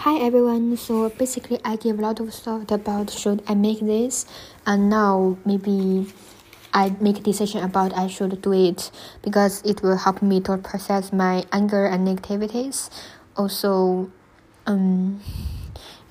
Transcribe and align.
Hi 0.00 0.18
everyone. 0.18 0.76
So 0.76 1.08
basically, 1.08 1.58
I 1.64 1.76
give 1.76 1.98
a 1.98 2.02
lot 2.02 2.20
of 2.20 2.32
thought 2.32 2.70
about 2.70 3.10
should 3.10 3.42
I 3.48 3.54
make 3.54 3.80
this, 3.80 4.26
and 4.66 4.90
now 4.90 5.38
maybe 5.46 6.12
I 6.74 6.94
make 7.00 7.18
a 7.18 7.22
decision 7.22 7.64
about 7.64 7.96
I 7.96 8.06
should 8.06 8.42
do 8.42 8.52
it 8.52 8.90
because 9.22 9.62
it 9.62 9.82
will 9.82 9.96
help 9.96 10.20
me 10.20 10.42
to 10.42 10.58
process 10.58 11.14
my 11.14 11.44
anger 11.50 11.86
and 11.86 12.06
negativities. 12.06 12.90
Also, 13.38 14.12
um, 14.66 15.22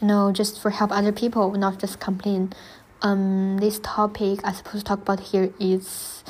you 0.02 0.08
know, 0.08 0.32
just 0.32 0.60
for 0.60 0.72
help 0.72 0.92
other 0.92 1.12
people, 1.12 1.52
not 1.52 1.80
just 1.80 2.00
complain. 2.00 2.54
Um, 3.04 3.60
this 3.60 3.80
topic 3.84 4.40
I 4.44 4.54
supposed 4.54 4.80
to 4.80 4.84
talk 4.84 5.04
about 5.04 5.20
here 5.20 5.54
is 5.60 6.24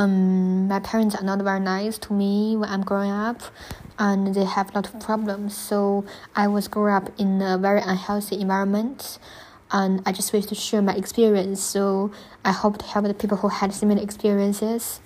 um, 0.00 0.66
my 0.68 0.80
parents 0.80 1.14
are 1.14 1.22
not 1.22 1.42
very 1.42 1.60
nice 1.60 1.98
to 1.98 2.14
me 2.14 2.56
when 2.56 2.70
I'm 2.70 2.82
growing 2.82 3.10
up, 3.10 3.42
and 3.98 4.34
they 4.34 4.44
have 4.46 4.70
a 4.70 4.72
lot 4.72 4.86
of 4.94 4.98
problems. 4.98 5.54
So 5.54 6.06
I 6.34 6.48
was 6.48 6.68
growing 6.68 6.94
up 6.94 7.10
in 7.20 7.42
a 7.42 7.58
very 7.58 7.82
unhealthy 7.82 8.40
environment, 8.40 9.18
and 9.70 10.00
I 10.06 10.12
just 10.12 10.32
wish 10.32 10.46
to 10.46 10.54
share 10.54 10.80
my 10.80 10.94
experience. 10.94 11.60
So 11.60 12.12
I 12.46 12.52
hope 12.52 12.78
to 12.78 12.86
help 12.86 13.04
the 13.04 13.12
people 13.12 13.36
who 13.36 13.48
had 13.48 13.74
similar 13.74 14.02
experiences. 14.02 15.00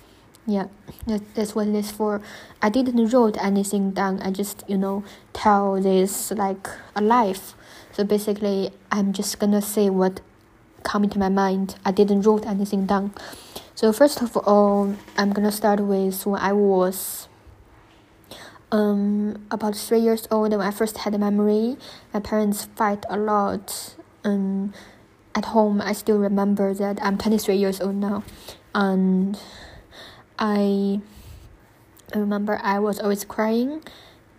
Yeah, 0.47 0.67
that, 1.07 1.21
that's 1.35 1.55
what 1.55 1.67
it 1.67 1.75
is 1.75 1.91
for. 1.91 2.21
I 2.61 2.69
didn't 2.69 3.09
wrote 3.09 3.35
anything 3.43 3.91
down. 3.91 4.21
I 4.21 4.31
just 4.31 4.63
you 4.65 4.77
know 4.77 5.03
tell 5.33 5.81
this 5.81 6.31
like 6.31 6.69
a 6.95 7.01
life. 7.01 7.53
So 7.91 8.05
basically, 8.05 8.71
I'm 8.93 9.11
just 9.11 9.39
gonna 9.39 9.61
say 9.61 9.89
what 9.89 10.21
come 10.83 11.03
into 11.03 11.19
my 11.19 11.29
mind. 11.29 11.75
I 11.83 11.91
didn't 11.91 12.21
wrote 12.21 12.45
anything 12.45 12.85
down. 12.85 13.13
So 13.75 13.91
first 13.91 14.21
of 14.21 14.37
all, 14.37 14.95
I'm 15.17 15.33
gonna 15.33 15.51
start 15.51 15.81
with 15.81 16.25
when 16.25 16.39
I 16.39 16.53
was 16.53 17.27
um 18.71 19.45
about 19.51 19.75
three 19.75 19.99
years 19.99 20.29
old 20.31 20.51
when 20.51 20.61
I 20.61 20.71
first 20.71 20.99
had 20.99 21.13
a 21.13 21.17
memory. 21.17 21.75
My 22.13 22.21
parents 22.21 22.69
fight 22.75 23.03
a 23.09 23.17
lot. 23.17 23.95
Um, 24.23 24.73
at 25.35 25.51
home, 25.51 25.81
I 25.81 25.91
still 25.91 26.17
remember 26.17 26.73
that 26.73 27.03
I'm 27.03 27.17
23 27.17 27.57
years 27.57 27.81
old 27.81 27.95
now, 27.95 28.23
and 28.73 29.37
I 30.39 31.01
I 32.13 32.17
remember 32.17 32.57
I 32.63 32.79
was 32.79 33.01
always 33.01 33.25
crying 33.25 33.83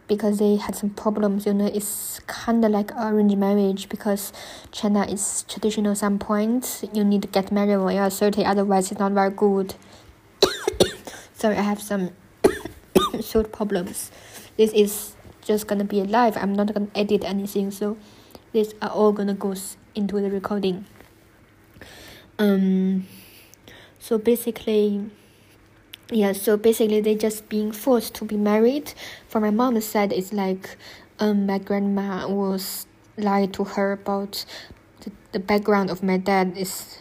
because 0.08 0.38
they 0.38 0.56
had 0.56 0.74
some 0.74 0.90
problems. 0.90 1.46
You 1.46 1.54
know, 1.54 1.66
it's 1.66 2.20
kind 2.26 2.64
of 2.64 2.70
like 2.70 2.92
arranged 2.92 3.38
marriage 3.38 3.88
because 3.88 4.32
China 4.70 5.04
is 5.04 5.44
traditional. 5.48 5.94
Some 5.94 6.18
points 6.18 6.84
you 6.92 7.04
need 7.04 7.22
to 7.22 7.28
get 7.28 7.50
married 7.52 7.78
when 7.78 7.96
you 7.96 8.00
are 8.00 8.10
thirty, 8.10 8.44
otherwise 8.44 8.90
it's 8.90 9.00
not 9.00 9.12
very 9.12 9.30
good. 9.30 9.74
Sorry, 11.34 11.56
I 11.56 11.62
have 11.62 11.80
some 11.80 12.10
throat 13.22 13.52
problems. 13.52 14.10
This 14.56 14.72
is 14.72 15.14
just 15.42 15.66
gonna 15.66 15.84
be 15.84 16.02
live. 16.02 16.36
I'm 16.36 16.54
not 16.54 16.72
gonna 16.72 16.88
edit 16.94 17.24
anything, 17.24 17.70
so 17.70 17.96
these 18.52 18.74
are 18.82 18.90
all 18.90 19.12
gonna 19.12 19.34
go 19.34 19.54
into 19.94 20.20
the 20.20 20.30
recording. 20.30 20.86
Um. 22.38 23.06
So 23.98 24.18
basically 24.18 25.10
yeah 26.10 26.32
so 26.32 26.56
basically 26.56 27.00
they 27.00 27.14
just 27.14 27.48
being 27.48 27.72
forced 27.72 28.14
to 28.14 28.24
be 28.24 28.36
married. 28.36 28.92
For 29.28 29.40
my 29.40 29.50
mom's 29.50 29.84
side 29.84 30.12
it's 30.12 30.32
like 30.32 30.76
um 31.18 31.46
my 31.46 31.58
grandma 31.58 32.28
was 32.28 32.86
lied 33.16 33.52
to 33.54 33.64
her 33.64 33.92
about 33.92 34.44
the, 35.00 35.10
the 35.32 35.38
background 35.38 35.90
of 35.90 36.02
my 36.02 36.16
dad 36.16 36.56
is 36.56 36.98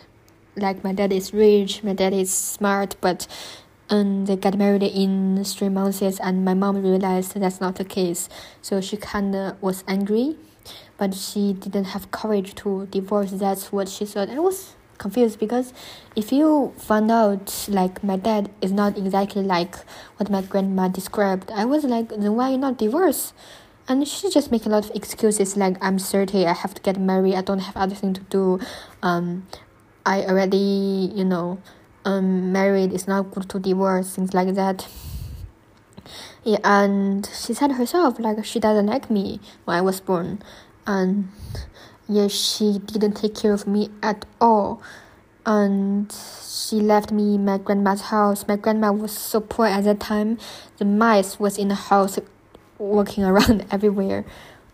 like 0.55 0.83
my 0.83 0.93
dad 0.93 1.11
is 1.11 1.33
rich 1.33 1.83
my 1.83 1.93
dad 1.93 2.13
is 2.13 2.33
smart 2.33 2.95
but 3.01 3.27
um 3.89 4.25
they 4.25 4.35
got 4.35 4.57
married 4.57 4.83
in 4.83 5.43
three 5.43 5.69
months 5.69 6.01
and 6.01 6.45
my 6.45 6.53
mom 6.53 6.81
realized 6.81 7.35
that's 7.35 7.61
not 7.61 7.75
the 7.75 7.85
case. 7.85 8.29
So 8.61 8.81
she 8.81 8.97
kind 8.97 9.35
of 9.35 9.61
was 9.61 9.83
angry 9.87 10.37
but 10.97 11.13
she 11.13 11.53
didn't 11.53 11.85
have 11.85 12.11
courage 12.11 12.55
to 12.55 12.87
divorce. 12.87 13.31
That's 13.31 13.71
what 13.71 13.89
she 13.89 14.05
thought. 14.05 14.29
It 14.29 14.41
was 14.41 14.73
confused 14.97 15.39
because 15.39 15.73
if 16.15 16.31
you 16.31 16.73
find 16.77 17.11
out 17.11 17.67
like 17.67 18.03
my 18.03 18.17
dad 18.17 18.49
is 18.61 18.71
not 18.71 18.97
exactly 18.97 19.43
like 19.43 19.75
what 20.17 20.29
my 20.29 20.41
grandma 20.41 20.87
described, 20.87 21.51
I 21.51 21.65
was 21.65 21.83
like, 21.83 22.09
then 22.09 22.35
why 22.35 22.51
you 22.51 22.57
not 22.57 22.77
divorce? 22.77 23.33
And 23.87 24.07
she 24.07 24.29
just 24.29 24.51
make 24.51 24.65
a 24.65 24.69
lot 24.69 24.85
of 24.85 24.95
excuses 24.95 25.55
like 25.55 25.77
I'm 25.81 25.99
30, 25.99 26.45
I 26.47 26.53
have 26.53 26.73
to 26.73 26.81
get 26.81 26.99
married, 26.99 27.35
I 27.35 27.41
don't 27.41 27.59
have 27.59 27.77
other 27.77 27.95
thing 27.95 28.13
to 28.13 28.21
do. 28.21 28.59
Um, 29.03 29.47
I 30.05 30.23
already, 30.23 31.11
you 31.13 31.25
know, 31.25 31.61
um, 32.03 32.51
married, 32.51 32.93
it's 32.93 33.07
not 33.07 33.31
good 33.31 33.49
to 33.49 33.59
divorce, 33.59 34.15
things 34.15 34.33
like 34.33 34.55
that. 34.55 34.87
Yeah, 36.43 36.59
and 36.63 37.27
she 37.33 37.55
said 37.55 37.71
herself 37.73 38.19
like 38.19 38.45
she 38.45 38.59
doesn't 38.59 38.85
like 38.85 39.09
me 39.09 39.39
when 39.65 39.77
I 39.77 39.81
was 39.81 39.99
born, 39.99 40.43
and 40.85 41.29
yeah, 42.07 42.27
she 42.27 42.79
didn't 42.79 43.13
take 43.13 43.35
care 43.35 43.53
of 43.53 43.67
me 43.67 43.89
at 44.03 44.25
all. 44.39 44.81
And 45.45 46.11
she 46.11 46.77
left 46.77 47.11
me 47.11 47.35
in 47.35 47.45
my 47.45 47.57
grandma's 47.57 48.01
house. 48.01 48.47
My 48.47 48.55
grandma 48.55 48.91
was 48.91 49.15
so 49.15 49.39
poor 49.39 49.67
at 49.67 49.83
that 49.83 49.99
time. 49.99 50.37
The 50.77 50.85
mice 50.85 51.39
was 51.39 51.57
in 51.57 51.69
the 51.69 51.75
house 51.75 52.17
walking 52.77 53.23
around 53.31 53.65
everywhere. 53.71 54.25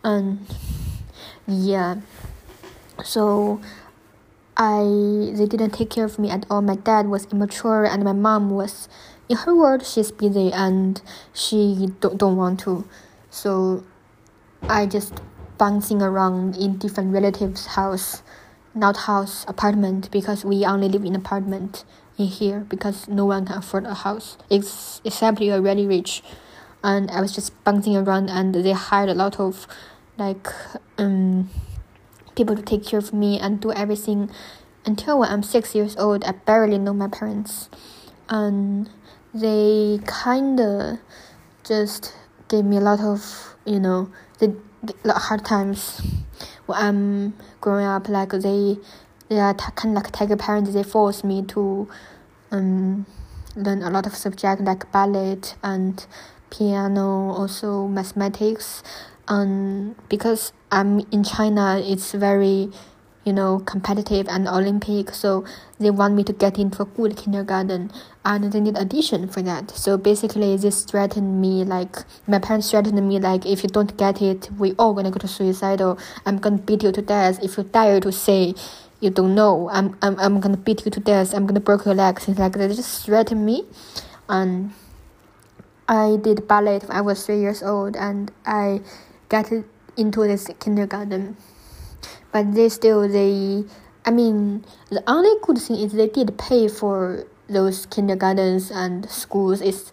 And 0.03 0.46
yeah. 1.47 2.02
So 3.03 3.62
I 4.58 4.84
they 5.34 5.46
didn't 5.46 5.72
take 5.72 5.90
care 5.90 6.06
of 6.06 6.20
me 6.20 6.30
at 6.30 6.46
all. 6.50 6.62
My 6.62 6.75
dad 6.75 7.08
was 7.08 7.25
immature 7.31 7.86
and 7.86 8.03
my 8.03 8.14
mom 8.14 8.50
was 8.50 8.88
in 9.30 9.38
her 9.38 9.56
world 9.56 9.86
she's 9.86 10.12
busy 10.12 10.52
and 10.52 11.02
she 11.34 11.88
don't, 12.00 12.18
don't 12.18 12.36
want 12.36 12.59
to. 12.62 12.88
So 13.30 13.84
I 14.64 14.86
just 14.86 15.22
bouncing 15.62 16.02
around 16.02 16.58
in 16.58 16.76
different 16.80 17.14
relatives' 17.14 17.68
house, 17.78 18.24
not 18.74 19.06
house, 19.06 19.46
apartment, 19.48 20.10
because 20.10 20.44
we 20.44 20.66
only 20.66 20.90
live 20.90 21.06
in 21.06 21.16
apartment 21.16 21.86
in 22.18 22.26
here 22.26 22.62
because 22.62 23.08
no 23.08 23.26
one 23.26 23.46
can 23.46 23.60
afford 23.60 23.86
a 23.86 23.94
house, 23.94 24.40
ex- 24.50 25.02
except 25.06 25.40
you're 25.40 25.62
really 25.62 25.86
rich. 25.86 26.24
And 26.84 27.12
I 27.12 27.22
was 27.22 27.36
just 27.36 27.64
bouncing 27.64 27.96
around, 27.96 28.32
and 28.32 28.56
they 28.56 28.72
hired 28.72 29.10
a 29.10 29.14
lot 29.14 29.40
of 29.40 29.68
like 30.18 30.48
um 30.98 31.52
people 32.36 32.56
to 32.56 32.64
take 32.64 32.84
care 32.84 32.98
of 32.98 33.14
me 33.14 33.38
and 33.38 33.62
do 33.62 33.72
everything. 33.72 34.32
Until 34.84 35.20
when 35.20 35.30
I'm 35.30 35.44
six 35.44 35.76
years 35.76 35.96
old, 35.96 36.24
I 36.24 36.32
barely 36.32 36.80
know 36.80 36.94
my 36.94 37.08
parents, 37.08 37.70
and 38.30 38.90
they 39.32 40.00
kinda 40.26 41.00
just 41.64 42.16
gave 42.48 42.66
me 42.66 42.78
a 42.78 42.82
lot 42.82 43.00
of 43.00 43.56
you 43.64 43.80
know 43.80 44.10
they 44.40 44.56
the 44.81 45.14
hard 45.14 45.46
times 45.46 46.02
when 46.66 46.78
I'm 46.78 47.34
growing 47.59 47.86
up. 47.86 48.09
Like 48.09 48.31
they, 48.31 48.78
they 49.30 49.40
are 49.40 49.53
kind 49.53 49.97
of 49.97 50.03
like 50.03 50.12
tiger 50.12 50.38
parents. 50.38 50.74
They 50.74 50.84
force 50.84 51.24
me 51.24 51.44
to, 51.47 51.88
um, 52.52 53.06
learn 53.56 53.81
a 53.81 53.90
lot 53.90 54.06
of 54.06 54.16
subjects 54.16 54.64
like 54.64 54.91
ballet 54.91 55.38
and 55.64 56.06
piano, 56.50 57.31
also 57.31 57.88
mathematics. 57.88 58.84
Um, 59.28 59.96
because 60.09 60.52
I'm 60.72 61.00
in 61.12 61.24
China, 61.24 61.81
it's 61.84 62.12
very 62.12 62.70
you 63.24 63.34
know, 63.34 63.59
competitive 63.59 64.28
and 64.28 64.48
Olympic. 64.48 65.14
So 65.14 65.46
they 65.80 65.92
want 65.92 66.16
me 66.16 66.24
to 66.24 66.34
get 66.34 66.58
into 66.58 66.82
a 66.82 66.86
good 66.86 67.18
kindergarten 67.18 67.92
and 68.26 68.52
they 68.52 68.59
need 68.59 68.78
addition 68.78 69.28
for 69.28 69.42
that. 69.44 69.72
So 69.72 69.98
basically 69.98 70.58
this 70.58 70.84
threatened 70.84 71.42
me 71.42 71.64
like 71.64 71.98
my 72.28 72.40
parents 72.40 72.72
threatened 72.72 73.08
me 73.08 73.20
like 73.20 73.46
if 73.46 73.64
you 73.64 73.70
don't 73.70 73.96
get 73.98 74.22
it, 74.22 74.50
we 74.58 74.74
all 74.74 74.94
gonna 74.94 75.12
go 75.12 75.20
to 75.20 75.28
suicidal. 75.28 76.00
I'm 76.26 76.38
gonna 76.38 76.58
beat 76.58 76.84
you 76.84 76.92
to 76.92 77.02
death 77.02 77.44
if 77.44 77.58
you 77.58 77.64
dare 77.64 78.00
to 78.00 78.12
say 78.12 78.56
you 79.02 79.09
don't 79.09 79.36
know. 79.36 79.70
I'm 79.70 79.98
I'm 80.02 80.18
I'm 80.20 80.40
gonna 80.40 80.58
beat 80.58 80.86
you 80.86 80.92
to 80.92 81.00
death. 81.00 81.34
I'm 81.34 81.46
gonna 81.46 81.59
break 81.59 81.86
your 81.86 81.96
legs. 81.96 82.26
Things 82.26 82.38
like. 82.38 82.53
They 82.53 82.68
just 82.68 83.06
threatened 83.06 83.46
me, 83.46 83.66
and 84.30 84.72
I 85.90 86.18
did 86.22 86.48
ballet 86.48 86.80
when 86.80 86.92
I 86.92 87.02
was 87.02 87.26
three 87.26 87.40
years 87.40 87.64
old, 87.64 87.98
and 87.98 88.32
I 88.46 88.82
got 89.28 89.52
into 89.98 90.22
this 90.22 90.48
kindergarten 90.59 91.35
but 92.32 92.54
they 92.54 92.70
still 92.70 93.08
they 93.08 93.66
I 94.06 94.12
mean 94.12 94.66
the 94.90 95.04
only 95.08 95.32
good 95.42 95.58
thing 95.58 95.78
is 95.78 95.94
they 95.94 96.08
did 96.08 96.38
pay 96.38 96.68
for 96.68 97.26
those 97.48 97.86
kindergartens 97.88 98.72
and 98.72 99.10
schools. 99.10 99.62
It's 99.62 99.92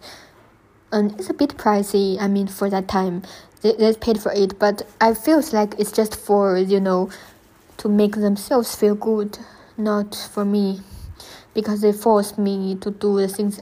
and 0.91 1.19
it's 1.19 1.29
a 1.29 1.33
bit 1.33 1.57
pricey 1.57 2.19
I 2.19 2.27
mean 2.27 2.47
for 2.47 2.69
that 2.69 2.87
time. 2.87 3.23
They, 3.61 3.73
they 3.73 3.93
paid 3.93 4.21
for 4.21 4.31
it 4.31 4.57
but 4.57 4.87
I 5.01 5.13
feel 5.13 5.43
like 5.51 5.75
it's 5.77 5.91
just 5.91 6.15
for 6.15 6.57
you 6.57 6.79
know 6.79 7.09
to 7.77 7.89
make 7.89 8.15
themselves 8.15 8.75
feel 8.75 8.95
good 8.95 9.37
not 9.77 10.15
for 10.15 10.45
me. 10.45 10.81
Because 11.53 11.81
they 11.81 11.91
force 11.91 12.37
me 12.37 12.75
to 12.75 12.91
do 12.91 13.19
the 13.19 13.27
things 13.27 13.59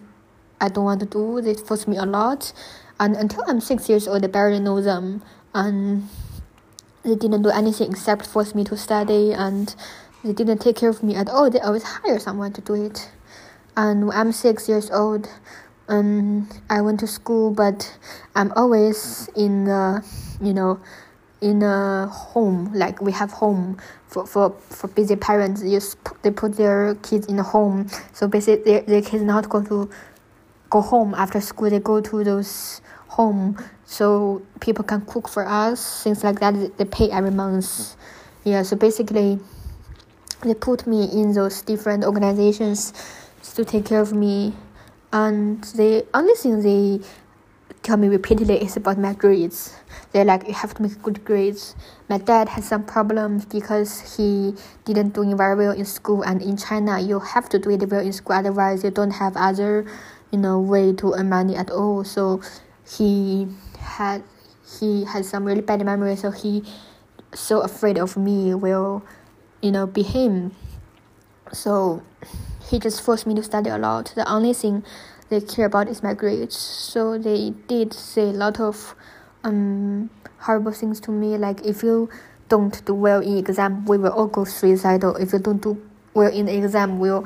I 0.60 0.68
don't 0.70 0.84
want 0.84 1.00
to 1.00 1.06
do. 1.06 1.42
They 1.42 1.54
force 1.54 1.88
me 1.88 1.98
a 1.98 2.06
lot. 2.06 2.52
And 3.00 3.16
until 3.16 3.44
I'm 3.48 3.62
six 3.62 3.88
years 3.90 4.08
old 4.08 4.24
I 4.24 4.28
barely 4.28 4.60
know 4.60 4.82
them. 4.82 5.24
And 5.54 6.10
they 7.04 7.16
didn't 7.16 7.42
do 7.42 7.50
anything 7.50 7.92
except 7.92 8.26
force 8.26 8.54
me 8.54 8.64
to 8.66 8.78
study 8.78 9.34
and 9.34 9.76
they 10.24 10.34
didn't 10.34 10.60
take 10.60 10.76
care 10.76 10.90
of 10.90 11.04
me 11.04 11.16
at 11.16 11.30
all. 11.30 11.50
They 11.50 11.60
always 11.60 11.84
hire 11.84 12.20
someone 12.20 12.54
to 12.54 12.62
do 12.62 12.74
it. 12.74 13.12
And 13.76 14.12
I'm 14.12 14.32
six 14.32 14.68
years 14.68 14.90
old, 14.90 15.30
um, 15.88 16.50
I 16.70 16.82
went 16.82 17.00
to 17.02 17.08
school, 17.08 17.52
but 17.52 17.98
I'm 18.36 18.52
always 18.56 19.30
in 19.36 19.66
the, 19.66 20.04
you 20.42 20.54
know, 20.54 20.80
in 21.40 21.62
a 21.62 22.08
home 22.08 22.74
like 22.74 23.00
we 23.00 23.12
have 23.12 23.32
home 23.32 23.78
for 24.08 24.26
for, 24.26 24.50
for 24.70 24.88
busy 24.88 25.16
parents 25.16 25.64
you 25.64 25.80
they 26.24 26.32
put 26.32 26.54
their 26.58 26.96
kids 27.04 27.28
in 27.28 27.38
a 27.38 27.44
home 27.44 27.88
so 28.12 28.28
basically 28.28 28.64
their, 28.64 28.82
their 28.82 29.02
kids 29.04 29.22
not 29.22 29.48
go 29.48 29.62
to 29.62 29.88
go 30.72 30.82
home 30.82 31.14
after 31.14 31.40
school 31.40 31.70
they 31.70 31.80
go 31.80 32.02
to 32.02 32.24
those 32.24 32.82
home 33.10 33.56
so 33.89 34.42
people 34.60 34.84
can 34.84 35.01
cook 35.06 35.30
for 35.30 35.48
us 35.48 36.04
things 36.04 36.24
like 36.24 36.39
that. 36.42 36.78
They 36.78 36.86
pay 36.86 37.10
every 37.10 37.31
month. 37.31 37.95
Yeah 38.44 38.62
so 38.63 38.75
basically 38.75 39.39
they 40.42 40.54
put 40.54 40.86
me 40.86 41.06
in 41.06 41.34
those 41.34 41.62
different 41.62 42.04
organizations 42.04 42.94
to 43.56 43.66
take 43.66 43.86
care 43.86 44.01
of 44.01 44.13
me. 44.13 44.54
And 45.12 45.63
the 45.63 46.06
only 46.13 46.36
thing 46.36 46.62
they 46.62 47.04
tell 47.81 47.98
me 47.98 48.10
repeatedly 48.10 48.62
is 48.62 48.75
about 48.75 48.98
my 48.98 49.13
grades. 49.13 49.74
They're 50.12 50.25
like 50.25 50.45
you 50.48 50.54
have 50.54 50.74
to 50.75 50.81
make 50.83 51.01
good 51.01 51.24
grades. 51.24 51.74
My 52.10 52.18
dad 52.18 52.50
has 52.50 52.68
some 52.68 52.83
problems 52.83 53.45
because 53.45 54.18
he 54.18 54.54
didn't 54.83 55.13
do 55.16 55.24
very 55.36 55.56
well 55.56 55.72
in 55.72 55.86
school. 55.86 56.24
And 56.24 56.42
in 56.42 56.57
china 56.57 57.00
you 57.00 57.19
have 57.19 57.48
to 57.50 57.57
do 57.57 57.69
it 57.69 57.90
well 57.90 58.01
in 58.01 58.12
school 58.12 58.36
otherwise 58.36 58.83
you 58.83 58.92
don't 58.92 59.12
have 59.12 59.38
other 59.38 59.86
you 60.31 60.38
know 60.40 60.60
way 60.60 60.92
to 60.94 61.13
earn 61.13 61.30
money 61.30 61.56
at 61.56 61.72
all. 61.72 62.04
So 62.04 62.42
he 62.86 63.48
had 63.88 64.24
he 64.80 65.06
had 65.06 65.25
some 65.25 65.45
really 65.45 65.62
bad 65.62 65.84
memories 65.86 66.22
so 66.22 66.31
he 66.31 66.63
so 67.34 67.62
afraid 67.62 67.98
of 67.98 68.18
me 68.18 68.54
will 68.54 69.04
you 69.62 69.72
know 69.72 69.88
be 69.88 70.04
him. 70.04 70.51
So 71.54 72.04
he 72.69 72.80
just 72.80 73.01
forced 73.01 73.25
me 73.25 73.34
to 73.36 73.44
study 73.44 73.69
a 73.69 73.78
lot. 73.78 74.12
The 74.16 74.30
only 74.30 74.54
thing 74.54 74.84
they 75.30 75.39
care 75.42 75.66
about 75.66 75.88
is 75.88 76.04
my 76.04 76.13
grades. 76.13 76.56
So 76.56 77.18
they 77.18 77.54
did 77.68 77.94
say 77.94 78.24
a 78.24 78.38
lot 78.38 78.60
of 78.60 78.95
um 79.44 80.10
horrible 80.40 80.72
things 80.72 81.00
to 81.01 81.12
me 81.12 81.38
like 81.38 81.66
if 81.66 81.83
you 81.83 82.10
don't 82.50 82.83
do 82.86 82.94
well 82.94 83.22
in 83.22 83.38
exam 83.38 83.86
we 83.86 83.98
will 83.98 84.12
all 84.12 84.28
go 84.28 84.44
suicidal. 84.44 85.16
If 85.16 85.33
you 85.33 85.40
don't 85.40 85.62
do 85.62 85.81
well 86.13 86.31
in 86.31 86.45
the 86.45 86.56
exam 86.56 87.00
we'll 87.00 87.25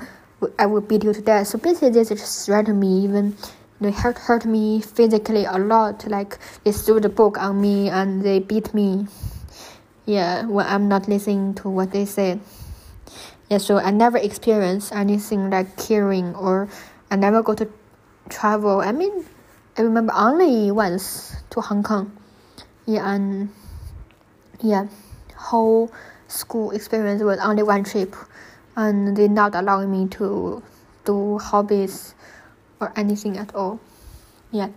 I 0.58 0.66
will 0.66 0.82
beat 0.82 1.04
you 1.04 1.14
to 1.14 1.22
death. 1.22 1.48
So 1.48 1.58
basically, 1.60 1.90
they 1.90 2.04
just 2.04 2.46
threatened 2.46 2.80
me, 2.80 3.04
even 3.04 3.36
they 3.82 3.92
hurt 3.92 4.18
hurt 4.20 4.46
me 4.46 4.80
physically 4.80 5.44
a 5.44 5.58
lot. 5.58 6.08
Like 6.08 6.38
they 6.64 6.72
threw 6.72 7.00
the 7.00 7.10
book 7.10 7.38
on 7.38 7.60
me 7.60 7.90
and 7.90 8.22
they 8.22 8.40
beat 8.40 8.74
me. 8.74 9.08
Yeah, 10.06 10.46
when 10.46 10.66
I'm 10.68 10.88
not 10.88 11.08
listening 11.10 11.56
to 11.56 11.70
what 11.70 11.92
they 11.92 12.06
said. 12.06 12.40
Yeah, 13.50 13.58
so 13.58 13.78
I 13.78 13.92
never 13.92 14.18
experienced 14.18 14.94
anything 14.94 15.50
like 15.50 15.76
caring 15.76 16.36
or 16.36 16.70
I 17.10 17.18
never 17.18 17.44
go 17.44 17.54
to 17.56 17.68
travel. 18.30 18.80
I 18.82 18.92
mean, 18.94 19.26
I 19.78 19.82
remember 19.82 20.14
only 20.16 20.72
once 20.72 21.36
to 21.50 21.62
Hong 21.62 21.84
Kong. 21.84 22.16
Yeah, 22.86 23.14
and 23.14 23.50
yeah, 24.62 24.88
whole 25.36 25.92
school 26.28 26.72
experience 26.72 27.22
was 27.22 27.40
only 27.40 27.64
one 27.64 27.84
trip 27.84 28.16
and 28.76 29.18
they 29.18 29.28
not 29.28 29.56
allowing 29.56 29.92
me 29.92 30.08
to 30.08 30.64
do 31.04 31.38
hobbies 31.40 32.16
or 32.82 32.92
anything 32.96 33.38
at 33.38 33.54
all. 33.56 33.80
Yeah. 34.52 34.70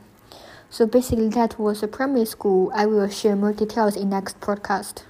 So 0.70 0.86
basically 0.86 1.28
that 1.30 1.58
was 1.58 1.82
a 1.82 1.88
primary 1.88 2.26
school. 2.26 2.70
I 2.74 2.86
will 2.86 3.08
share 3.08 3.34
more 3.34 3.52
details 3.52 3.96
in 3.96 4.10
next 4.10 4.40
podcast. 4.40 5.04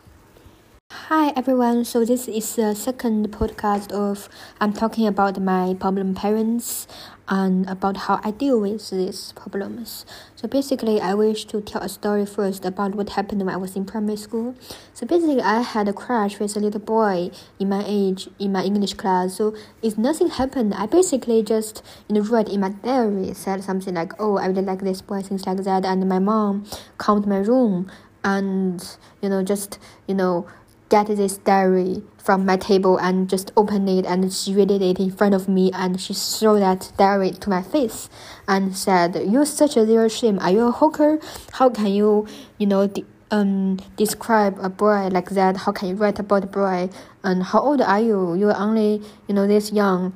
Hi 0.92 1.32
everyone. 1.34 1.84
So 1.84 2.04
this 2.04 2.28
is 2.28 2.54
the 2.56 2.74
second 2.74 3.32
podcast 3.32 3.90
of 3.92 4.28
I'm 4.60 4.72
talking 4.72 5.06
about 5.06 5.40
my 5.40 5.74
problem 5.74 6.14
parents 6.14 6.86
and 7.28 7.68
about 7.68 7.96
how 7.96 8.20
I 8.22 8.30
deal 8.30 8.60
with 8.60 8.90
these 8.90 9.32
problems. 9.32 10.04
So 10.36 10.46
basically, 10.46 11.00
I 11.00 11.14
wish 11.14 11.46
to 11.46 11.60
tell 11.60 11.82
a 11.82 11.88
story 11.88 12.26
first 12.26 12.64
about 12.64 12.94
what 12.94 13.10
happened 13.10 13.40
when 13.40 13.54
I 13.54 13.56
was 13.56 13.76
in 13.76 13.84
primary 13.84 14.16
school. 14.16 14.54
So 14.92 15.06
basically, 15.06 15.40
I 15.40 15.62
had 15.62 15.88
a 15.88 15.92
crush 15.92 16.38
with 16.38 16.56
a 16.56 16.60
little 16.60 16.80
boy 16.80 17.30
in 17.58 17.68
my 17.70 17.82
age 17.86 18.28
in 18.38 18.52
my 18.52 18.62
English 18.62 18.94
class. 18.94 19.34
So 19.34 19.54
if 19.82 19.96
nothing 19.96 20.28
happened, 20.28 20.74
I 20.74 20.86
basically 20.86 21.42
just 21.42 21.82
you 22.08 22.14
know 22.14 22.20
wrote 22.20 22.48
in 22.48 22.60
my 22.60 22.70
diary 22.70 23.32
said 23.34 23.64
something 23.64 23.94
like, 23.94 24.12
"Oh, 24.18 24.36
I 24.36 24.46
really 24.46 24.62
like 24.62 24.80
this 24.80 25.00
boy," 25.00 25.22
things 25.22 25.46
like 25.46 25.58
that. 25.58 25.84
And 25.84 26.06
my 26.08 26.18
mom 26.18 26.66
come 26.98 27.22
to 27.22 27.28
my 27.28 27.38
room 27.38 27.90
and 28.24 28.96
you 29.20 29.28
know 29.28 29.42
just 29.42 29.78
you 30.06 30.14
know 30.14 30.46
get 30.94 31.08
this 31.16 31.38
diary 31.38 32.00
from 32.18 32.46
my 32.46 32.56
table 32.56 32.96
and 32.98 33.28
just 33.28 33.50
open 33.56 33.88
it 33.88 34.06
and 34.06 34.32
she 34.32 34.54
read 34.54 34.70
it 34.70 35.00
in 35.00 35.10
front 35.10 35.34
of 35.34 35.48
me 35.48 35.72
and 35.74 36.00
she 36.00 36.14
threw 36.14 36.60
that 36.60 36.92
diary 36.96 37.32
to 37.32 37.50
my 37.50 37.60
face 37.60 38.08
and 38.46 38.76
said 38.76 39.16
you're 39.26 39.44
such 39.44 39.76
a 39.76 39.80
little 39.80 40.08
shame. 40.08 40.38
Are 40.38 40.52
you 40.52 40.68
a 40.68 40.70
hooker 40.70 41.18
how 41.54 41.68
can 41.68 41.88
you 41.88 42.28
you 42.58 42.68
know 42.68 42.86
de- 42.86 43.04
um 43.32 43.80
describe 43.96 44.56
a 44.60 44.68
boy 44.68 45.08
like 45.08 45.30
that? 45.30 45.56
How 45.56 45.72
can 45.72 45.88
you 45.88 45.96
write 45.96 46.20
about 46.20 46.44
a 46.44 46.46
boy? 46.46 46.90
And 47.24 47.42
how 47.42 47.58
old 47.58 47.80
are 47.80 48.00
you? 48.00 48.36
You're 48.36 48.56
only 48.56 49.02
you 49.26 49.34
know 49.34 49.48
this 49.48 49.72
young. 49.72 50.14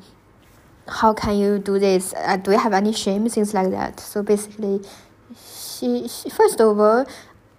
How 0.86 1.12
can 1.12 1.36
you 1.36 1.58
do 1.58 1.80
this? 1.80 2.14
Uh, 2.16 2.36
do 2.36 2.52
you 2.52 2.58
have 2.58 2.72
any 2.72 2.92
shame? 2.92 3.28
Things 3.28 3.52
like 3.52 3.70
that. 3.70 3.98
So 3.98 4.22
basically 4.22 4.80
she, 5.78 6.06
she 6.08 6.30
first 6.30 6.60
of 6.60 6.78
all 6.78 7.04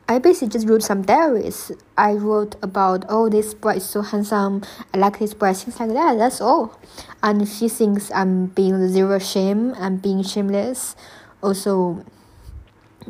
I 0.09 0.17
basically 0.17 0.47
just 0.47 0.67
wrote 0.67 0.81
some 0.81 1.03
diaries. 1.03 1.71
I 1.95 2.13
wrote 2.13 2.55
about, 2.63 3.05
oh, 3.09 3.29
this 3.29 3.53
boy 3.53 3.73
is 3.73 3.87
so 3.87 4.01
handsome. 4.01 4.63
I 4.91 4.97
like 4.97 5.19
this 5.19 5.35
boy, 5.35 5.53
things 5.53 5.79
like 5.79 5.93
that. 5.93 6.17
That's 6.17 6.41
all. 6.41 6.79
And 7.21 7.47
she 7.47 7.69
thinks 7.69 8.11
I'm 8.11 8.47
being 8.47 8.87
zero 8.87 9.19
shame. 9.19 9.75
I'm 9.75 9.97
being 9.97 10.23
shameless. 10.23 10.95
Also, 11.43 12.03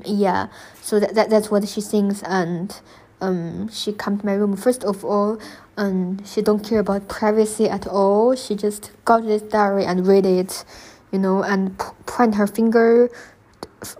yeah. 0.04 0.48
So 0.82 1.00
that, 1.00 1.16
that 1.16 1.30
that's 1.30 1.50
what 1.50 1.66
she 1.70 1.80
thinks. 1.80 2.22
And 2.24 2.78
um, 3.22 3.70
she 3.70 3.94
come 3.94 4.18
to 4.18 4.26
my 4.26 4.34
room. 4.34 4.58
First 4.58 4.84
of 4.84 5.06
all, 5.06 5.40
um, 5.78 6.22
she 6.26 6.42
don't 6.42 6.68
care 6.68 6.80
about 6.80 7.08
privacy 7.08 7.70
at 7.70 7.88
all. 7.88 8.36
She 8.36 8.56
just 8.56 8.92
got 9.06 9.24
this 9.24 9.42
diary 9.42 9.86
and 9.86 10.06
read 10.06 10.26
it, 10.26 10.66
you 11.14 11.20
know, 11.20 11.44
and 11.44 11.80
point 12.06 12.36
her 12.36 12.46
finger 12.46 13.10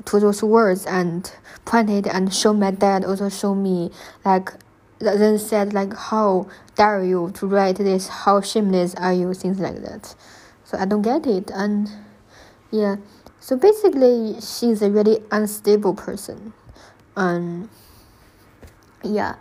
to 0.06 0.20
those 0.20 0.44
words 0.44 0.86
and 0.86 1.32
pointed 1.66 2.08
and 2.08 2.34
show 2.34 2.54
my 2.54 2.72
dad 2.72 3.06
also 3.06 3.30
show 3.30 3.56
me 3.56 3.92
like 4.26 4.52
then 5.00 5.40
said 5.40 5.74
like 5.74 5.94
how 5.94 6.48
dare 6.76 7.04
you 7.04 7.32
to 7.36 7.48
write 7.48 7.78
this? 7.78 8.08
How 8.08 8.42
shameless 8.42 8.96
are 8.96 9.14
you? 9.14 9.34
Things 9.34 9.60
like 9.60 9.82
that. 9.82 10.16
So 10.64 10.78
i 10.78 10.86
don't 10.86 11.02
get 11.02 11.26
it. 11.26 11.52
And 11.54 11.90
yeah. 12.72 12.98
So 13.40 13.56
basically 13.56 14.36
she's 14.42 14.82
a 14.82 14.90
really 14.90 15.20
unstable 15.32 15.94
person. 15.94 16.54
And 17.16 17.70
yeah. 19.04 19.36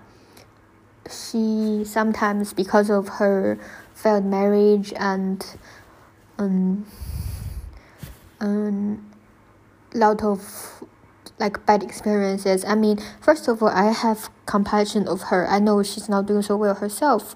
She 1.10 1.84
sometimes 1.84 2.52
because 2.52 2.90
of 2.90 3.08
her 3.08 3.58
failed 3.94 4.24
marriage 4.24 4.92
and 4.96 5.44
um, 6.38 6.86
um 8.40 9.07
lot 9.94 10.22
of 10.22 10.84
like 11.38 11.64
bad 11.66 11.82
experiences. 11.82 12.64
I 12.64 12.74
mean, 12.74 12.98
first 13.20 13.48
of 13.48 13.62
all, 13.62 13.68
I 13.68 13.92
have 13.92 14.30
compassion 14.46 15.06
of 15.06 15.22
her. 15.22 15.48
I 15.48 15.58
know 15.58 15.82
she's 15.82 16.08
not 16.08 16.26
doing 16.26 16.42
so 16.42 16.56
well 16.56 16.74
herself, 16.74 17.34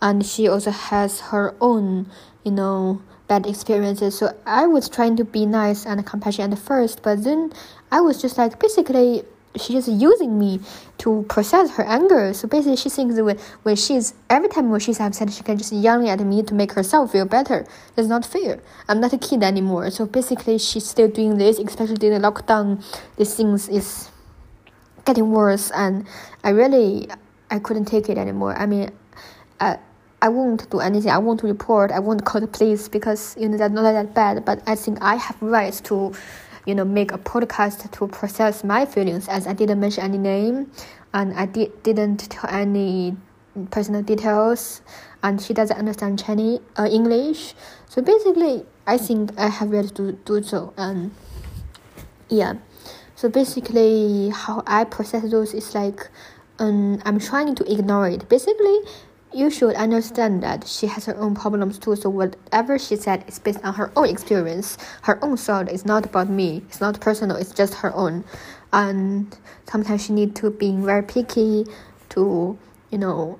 and 0.00 0.24
she 0.24 0.48
also 0.48 0.70
has 0.70 1.20
her 1.20 1.54
own, 1.60 2.10
you 2.44 2.52
know, 2.52 3.02
bad 3.28 3.46
experiences. 3.46 4.18
So 4.18 4.36
I 4.46 4.66
was 4.66 4.88
trying 4.88 5.16
to 5.16 5.24
be 5.24 5.46
nice 5.46 5.86
and 5.86 6.04
compassionate 6.06 6.58
at 6.58 6.64
first, 6.64 7.02
but 7.02 7.24
then 7.24 7.52
I 7.90 8.00
was 8.00 8.20
just 8.20 8.38
like 8.38 8.58
basically 8.58 9.24
she's 9.56 9.88
using 9.88 10.38
me 10.38 10.60
to 10.98 11.24
process 11.28 11.70
her 11.72 11.84
anger. 11.84 12.32
So 12.34 12.48
basically, 12.48 12.76
she 12.76 12.88
thinks 12.88 13.16
that 13.16 13.24
when, 13.24 13.38
when 13.62 13.76
she's 13.76 14.14
every 14.30 14.48
time 14.48 14.70
when 14.70 14.80
she's 14.80 15.00
upset, 15.00 15.32
she 15.32 15.42
can 15.42 15.58
just 15.58 15.72
yelling 15.72 16.08
at 16.08 16.20
me 16.20 16.42
to 16.42 16.54
make 16.54 16.72
herself 16.72 17.12
feel 17.12 17.26
better. 17.26 17.66
That's 17.94 18.08
not 18.08 18.24
fair. 18.24 18.60
I'm 18.88 19.00
not 19.00 19.12
a 19.12 19.18
kid 19.18 19.42
anymore. 19.42 19.90
So 19.90 20.06
basically, 20.06 20.58
she's 20.58 20.86
still 20.86 21.08
doing 21.08 21.38
this, 21.38 21.58
especially 21.58 21.96
during 21.96 22.20
the 22.20 22.30
lockdown. 22.30 22.82
These 23.16 23.34
things 23.34 23.68
is 23.68 24.10
getting 25.04 25.30
worse, 25.30 25.70
and 25.72 26.06
I 26.44 26.50
really 26.50 27.08
I 27.50 27.58
couldn't 27.58 27.86
take 27.86 28.08
it 28.08 28.18
anymore. 28.18 28.56
I 28.56 28.66
mean, 28.66 28.90
I. 29.60 29.78
I 30.24 30.28
won't 30.28 30.70
do 30.70 30.78
anything. 30.78 31.10
I 31.10 31.18
won't 31.18 31.42
report. 31.42 31.90
I 31.90 31.98
won't 31.98 32.24
call 32.24 32.40
the 32.40 32.46
police 32.46 32.88
because 32.88 33.34
you 33.36 33.48
know 33.48 33.56
that's 33.56 33.74
not 33.74 33.82
that 33.82 34.14
bad. 34.14 34.44
But 34.44 34.62
I 34.68 34.76
think 34.76 34.98
I 35.02 35.16
have 35.16 35.34
rights 35.42 35.80
to 35.80 36.14
you 36.66 36.74
know 36.74 36.84
make 36.84 37.12
a 37.12 37.18
podcast 37.18 37.90
to 37.90 38.08
process 38.08 38.64
my 38.64 38.86
feelings. 38.86 39.28
As 39.28 39.46
I 39.46 39.52
didn't 39.52 39.80
mention 39.80 40.04
any 40.04 40.18
name 40.18 40.70
and 41.14 41.34
I 41.34 41.46
did 41.46 41.82
didn't 41.82 42.30
tell 42.30 42.50
any 42.50 43.16
personal 43.70 44.02
details 44.02 44.82
and 45.22 45.40
she 45.40 45.52
doesn't 45.52 45.76
understand 45.76 46.22
Chinese 46.22 46.60
uh, 46.78 46.88
English. 46.90 47.54
So 47.88 48.02
basically 48.02 48.64
I 48.86 48.98
think 48.98 49.38
I 49.38 49.48
have 49.48 49.70
ready 49.70 49.88
to 49.90 50.12
do 50.12 50.42
so 50.42 50.72
and 50.76 51.12
yeah. 52.28 52.54
So 53.14 53.28
basically 53.28 54.30
how 54.30 54.62
I 54.66 54.84
process 54.84 55.30
those 55.30 55.54
is 55.54 55.74
like 55.74 56.08
um, 56.58 57.00
I'm 57.04 57.18
trying 57.18 57.54
to 57.54 57.72
ignore 57.72 58.08
it. 58.08 58.28
Basically 58.28 58.78
you 59.34 59.50
should 59.50 59.74
understand 59.74 60.42
that 60.42 60.66
she 60.66 60.86
has 60.86 61.06
her 61.06 61.16
own 61.16 61.34
problems 61.34 61.78
too. 61.78 61.96
So 61.96 62.10
whatever 62.10 62.78
she 62.78 62.96
said 62.96 63.24
is 63.26 63.38
based 63.38 63.60
on 63.64 63.74
her 63.74 63.92
own 63.96 64.08
experience, 64.08 64.78
her 65.02 65.22
own 65.24 65.36
thought. 65.36 65.70
is 65.70 65.84
not 65.84 66.06
about 66.06 66.28
me. 66.28 66.62
It's 66.68 66.80
not 66.80 67.00
personal. 67.00 67.36
It's 67.36 67.52
just 67.52 67.74
her 67.74 67.94
own. 67.94 68.24
And 68.72 69.36
sometimes 69.68 70.04
she 70.06 70.12
need 70.12 70.34
to 70.36 70.50
be 70.50 70.72
very 70.76 71.02
picky 71.02 71.66
to 72.10 72.58
you 72.90 72.98
know 72.98 73.38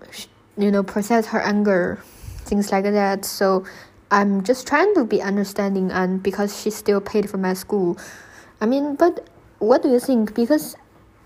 you 0.56 0.70
know 0.70 0.82
process 0.82 1.26
her 1.26 1.40
anger 1.40 2.02
things 2.44 2.72
like 2.72 2.84
that 2.84 3.25
so 3.25 3.64
i'm 4.11 4.42
just 4.42 4.66
trying 4.66 4.92
to 4.94 5.04
be 5.04 5.20
understanding 5.22 5.90
and 5.92 6.22
because 6.22 6.61
she 6.61 6.70
still 6.70 7.00
paid 7.00 7.28
for 7.28 7.37
my 7.37 7.52
school 7.52 7.99
i 8.61 8.66
mean 8.66 8.96
but 8.96 9.28
what 9.58 9.82
do 9.82 9.90
you 9.90 10.00
think 10.00 10.34
because 10.34 10.75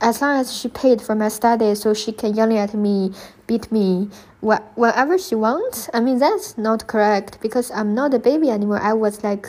as 0.01 0.21
long 0.21 0.39
as 0.39 0.55
she 0.55 0.69
paid 0.69 1.01
for 1.01 1.15
my 1.15 1.29
study 1.29 1.75
so 1.75 1.95
she 1.95 2.13
can 2.13 2.35
yell 2.35 2.53
at 2.57 2.75
me 2.75 3.13
beat 3.47 3.71
me 3.73 4.09
wh- 4.41 4.61
whatever 4.77 5.19
she 5.19 5.35
wants. 5.35 5.89
I 5.95 6.01
mean 6.01 6.19
that's 6.19 6.59
not 6.59 6.87
correct 6.87 7.41
because 7.41 7.71
i'm 7.71 7.95
not 7.95 8.13
a 8.13 8.19
baby 8.19 8.51
anymore. 8.51 8.81
I 8.81 8.93
was 8.93 9.25
like 9.25 9.49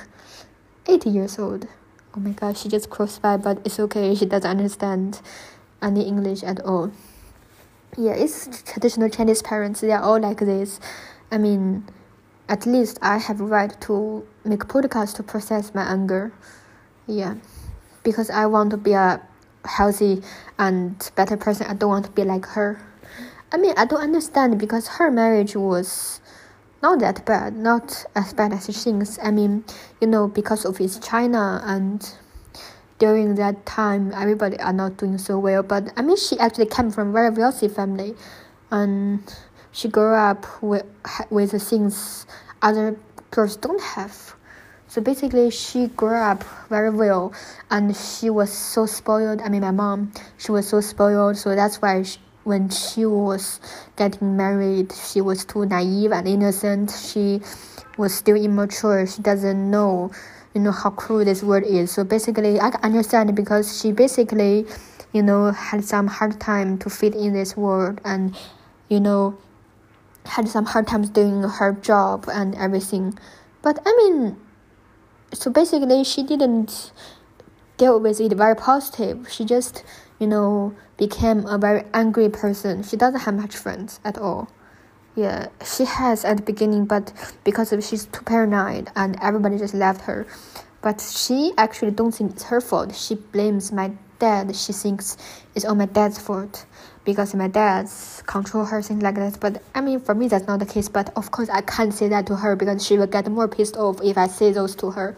80 0.87 1.09
years 1.09 1.39
old. 1.39 1.67
Oh 2.15 2.19
my 2.19 2.31
god 2.31 2.57
she 2.57 2.69
just 2.69 2.89
crossed 2.89 3.21
by 3.21 3.37
but 3.37 3.59
it's 3.65 3.79
okay. 3.79 4.15
She 4.15 4.25
doesn't 4.25 4.49
understand 4.49 5.21
any 5.81 6.07
english 6.07 6.43
at 6.43 6.61
all. 6.61 6.91
Yeah 7.97 8.13
it's 8.13 8.63
traditional 8.63 9.09
chinese 9.09 9.41
parents. 9.41 9.81
They 9.81 9.91
are 9.91 10.01
all 10.01 10.19
like 10.19 10.39
this. 10.39 10.79
I 11.31 11.37
mean 11.37 11.85
at 12.49 12.65
least 12.65 12.97
i 13.01 13.17
have 13.17 13.41
right 13.41 13.79
to 13.81 14.25
make 14.45 14.61
podcast 14.61 15.15
to 15.15 15.23
process 15.23 15.73
my 15.73 15.83
anger. 15.83 16.31
Yeah 17.05 17.35
because 18.03 18.29
i 18.29 18.45
want 18.45 18.71
to 18.71 18.77
be 18.77 18.93
a 18.93 19.21
healthy 19.67 20.21
and 20.57 21.11
better 21.15 21.37
person 21.37 21.67
i 21.67 21.73
don't 21.73 21.89
want 21.89 22.05
to 22.05 22.11
be 22.11 22.23
like 22.23 22.45
her 22.45 22.81
i 23.51 23.57
mean 23.57 23.73
i 23.77 23.85
don't 23.85 24.01
understand 24.01 24.57
because 24.57 24.87
her 24.87 25.11
marriage 25.11 25.55
was 25.55 26.21
not 26.81 26.99
that 26.99 27.25
bad, 27.25 27.55
not 27.55 28.05
as 28.15 28.33
bad 28.33 28.53
as 28.53 28.65
she 28.65 28.71
thinks. 28.71 29.17
I 29.21 29.31
mean, 29.31 29.63
you 29.99 30.07
know, 30.07 30.27
because 30.27 30.65
of 30.65 30.79
it's 30.79 30.99
China 30.99 31.61
and 31.63 32.07
during 32.99 33.35
that 33.35 33.65
time 33.65 34.11
everybody 34.13 34.59
are 34.59 34.73
not 34.73 34.97
doing 34.97 35.17
so 35.17 35.39
well. 35.39 35.63
But 35.63 35.91
I 35.97 36.01
mean, 36.01 36.17
she 36.17 36.37
actually 36.39 36.67
came 36.67 36.91
from 36.91 37.13
very 37.13 37.29
wealthy 37.29 37.67
family, 37.67 38.15
and 38.71 39.21
she 39.71 39.87
grew 39.87 40.13
up 40.13 40.45
with 40.61 40.85
with 41.29 41.51
the 41.51 41.59
things 41.59 42.25
other 42.61 42.97
girls 43.31 43.55
don't 43.55 43.81
have. 43.81 44.35
So 44.97 45.03
basically, 45.03 45.51
she 45.51 45.89
grew 45.89 46.17
up 46.17 46.43
very 46.69 46.89
well, 46.89 47.31
and 47.69 47.95
she 47.95 48.31
was 48.31 48.51
so 48.51 48.87
spoiled. 48.87 49.43
I 49.43 49.49
mean, 49.49 49.61
my 49.61 49.69
mom, 49.69 50.11
she 50.39 50.51
was 50.51 50.67
so 50.67 50.81
spoiled. 50.81 51.37
So 51.37 51.53
that's 51.53 51.83
why 51.83 52.01
she, 52.01 52.17
when 52.45 52.69
she 52.69 53.05
was 53.05 53.59
getting 53.95 54.35
married, 54.35 54.91
she 54.91 55.21
was 55.21 55.45
too 55.45 55.67
naive 55.67 56.11
and 56.11 56.27
innocent. 56.27 56.89
She 56.89 57.41
was 57.95 58.11
still 58.11 58.37
immature. 58.37 59.05
She 59.05 59.21
doesn't 59.21 59.69
know, 59.69 60.09
you 60.55 60.61
know, 60.61 60.71
how 60.71 60.89
cruel 60.89 61.23
this 61.23 61.43
world 61.43 61.65
is. 61.65 61.91
So 61.91 62.03
basically, 62.03 62.59
I 62.59 62.71
can 62.71 62.81
understand 62.81 63.35
because 63.35 63.79
she 63.79 63.91
basically, 63.91 64.65
you 65.13 65.21
know, 65.21 65.51
had 65.51 65.85
some 65.85 66.07
hard 66.07 66.39
time 66.39 66.79
to 66.79 66.89
fit 66.89 67.13
in 67.13 67.33
this 67.33 67.55
world 67.55 68.01
and, 68.03 68.35
you 68.89 68.99
know, 68.99 69.37
had 70.25 70.49
some 70.49 70.65
hard 70.65 70.87
times 70.87 71.11
doing 71.11 71.43
her 71.43 71.73
job 71.73 72.25
and 72.33 72.55
everything. 72.55 73.15
But 73.61 73.77
I 73.85 73.93
mean, 73.95 74.37
so 75.33 75.51
basically, 75.51 76.03
she 76.03 76.23
didn't 76.23 76.91
deal 77.77 77.99
with 77.99 78.19
it 78.19 78.33
very 78.33 78.55
positive. 78.55 79.27
She 79.29 79.45
just 79.45 79.83
you 80.19 80.27
know, 80.27 80.73
became 80.97 81.45
a 81.45 81.57
very 81.57 81.83
angry 81.93 82.29
person. 82.29 82.83
She 82.83 82.97
doesn't 82.97 83.21
have 83.21 83.35
much 83.35 83.55
friends 83.55 83.99
at 84.03 84.17
all. 84.17 84.49
Yeah, 85.15 85.47
she 85.65 85.85
has 85.85 86.23
at 86.25 86.37
the 86.37 86.43
beginning, 86.43 86.85
but 86.85 87.11
because 87.43 87.73
of 87.73 87.83
she's 87.83 88.05
too 88.05 88.23
paranoid 88.23 88.89
and 88.95 89.17
everybody 89.21 89.57
just 89.57 89.73
left 89.73 90.01
her. 90.01 90.27
But 90.81 91.01
she 91.01 91.53
actually 91.57 91.91
don't 91.91 92.11
think 92.11 92.33
it's 92.33 92.43
her 92.43 92.61
fault. 92.61 92.95
She 92.95 93.15
blames 93.15 93.71
my 93.71 93.91
dad. 94.19 94.55
She 94.55 94.73
thinks 94.73 95.17
it's 95.55 95.65
all 95.65 95.75
my 95.75 95.87
dad's 95.87 96.19
fault 96.19 96.65
because 97.07 97.33
my 97.33 97.47
dad's 97.47 98.21
control 98.27 98.65
her 98.65 98.83
things 98.83 99.01
like 99.01 99.15
that. 99.15 99.39
But 99.39 99.63
I 99.73 99.81
mean, 99.81 99.99
for 100.01 100.13
me 100.13 100.27
that's 100.27 100.45
not 100.45 100.59
the 100.59 100.65
case. 100.67 100.89
But 100.89 101.09
of 101.15 101.31
course, 101.31 101.49
I 101.49 101.61
can't 101.61 101.93
say 101.93 102.09
that 102.09 102.27
to 102.27 102.35
her 102.35 102.55
because 102.55 102.85
she 102.85 102.97
will 102.97 103.07
get 103.07 103.31
more 103.31 103.47
pissed 103.47 103.77
off 103.77 103.99
if 104.03 104.17
I 104.17 104.27
say 104.27 104.51
those 104.51 104.75
to 104.75 104.91
her 104.91 105.15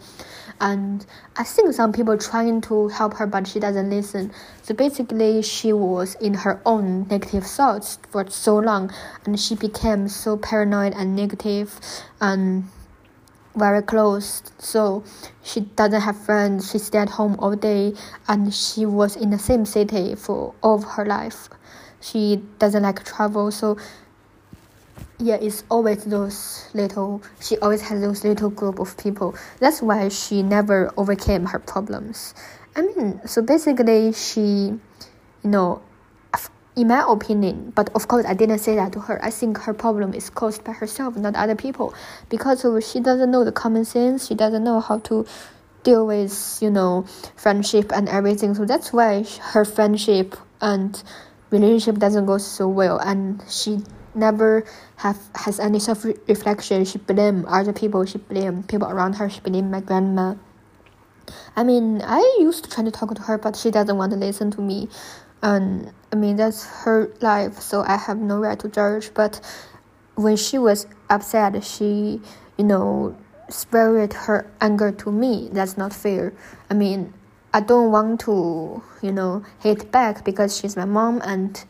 and 0.60 1.06
I 1.36 1.44
think 1.44 1.72
some 1.72 1.92
people 1.92 2.18
trying 2.18 2.60
to 2.62 2.88
help 2.88 3.14
her, 3.14 3.26
but 3.26 3.46
she 3.46 3.60
doesn't 3.60 3.88
listen. 3.88 4.30
So 4.62 4.74
basically, 4.74 5.42
she 5.42 5.72
was 5.72 6.16
in 6.16 6.34
her 6.34 6.60
own 6.66 7.08
negative 7.08 7.46
thoughts 7.46 7.98
for 8.10 8.28
so 8.28 8.58
long, 8.58 8.92
and 9.24 9.40
she 9.40 9.54
became 9.54 10.08
so 10.08 10.36
paranoid 10.36 10.92
and 10.92 11.16
negative, 11.16 11.80
and 12.20 12.64
very 13.56 13.82
close. 13.82 14.42
So 14.58 15.02
she 15.42 15.60
doesn't 15.60 16.02
have 16.02 16.20
friends. 16.20 16.70
She 16.70 16.78
stayed 16.78 17.08
home 17.08 17.36
all 17.38 17.56
day, 17.56 17.94
and 18.28 18.52
she 18.52 18.84
was 18.84 19.16
in 19.16 19.30
the 19.30 19.38
same 19.38 19.64
city 19.64 20.14
for 20.14 20.54
all 20.62 20.76
of 20.76 20.84
her 20.84 21.06
life. 21.06 21.48
She 22.00 22.42
doesn't 22.58 22.82
like 22.82 23.04
travel, 23.04 23.50
so 23.50 23.76
yeah, 25.18 25.36
it's 25.36 25.64
always 25.70 26.04
those 26.04 26.66
little, 26.72 27.22
she 27.40 27.58
always 27.58 27.82
has 27.82 28.00
those 28.00 28.24
little 28.24 28.50
group 28.50 28.78
of 28.78 28.96
people. 28.96 29.34
That's 29.58 29.82
why 29.82 30.08
she 30.08 30.42
never 30.42 30.90
overcame 30.96 31.46
her 31.46 31.58
problems. 31.58 32.34
I 32.74 32.82
mean, 32.82 33.20
so 33.26 33.42
basically, 33.42 34.12
she, 34.12 34.40
you 34.40 34.80
know, 35.44 35.82
in 36.76 36.88
my 36.88 37.04
opinion, 37.06 37.72
but 37.74 37.90
of 37.94 38.08
course, 38.08 38.24
I 38.24 38.32
didn't 38.32 38.60
say 38.60 38.76
that 38.76 38.92
to 38.92 39.00
her. 39.00 39.22
I 39.22 39.30
think 39.30 39.58
her 39.58 39.74
problem 39.74 40.14
is 40.14 40.30
caused 40.30 40.64
by 40.64 40.72
herself, 40.72 41.16
not 41.16 41.34
other 41.34 41.56
people, 41.56 41.92
because 42.30 42.64
she 42.90 43.00
doesn't 43.00 43.30
know 43.30 43.44
the 43.44 43.52
common 43.52 43.84
sense. 43.84 44.26
She 44.26 44.34
doesn't 44.34 44.64
know 44.64 44.80
how 44.80 45.00
to 45.00 45.26
deal 45.82 46.06
with, 46.06 46.58
you 46.62 46.70
know, 46.70 47.04
friendship 47.36 47.92
and 47.92 48.08
everything. 48.08 48.54
So 48.54 48.64
that's 48.64 48.92
why 48.92 49.24
her 49.52 49.64
friendship 49.64 50.36
and 50.60 51.02
relationship 51.50 51.98
doesn't 51.98 52.26
go 52.26 52.38
so 52.38 52.68
well, 52.68 52.98
and 52.98 53.42
she 53.48 53.80
never 54.14 54.64
have 54.96 55.18
has 55.34 55.60
any 55.60 55.78
self 55.78 56.04
reflection. 56.04 56.84
She 56.84 56.98
blame 56.98 57.44
other 57.46 57.72
people. 57.72 58.04
She 58.04 58.18
blame 58.18 58.62
people 58.64 58.88
around 58.88 59.14
her. 59.14 59.28
She 59.28 59.40
blame 59.40 59.70
my 59.70 59.80
grandma. 59.80 60.34
I 61.56 61.62
mean, 61.62 62.02
I 62.02 62.18
used 62.40 62.64
to 62.64 62.70
try 62.70 62.84
to 62.84 62.90
talk 62.90 63.14
to 63.14 63.22
her, 63.22 63.38
but 63.38 63.56
she 63.56 63.70
doesn't 63.70 63.96
want 63.96 64.12
to 64.12 64.18
listen 64.18 64.50
to 64.52 64.60
me. 64.60 64.88
And 65.42 65.92
I 66.12 66.16
mean, 66.16 66.36
that's 66.36 66.64
her 66.84 67.10
life, 67.20 67.60
so 67.60 67.82
I 67.82 67.96
have 67.96 68.18
no 68.18 68.38
right 68.38 68.58
to 68.60 68.68
judge. 68.68 69.12
But 69.14 69.40
when 70.14 70.36
she 70.36 70.58
was 70.58 70.86
upset, 71.08 71.62
she, 71.64 72.20
you 72.58 72.64
know, 72.64 73.16
spirit 73.48 74.12
her 74.12 74.50
anger 74.60 74.92
to 74.92 75.12
me. 75.12 75.48
That's 75.52 75.76
not 75.76 75.92
fair. 75.92 76.32
I 76.68 76.74
mean, 76.74 77.12
I 77.52 77.60
don't 77.60 77.90
want 77.90 78.20
to, 78.20 78.82
you 79.02 79.12
know, 79.12 79.44
hate 79.60 79.90
back 79.90 80.24
because 80.24 80.56
she's 80.56 80.76
my 80.76 80.84
mom 80.84 81.20
and, 81.24 81.64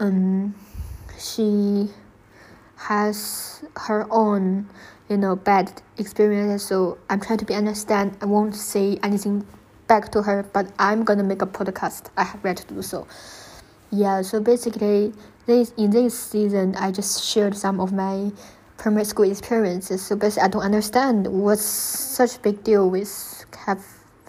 um, 0.00 0.54
she 1.18 1.88
has 2.76 3.62
her 3.76 4.06
own 4.10 4.68
you 5.08 5.16
know 5.16 5.36
bad 5.36 5.82
experiences. 5.98 6.66
So 6.66 6.98
i'm 7.10 7.20
trying 7.20 7.38
to 7.38 7.44
be 7.44 7.54
understand. 7.54 8.16
I 8.20 8.26
won't 8.26 8.54
say 8.54 8.98
anything 9.02 9.46
back 9.86 10.10
to 10.12 10.22
her 10.22 10.42
but 10.52 10.70
i'm 10.78 11.04
gonna 11.04 11.24
make 11.24 11.42
a 11.42 11.46
podcast. 11.46 12.06
I 12.16 12.24
have 12.24 12.42
read 12.44 12.56
to 12.58 12.74
do 12.74 12.82
so. 12.82 13.06
Yeah 13.90 14.22
so 14.22 14.40
basically 14.40 15.12
this 15.46 15.72
in 15.76 15.90
this 15.90 16.18
season 16.18 16.74
i 16.76 16.90
just 16.90 17.22
shared 17.22 17.54
some 17.56 17.80
of 17.80 17.92
my 17.92 18.32
primary 18.76 19.04
school 19.04 19.30
experiences. 19.30 20.04
So 20.04 20.16
basically 20.16 20.44
i 20.44 20.48
don't 20.48 20.62
understand 20.62 21.26
what's 21.26 21.62
such 21.64 22.36
a 22.36 22.40
big 22.40 22.64
deal 22.64 22.88
with 22.90 23.44
have 23.66 23.82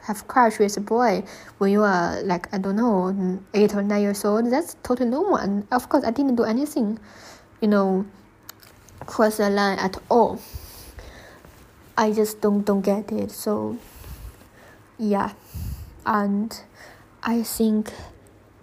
have 0.06 0.28
crush 0.28 0.60
with 0.60 0.78
a 0.78 0.82
boy 0.82 1.24
when 1.58 1.72
you 1.72 1.82
are 1.84 2.22
like 2.24 2.54
I 2.54 2.58
don't 2.58 2.76
know 2.76 3.40
eight 3.54 3.74
or 3.74 3.82
nine 3.82 4.02
years 4.02 4.24
old. 4.24 4.52
That's 4.52 4.76
totally 4.84 5.10
normal. 5.10 5.38
And 5.38 5.68
of 5.72 5.90
course, 5.90 6.04
I 6.04 6.12
didn't 6.12 6.36
do 6.36 6.44
anything, 6.44 7.00
you 7.62 7.68
know, 7.68 8.06
cross 9.06 9.38
the 9.38 9.50
line 9.50 9.80
at 9.80 9.98
all. 10.10 10.40
I 11.98 12.12
just 12.12 12.42
don't 12.42 12.64
don't 12.66 12.82
get 12.82 13.12
it. 13.12 13.32
So 13.32 13.78
yeah, 14.98 15.34
and 16.06 16.62
I 17.24 17.44
think 17.44 17.92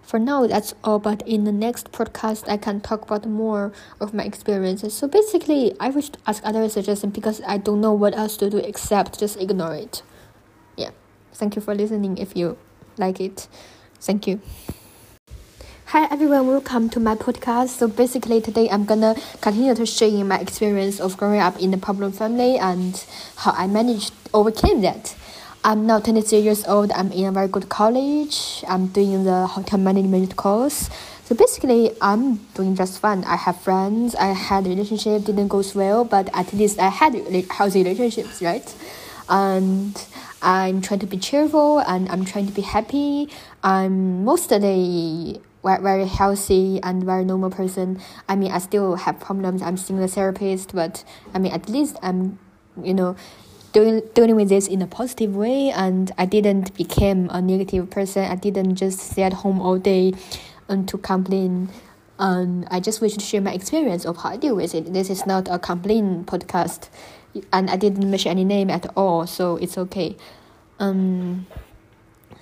for 0.01 0.19
now 0.19 0.45
that's 0.45 0.75
all 0.83 0.99
but 0.99 1.27
in 1.27 1.43
the 1.45 1.51
next 1.51 1.91
podcast 1.91 2.47
i 2.47 2.57
can 2.57 2.79
talk 2.79 3.01
about 3.01 3.25
more 3.25 3.71
of 3.99 4.13
my 4.13 4.23
experiences 4.23 4.93
so 4.93 5.07
basically 5.07 5.73
i 5.79 5.89
wish 5.89 6.09
to 6.09 6.19
ask 6.27 6.45
other 6.45 6.67
suggestions 6.69 7.13
because 7.13 7.41
i 7.47 7.57
don't 7.57 7.81
know 7.81 7.93
what 7.93 8.13
else 8.15 8.37
to 8.37 8.49
do 8.49 8.57
except 8.57 9.17
just 9.17 9.39
ignore 9.39 9.73
it 9.73 10.03
Thank 11.33 11.55
you 11.55 11.61
for 11.61 11.73
listening 11.73 12.17
if 12.17 12.35
you 12.35 12.57
like 12.97 13.19
it. 13.19 13.47
Thank 13.99 14.27
you. 14.27 14.39
Hi 15.87 16.07
everyone, 16.09 16.47
welcome 16.47 16.89
to 16.89 16.99
my 16.99 17.15
podcast. 17.15 17.69
So 17.69 17.87
basically 17.87 18.41
today 18.41 18.69
I'm 18.69 18.85
gonna 18.85 19.15
continue 19.41 19.75
to 19.75 19.85
share 19.85 20.23
my 20.23 20.39
experience 20.39 20.99
of 20.99 21.17
growing 21.17 21.39
up 21.39 21.59
in 21.59 21.73
a 21.73 21.77
problem 21.77 22.11
family 22.11 22.57
and 22.57 23.03
how 23.37 23.51
I 23.51 23.67
managed 23.67 24.13
overcame 24.33 24.81
that. 24.81 25.15
I'm 25.63 25.85
now 25.87 25.99
23 25.99 26.39
years 26.39 26.65
old. 26.67 26.91
I'm 26.91 27.11
in 27.11 27.25
a 27.25 27.31
very 27.31 27.47
good 27.47 27.69
college. 27.69 28.63
I'm 28.67 28.87
doing 28.87 29.23
the 29.23 29.47
hotel 29.47 29.79
management 29.79 30.35
course. 30.35 30.89
So 31.23 31.35
basically, 31.35 31.95
I'm 32.01 32.35
doing 32.53 32.75
just 32.75 32.99
fine. 32.99 33.23
I 33.23 33.37
have 33.37 33.61
friends. 33.61 34.13
I 34.15 34.33
had 34.33 34.65
a 34.65 34.69
relationship 34.69 35.23
didn't 35.23 35.47
go 35.47 35.63
well, 35.73 36.03
but 36.03 36.29
at 36.33 36.51
least 36.51 36.79
I 36.79 36.89
had 36.89 37.13
healthy 37.49 37.83
relationships, 37.83 38.41
right? 38.41 38.75
And 39.29 40.05
I'm 40.41 40.81
trying 40.81 40.99
to 40.99 41.07
be 41.07 41.17
cheerful 41.17 41.79
and 41.79 42.09
I'm 42.09 42.25
trying 42.25 42.47
to 42.47 42.53
be 42.53 42.61
happy. 42.61 43.29
I'm 43.63 44.23
mostly 44.25 45.41
very 45.63 46.05
healthy 46.05 46.79
and 46.83 47.03
very 47.03 47.23
normal 47.23 47.49
person. 47.49 48.01
I 48.27 48.35
mean, 48.35 48.51
I 48.51 48.59
still 48.59 48.95
have 48.95 49.19
problems. 49.19 49.61
I'm 49.61 49.77
seeing 49.77 50.01
a 50.03 50.07
therapist, 50.07 50.75
but 50.75 51.03
I 51.33 51.39
mean, 51.39 51.53
at 51.53 51.69
least 51.69 51.97
I'm, 52.01 52.37
you 52.81 52.93
know, 52.93 53.15
doing 53.71 54.01
dealing 54.13 54.35
with 54.35 54.49
this 54.49 54.67
in 54.67 54.81
a 54.81 54.87
positive 54.87 55.35
way, 55.35 55.71
and 55.71 56.11
I 56.17 56.25
didn't 56.25 56.75
become 56.75 57.29
a 57.31 57.41
negative 57.41 57.89
person. 57.89 58.23
I 58.25 58.35
didn't 58.35 58.75
just 58.75 58.99
stay 58.99 59.23
at 59.23 59.33
home 59.33 59.61
all 59.61 59.77
day, 59.77 60.13
and 60.67 60.87
to 60.89 60.97
complain. 60.97 61.69
And 62.19 62.67
I 62.69 62.79
just 62.79 63.01
wish 63.01 63.13
to 63.15 63.21
share 63.21 63.41
my 63.41 63.53
experience 63.53 64.05
of 64.05 64.17
how 64.17 64.29
I 64.29 64.37
deal 64.37 64.55
with 64.55 64.75
it. 64.75 64.93
This 64.93 65.09
is 65.09 65.25
not 65.25 65.47
a 65.49 65.57
complaint 65.57 66.27
podcast, 66.27 66.89
and 67.51 67.69
I 67.69 67.75
didn't 67.75 68.09
mention 68.09 68.31
any 68.31 68.43
name 68.43 68.69
at 68.69 68.85
all, 68.95 69.27
so 69.27 69.57
it's 69.57 69.77
okay. 69.77 70.15
Um. 70.79 71.47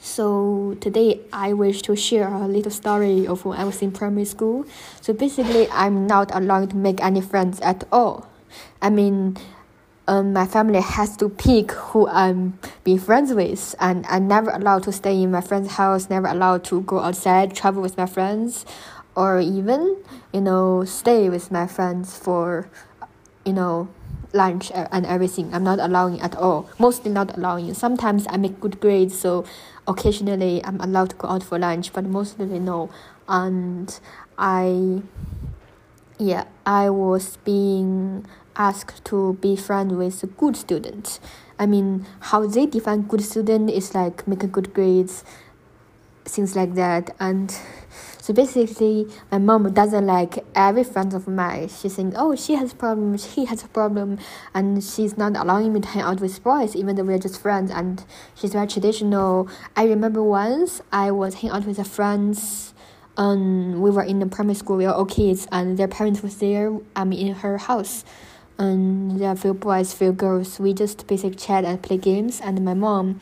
So 0.03 0.75
today 0.81 1.21
I 1.31 1.53
wish 1.53 1.83
to 1.83 1.95
share 1.95 2.27
a 2.27 2.47
little 2.47 2.71
story 2.71 3.27
of 3.27 3.45
when 3.45 3.59
I 3.59 3.65
was 3.65 3.83
in 3.83 3.91
primary 3.91 4.25
school. 4.25 4.65
So 4.99 5.13
basically, 5.13 5.69
I'm 5.69 6.07
not 6.07 6.33
allowed 6.33 6.71
to 6.71 6.75
make 6.75 7.03
any 7.03 7.21
friends 7.21 7.59
at 7.61 7.83
all. 7.91 8.27
I 8.81 8.89
mean, 8.89 9.37
um, 10.07 10.33
my 10.33 10.47
family 10.47 10.81
has 10.81 11.15
to 11.17 11.29
pick 11.29 11.71
who 11.71 12.07
I'm 12.07 12.57
being 12.83 12.97
friends 12.97 13.31
with, 13.33 13.75
and 13.79 14.05
I'm 14.07 14.27
never 14.27 14.49
allowed 14.49 14.83
to 14.83 14.91
stay 14.91 15.21
in 15.21 15.31
my 15.31 15.41
friend's 15.41 15.73
house. 15.73 16.09
Never 16.09 16.27
allowed 16.27 16.63
to 16.65 16.81
go 16.81 16.99
outside, 16.99 17.55
travel 17.55 17.81
with 17.81 17.95
my 17.95 18.07
friends, 18.07 18.65
or 19.15 19.39
even 19.39 19.97
you 20.33 20.41
know 20.41 20.83
stay 20.83 21.29
with 21.29 21.51
my 21.51 21.67
friends 21.67 22.17
for, 22.17 22.67
you 23.45 23.53
know, 23.53 23.87
lunch 24.33 24.71
and 24.73 25.05
everything. 25.05 25.53
I'm 25.53 25.63
not 25.63 25.79
allowing 25.79 26.21
at 26.21 26.35
all. 26.35 26.69
Mostly 26.79 27.11
not 27.11 27.37
allowing. 27.37 27.73
Sometimes 27.73 28.25
I 28.29 28.37
make 28.37 28.59
good 28.59 28.79
grades, 28.79 29.17
so 29.17 29.45
occasionally 29.87 30.63
I'm 30.63 30.79
allowed 30.81 31.11
to 31.11 31.15
go 31.15 31.27
out 31.27 31.43
for 31.43 31.59
lunch, 31.59 31.93
but 31.93 32.05
mostly 32.05 32.59
no. 32.59 32.89
And 33.27 33.99
I, 34.37 35.01
yeah, 36.17 36.45
I 36.65 36.89
was 36.89 37.37
being 37.37 38.25
asked 38.55 39.03
to 39.05 39.33
be 39.41 39.55
friend 39.55 39.97
with 39.97 40.37
good 40.37 40.55
student. 40.57 41.19
I 41.57 41.65
mean, 41.65 42.05
how 42.19 42.45
they 42.47 42.65
define 42.65 43.03
good 43.03 43.21
student 43.23 43.69
is 43.69 43.93
like 43.93 44.27
make 44.27 44.43
a 44.43 44.47
good 44.47 44.73
grades, 44.73 45.23
things 46.25 46.55
like 46.55 46.75
that, 46.75 47.15
and 47.19 47.55
so 48.21 48.35
basically, 48.35 49.07
my 49.31 49.39
mom 49.39 49.73
doesn't 49.73 50.05
like 50.05 50.45
every 50.53 50.83
friend 50.83 51.11
of 51.15 51.27
mine. 51.27 51.69
She 51.69 51.89
thinks, 51.89 52.15
oh, 52.19 52.35
she 52.35 52.53
has 52.53 52.71
a 52.71 52.75
problem, 52.75 53.17
he 53.17 53.45
has 53.45 53.63
a 53.63 53.67
problem, 53.67 54.19
and 54.53 54.83
she's 54.83 55.17
not 55.17 55.35
allowing 55.35 55.73
me 55.73 55.79
to 55.79 55.87
hang 55.87 56.03
out 56.03 56.21
with 56.21 56.43
boys, 56.43 56.75
even 56.75 56.95
though 56.95 57.03
we're 57.03 57.17
just 57.17 57.41
friends. 57.41 57.71
And 57.71 58.05
she's 58.35 58.53
very 58.53 58.67
traditional. 58.67 59.49
I 59.75 59.85
remember 59.85 60.21
once 60.21 60.83
I 60.91 61.09
was 61.09 61.33
hanging 61.33 61.49
out 61.49 61.65
with 61.65 61.79
a 61.79 61.83
friends. 61.83 62.75
Um, 63.17 63.81
we 63.81 63.89
were 63.89 64.03
in 64.03 64.19
the 64.19 64.27
primary 64.27 64.53
school. 64.53 64.77
We 64.77 64.85
were 64.85 64.93
all 64.93 65.05
kids, 65.05 65.47
and 65.51 65.79
their 65.79 65.87
parents 65.87 66.21
was 66.21 66.37
there. 66.37 66.77
I'm 66.95 67.11
in 67.13 67.33
her 67.33 67.57
house, 67.57 68.05
and 68.59 69.19
there 69.19 69.29
are 69.29 69.35
few 69.35 69.55
boys, 69.55 69.95
few 69.95 70.11
girls. 70.11 70.59
We 70.59 70.75
just 70.75 71.07
basically 71.07 71.37
chat 71.37 71.65
and 71.65 71.81
play 71.81 71.97
games. 71.97 72.39
And 72.39 72.63
my 72.63 72.75
mom 72.75 73.19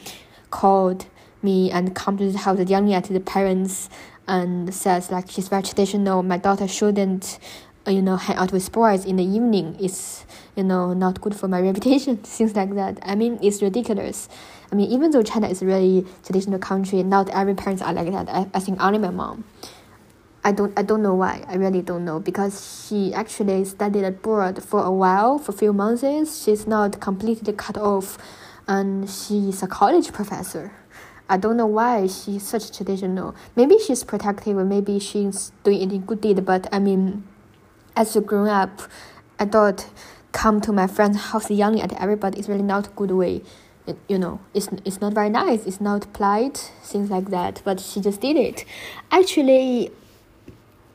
called 0.51 1.05
me 1.41 1.71
and 1.71 1.95
come 1.95 2.17
to 2.17 2.29
the 2.29 2.39
house 2.39 2.59
yelling 2.67 2.93
at 2.93 3.05
the 3.05 3.19
parents 3.21 3.89
and 4.29 4.73
says 4.73 5.11
like 5.11 5.29
she's 5.29 5.49
very 5.49 5.63
traditional. 5.63 6.23
My 6.23 6.37
daughter 6.37 6.67
shouldn't, 6.67 7.39
uh, 7.85 7.91
you 7.91 8.01
know, 8.01 8.15
hang 8.15 8.37
out 8.37 8.53
with 8.53 8.71
boys 8.71 9.03
in 9.03 9.17
the 9.17 9.23
evening. 9.23 9.75
It's 9.79 10.25
you 10.55 10.63
know 10.63 10.93
not 10.93 11.19
good 11.19 11.35
for 11.35 11.47
my 11.49 11.59
reputation. 11.69 12.17
Things 12.23 12.55
like 12.55 12.75
that. 12.75 12.99
I 13.01 13.15
mean, 13.15 13.39
it's 13.41 13.61
ridiculous. 13.61 14.29
I 14.71 14.75
mean, 14.75 14.91
even 14.91 15.09
though 15.11 15.23
China 15.23 15.49
is 15.49 15.63
a 15.63 15.65
really 15.65 16.05
traditional 16.23 16.59
country, 16.59 17.01
not 17.01 17.27
every 17.31 17.55
parents 17.55 17.81
are 17.81 17.91
like 17.91 18.11
that. 18.11 18.29
I, 18.29 18.47
I 18.53 18.59
think 18.59 18.79
only 18.79 18.99
my 18.99 19.09
mom. 19.09 19.43
I 20.43 20.51
don't 20.53 20.77
I 20.77 20.83
don't 20.83 21.01
know 21.01 21.15
why. 21.15 21.43
I 21.47 21.55
really 21.55 21.81
don't 21.81 22.05
know 22.05 22.19
because 22.19 22.87
she 22.87 23.13
actually 23.13 23.65
studied 23.65 24.05
abroad 24.05 24.63
for 24.63 24.83
a 24.83 24.91
while, 24.91 25.39
for 25.39 25.51
a 25.51 25.55
few 25.55 25.73
months. 25.73 26.03
She's 26.43 26.67
not 26.67 27.01
completely 27.01 27.51
cut 27.53 27.77
off, 27.77 28.19
and 28.67 29.09
she's 29.09 29.63
a 29.63 29.67
college 29.67 30.13
professor. 30.13 30.71
I 31.29 31.37
don't 31.37 31.57
know 31.57 31.67
why 31.67 32.07
she's 32.07 32.43
such 32.43 32.75
traditional. 32.75 33.35
Maybe 33.55 33.77
she's 33.77 34.03
protective, 34.03 34.57
maybe 34.57 34.99
she's 34.99 35.51
doing 35.63 35.81
any 35.81 35.99
good 35.99 36.21
deed. 36.21 36.43
But 36.43 36.67
I 36.71 36.79
mean, 36.79 37.23
as 37.95 38.15
you 38.15 38.21
grown 38.21 38.47
up, 38.47 38.81
I 39.39 39.45
thought 39.45 39.87
come 40.31 40.61
to 40.61 40.71
my 40.71 40.87
friend's 40.87 41.17
house 41.17 41.49
yelling 41.49 41.81
at 41.81 41.93
everybody 41.93 42.39
is 42.39 42.49
really 42.49 42.63
not 42.63 42.87
a 42.87 42.89
good 42.91 43.11
way. 43.11 43.41
It, 43.87 43.97
you 44.07 44.19
know, 44.19 44.39
it's 44.53 44.69
it's 44.85 45.01
not 45.01 45.13
very 45.13 45.29
nice. 45.29 45.65
It's 45.65 45.79
not 45.79 46.11
polite, 46.13 46.71
things 46.83 47.09
like 47.09 47.29
that. 47.29 47.61
But 47.63 47.79
she 47.79 48.01
just 48.01 48.21
did 48.21 48.35
it. 48.35 48.65
Actually, 49.11 49.91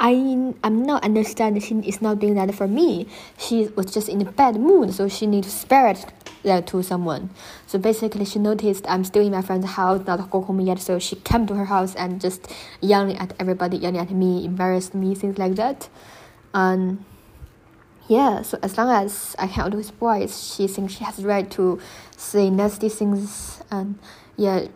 I 0.01 0.55
I'm 0.63 0.83
not 0.83 1.05
understand 1.05 1.63
she 1.63 1.75
is 1.77 2.03
not 2.03 2.19
doing 2.19 2.35
that 2.35 2.55
for 2.55 2.67
me. 2.67 3.07
She 3.39 3.69
was 3.77 3.87
just 3.87 4.09
in 4.09 4.21
a 4.21 4.31
bad 4.31 4.57
mood, 4.57 4.93
so 4.93 5.09
she 5.09 5.27
needs 5.27 5.47
to 5.47 5.53
spare 5.53 5.89
it 5.89 6.05
that 6.43 6.67
to 6.69 6.83
someone. 6.83 7.31
So 7.67 7.79
basically, 7.79 8.25
she 8.25 8.39
noticed 8.39 8.85
I'm 8.89 9.05
still 9.05 9.25
in 9.25 9.33
my 9.33 9.43
friend's 9.43 9.67
house, 9.67 10.07
not 10.07 10.31
go 10.31 10.43
home 10.43 10.61
yet. 10.61 10.79
So 10.81 10.99
she 10.99 11.17
came 11.17 11.47
to 11.47 11.55
her 11.55 11.65
house 11.65 11.95
and 11.95 12.21
just 12.21 12.53
yelling 12.81 13.17
at 13.19 13.33
everybody, 13.39 13.79
yelling 13.79 14.01
at 14.01 14.11
me, 14.11 14.45
embarrassed 14.45 14.95
me, 14.95 15.15
things 15.15 15.39
like 15.39 15.55
that. 15.57 15.89
And 16.53 17.05
yeah, 18.09 18.43
so 18.43 18.59
as 18.63 18.77
long 18.77 18.91
as 18.91 19.35
I 19.39 19.51
out 19.57 19.75
with 19.75 19.99
boys, 19.99 20.55
she 20.55 20.67
thinks 20.67 20.95
she 20.95 21.05
has 21.05 21.25
right 21.25 21.51
to 21.53 21.81
say 22.17 22.51
nasty 22.51 22.89
things. 22.89 23.63
And 23.71 23.99
yeah, 24.37 24.67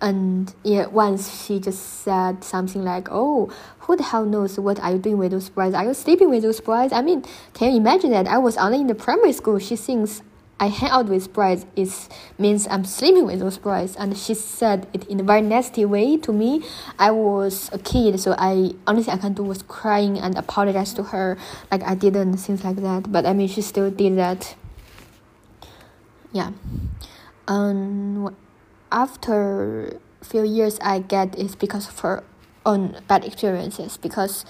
and 0.00 0.54
yeah, 0.62 0.86
once 0.86 1.44
she 1.44 1.58
just 1.58 2.02
said 2.02 2.44
something 2.44 2.84
like, 2.84 3.08
"Oh, 3.10 3.50
who 3.88 3.96
the 3.96 4.02
hell 4.02 4.26
knows 4.26 4.60
what 4.60 4.78
are 4.80 4.92
you 4.92 4.98
doing 4.98 5.16
with 5.16 5.32
those 5.32 5.48
boys? 5.48 5.72
Are 5.72 5.84
you 5.84 5.94
sleeping 5.94 6.28
with 6.28 6.42
those 6.42 6.60
boys?" 6.60 6.92
I 6.92 7.00
mean, 7.00 7.24
can 7.54 7.72
you 7.72 7.78
imagine 7.78 8.10
that? 8.10 8.28
I 8.28 8.36
was 8.36 8.56
only 8.58 8.80
in 8.80 8.86
the 8.86 8.94
primary 8.94 9.32
school. 9.32 9.58
She 9.58 9.76
thinks 9.76 10.20
I 10.60 10.66
hang 10.66 10.90
out 10.90 11.06
with 11.06 11.32
boys 11.32 11.64
it 11.74 12.08
means 12.36 12.66
I'm 12.68 12.84
sleeping 12.84 13.24
with 13.24 13.40
those 13.40 13.56
boys. 13.58 13.96
And 13.96 14.16
she 14.16 14.34
said 14.34 14.88
it 14.92 15.06
in 15.08 15.20
a 15.20 15.22
very 15.22 15.40
nasty 15.40 15.84
way 15.84 16.18
to 16.18 16.32
me. 16.32 16.64
I 16.98 17.12
was 17.12 17.70
a 17.72 17.78
kid, 17.78 18.20
so 18.20 18.34
I 18.36 18.74
honestly 18.86 19.12
I 19.12 19.16
can 19.16 19.32
do 19.32 19.42
was 19.42 19.62
crying 19.62 20.18
and 20.18 20.36
apologize 20.36 20.92
to 20.94 21.02
her 21.04 21.38
like 21.70 21.82
I 21.82 21.94
didn't 21.94 22.36
things 22.36 22.62
like 22.62 22.76
that. 22.76 23.10
But 23.10 23.24
I 23.24 23.32
mean 23.32 23.48
she 23.48 23.62
still 23.62 23.90
did 23.90 24.18
that. 24.18 24.54
Yeah. 26.32 26.52
Um 27.46 28.36
after 28.92 29.98
few 30.20 30.44
years 30.44 30.78
I 30.82 30.98
get 30.98 31.38
it's 31.38 31.54
because 31.54 31.88
of 31.88 31.98
her 32.00 32.24
own 32.68 33.00
bad 33.08 33.24
experiences 33.24 33.96
because 33.96 34.44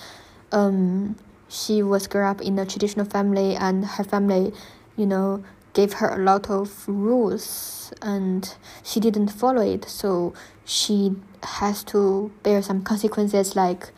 um 0.52 1.16
she 1.48 1.82
was 1.82 2.06
grew 2.06 2.24
up 2.24 2.40
in 2.42 2.58
a 2.58 2.66
traditional 2.66 3.06
family 3.06 3.56
and 3.56 3.84
her 3.96 4.04
family, 4.04 4.52
you 4.96 5.06
know, 5.06 5.42
gave 5.72 5.94
her 5.94 6.08
a 6.08 6.18
lot 6.18 6.50
of 6.50 6.86
rules 6.86 7.92
and 8.02 8.54
she 8.84 9.00
didn't 9.00 9.28
follow 9.28 9.62
it. 9.62 9.84
So 9.88 10.34
she 10.64 11.16
has 11.42 11.82
to 11.84 12.30
bear 12.42 12.60
some 12.60 12.82
consequences 12.82 13.56
like 13.56 13.90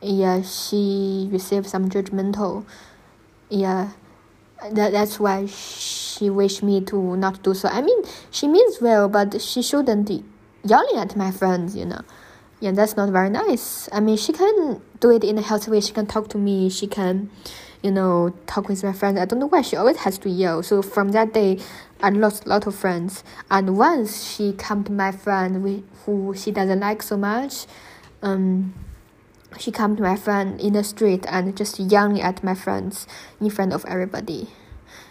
yeah 0.00 0.40
she 0.42 1.28
received 1.30 1.66
some 1.66 1.90
judgmental 1.90 2.64
yeah 3.50 3.90
that 4.72 4.92
that's 4.92 5.18
why 5.20 5.46
she 5.46 6.30
wished 6.30 6.62
me 6.62 6.80
to 6.80 7.16
not 7.16 7.42
do 7.42 7.52
so. 7.52 7.68
I 7.68 7.82
mean 7.82 8.02
she 8.30 8.48
means 8.48 8.80
well 8.80 9.08
but 9.08 9.40
she 9.42 9.60
shouldn't 9.60 10.10
yelling 10.64 10.96
at 10.96 11.16
my 11.16 11.30
friends 11.30 11.76
you 11.76 11.84
know 11.84 12.02
yeah 12.62 12.70
that's 12.70 12.96
not 12.96 13.10
very 13.10 13.28
nice 13.28 13.88
i 13.92 14.00
mean 14.00 14.16
she 14.16 14.32
can 14.32 14.80
do 15.00 15.10
it 15.10 15.22
in 15.22 15.36
a 15.36 15.42
healthy 15.42 15.70
way 15.70 15.80
she 15.80 15.92
can 15.92 16.06
talk 16.06 16.28
to 16.28 16.38
me 16.38 16.70
she 16.70 16.86
can 16.86 17.28
you 17.82 17.90
know, 17.90 18.32
talk 18.46 18.68
with 18.68 18.82
my 18.84 18.92
friends. 18.92 19.18
I 19.18 19.24
don't 19.24 19.40
know 19.40 19.48
why 19.48 19.62
she 19.62 19.76
always 19.76 19.98
has 19.98 20.16
to 20.18 20.30
yell. 20.30 20.62
So 20.62 20.82
from 20.82 21.10
that 21.10 21.34
day, 21.34 21.58
I 22.00 22.10
lost 22.10 22.46
a 22.46 22.48
lot 22.48 22.66
of 22.66 22.74
friends. 22.74 23.24
And 23.50 23.76
once 23.76 24.24
she 24.24 24.52
come 24.52 24.84
to 24.84 24.92
my 24.92 25.10
friend 25.10 25.84
who 26.06 26.34
she 26.36 26.52
doesn't 26.52 26.80
like 26.80 27.02
so 27.02 27.16
much, 27.16 27.66
um, 28.22 28.72
she 29.58 29.72
come 29.72 29.96
to 29.96 30.02
my 30.02 30.16
friend 30.16 30.60
in 30.60 30.74
the 30.74 30.84
street 30.84 31.26
and 31.28 31.56
just 31.56 31.78
yelling 31.78 32.22
at 32.22 32.42
my 32.44 32.54
friends 32.54 33.06
in 33.40 33.50
front 33.50 33.72
of 33.72 33.84
everybody. 33.86 34.48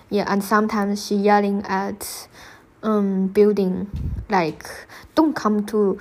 Yeah, 0.10 0.26
and 0.28 0.44
sometimes 0.44 1.06
she 1.06 1.16
yelling 1.16 1.64
at 1.66 2.28
um 2.84 3.28
building 3.28 3.92
like 4.28 4.66
don't 5.14 5.36
come 5.36 5.64
to 5.68 6.00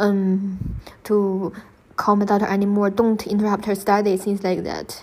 um 0.00 0.80
to 1.04 1.52
call 1.96 2.16
my 2.16 2.24
daughter 2.24 2.46
anymore, 2.46 2.90
don't 2.90 3.24
interrupt 3.26 3.66
her 3.66 3.74
study, 3.74 4.16
things 4.16 4.42
like 4.42 4.64
that. 4.64 5.02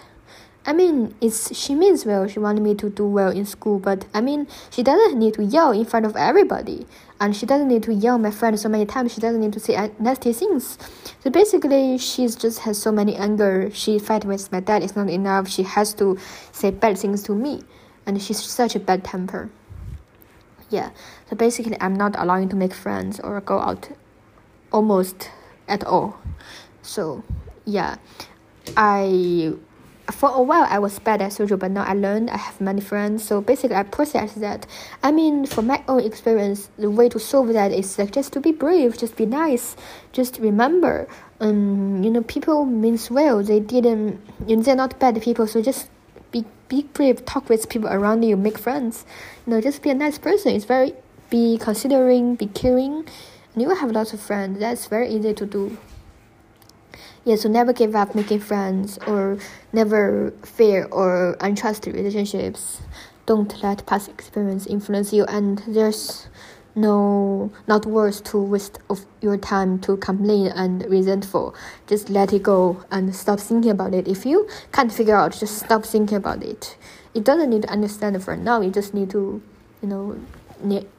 I 0.66 0.74
mean, 0.74 1.16
it's 1.22 1.56
she 1.56 1.76
means 1.76 2.06
well. 2.06 2.28
She 2.28 2.40
wanted 2.40 2.62
me 2.62 2.76
to 2.76 2.90
do 2.90 3.06
well 3.08 3.32
in 3.32 3.46
school, 3.46 3.80
but 3.80 4.06
I 4.14 4.20
mean, 4.20 4.48
she 4.70 4.84
doesn't 4.84 5.18
need 5.18 5.36
to 5.36 5.44
yell 5.46 5.72
in 5.72 5.86
front 5.86 6.06
of 6.06 6.18
everybody, 6.18 6.86
and 7.22 7.34
she 7.34 7.46
doesn't 7.46 7.70
need 7.70 7.84
to 7.84 7.94
yell 7.94 8.18
my 8.18 8.32
friend 8.32 8.60
so 8.60 8.68
many 8.68 8.86
times. 8.86 9.14
She 9.14 9.22
doesn't 9.22 9.40
need 9.40 9.54
to 9.54 9.62
say 9.62 9.92
nasty 9.98 10.34
things. 10.34 10.78
So 11.24 11.30
basically, 11.30 11.98
she 12.00 12.28
just 12.28 12.60
has 12.68 12.78
so 12.78 12.92
many 12.92 13.16
anger. 13.16 13.70
She 13.72 13.98
fight 13.98 14.26
with 14.26 14.52
my 14.52 14.60
dad. 14.60 14.84
It's 14.84 14.96
not 14.96 15.10
enough. 15.10 15.48
She 15.48 15.64
has 15.64 15.94
to 15.94 16.18
say 16.52 16.72
bad 16.72 16.98
things 16.98 17.24
to 17.24 17.32
me, 17.34 17.64
and 18.06 18.22
she's 18.22 18.44
such 18.44 18.76
a 18.76 18.80
bad 18.80 19.06
temper. 19.06 19.50
Yeah. 20.70 20.90
So 21.30 21.38
basically, 21.38 21.78
I'm 21.80 21.96
not 21.96 22.20
allowing 22.20 22.50
to 22.50 22.58
make 22.58 22.74
friends 22.74 23.22
or 23.22 23.40
go 23.40 23.60
out, 23.60 23.88
almost 24.72 25.30
at 25.68 25.84
all. 25.84 26.20
So 26.82 27.24
yeah, 27.66 27.98
I 28.76 29.54
for 30.12 30.30
a 30.30 30.42
while 30.42 30.66
I 30.70 30.80
was 30.80 31.00
bad 31.00 31.22
at 31.22 31.34
social, 31.34 31.58
but 31.58 31.72
now 31.72 31.84
I 31.84 31.94
learned 31.94 32.30
I 32.30 32.38
have 32.38 32.62
many 32.62 32.82
friends. 32.82 33.24
So 33.24 33.42
basically, 33.42 33.76
I 33.76 33.84
process 33.84 34.34
that. 34.36 34.66
I 35.04 35.12
mean, 35.12 35.46
from 35.46 35.68
my 35.68 35.84
own 35.88 36.02
experience, 36.02 36.70
the 36.78 36.90
way 36.90 37.10
to 37.10 37.20
solve 37.20 37.50
that 37.50 37.72
is 37.72 38.00
like 38.00 38.12
just 38.12 38.34
to 38.34 38.40
be 38.40 38.52
brave, 38.52 38.98
just 38.98 39.16
be 39.18 39.26
nice, 39.26 39.76
just 40.14 40.40
remember, 40.40 41.08
um, 41.40 42.04
you 42.04 42.10
know, 42.10 42.24
people 42.24 42.66
means 42.66 43.12
well. 43.12 43.44
They 43.44 43.60
didn't, 43.60 44.22
you 44.48 44.56
know, 44.56 44.64
they're 44.64 44.76
not 44.76 45.00
bad 45.00 45.22
people. 45.22 45.48
So 45.48 45.62
just 45.62 45.90
be 46.32 46.46
be 46.70 46.84
brave, 46.94 47.26
talk 47.26 47.50
with 47.50 47.70
people 47.70 47.90
around 47.90 48.24
you, 48.24 48.38
make 48.38 48.58
friends. 48.58 49.06
You 49.46 49.54
know, 49.54 49.62
just 49.62 49.82
be 49.82 49.90
a 49.90 49.96
nice 49.96 50.18
person. 50.18 50.54
It's 50.54 50.66
very 50.66 50.94
be 51.30 51.58
considering, 51.58 52.36
be 52.36 52.48
caring, 52.48 53.06
you 53.60 53.70
have 53.76 53.92
lots 53.92 54.14
of 54.14 54.20
friends. 54.20 54.60
That's 54.60 54.88
very 54.88 55.10
easy 55.10 55.34
to 55.34 55.46
do. 55.46 55.78
Yeah 57.28 57.36
so 57.36 57.50
never 57.50 57.74
give 57.74 57.94
up 57.94 58.16
making 58.16 58.40
friends 58.40 58.98
or 59.06 59.38
never 59.74 60.32
fear 60.44 60.88
or 60.92 61.36
untrusted 61.42 61.94
relationships. 61.94 62.80
Don't 63.26 63.62
let 63.62 63.86
past 63.86 64.08
experience 64.08 64.66
influence 64.66 65.12
you 65.12 65.26
and 65.26 65.62
there's 65.68 66.30
no 66.74 67.52
not 67.68 67.86
worth 67.86 68.24
to 68.26 68.38
waste 68.38 68.80
of 68.90 69.06
your 69.20 69.36
time 69.36 69.78
to 69.80 69.98
complain 69.98 70.48
and 70.56 70.86
resentful. 70.86 71.54
Just 71.88 72.10
let 72.10 72.32
it 72.32 72.44
go 72.44 72.86
and 72.92 73.14
stop 73.14 73.42
thinking 73.42 73.72
about 73.72 73.94
it. 73.94 74.08
If 74.08 74.26
you 74.26 74.48
can't 74.72 74.94
figure 74.94 75.18
out 75.18 75.34
just 75.34 75.58
stop 75.58 75.84
thinking 75.86 76.16
about 76.16 76.44
it. 76.44 76.78
It 77.14 77.26
doesn't 77.26 77.50
need 77.50 77.64
to 77.64 77.70
understand 77.70 78.24
for 78.24 78.38
now. 78.38 78.62
You 78.62 78.70
just 78.70 78.94
need 78.94 79.10
to 79.10 79.42
you 79.82 79.90
know 79.90 80.18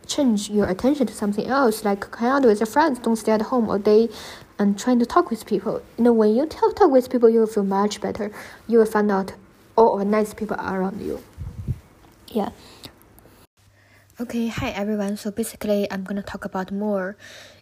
change 0.06 0.50
your 0.50 0.66
attention 0.66 1.06
to 1.06 1.12
something 1.12 1.46
else 1.46 1.84
like 1.84 2.16
hang 2.16 2.30
out 2.30 2.42
with 2.44 2.60
your 2.60 2.66
friends 2.66 2.98
don't 2.98 3.16
stay 3.16 3.32
at 3.32 3.42
home 3.42 3.68
all 3.68 3.78
day 3.78 4.08
and 4.58 4.78
trying 4.78 4.98
to 4.98 5.06
talk 5.06 5.30
with 5.30 5.46
people. 5.46 5.82
You 5.96 6.04
know, 6.04 6.12
when 6.12 6.34
you 6.34 6.46
talk, 6.46 6.76
talk 6.76 6.90
with 6.90 7.10
people, 7.10 7.30
you 7.30 7.40
will 7.40 7.46
feel 7.46 7.64
much 7.64 8.00
better. 8.00 8.32
You 8.66 8.78
will 8.78 8.86
find 8.86 9.10
out 9.10 9.34
all 9.76 9.98
the 9.98 10.04
nice 10.04 10.34
people 10.34 10.56
around 10.56 11.00
you. 11.00 11.22
Yeah. 12.28 12.50
Okay, 14.20 14.48
hi 14.48 14.70
everyone. 14.70 15.16
So 15.16 15.30
basically, 15.30 15.86
I'm 15.92 16.02
gonna 16.02 16.24
talk 16.24 16.44
about 16.44 16.72
more 16.72 17.16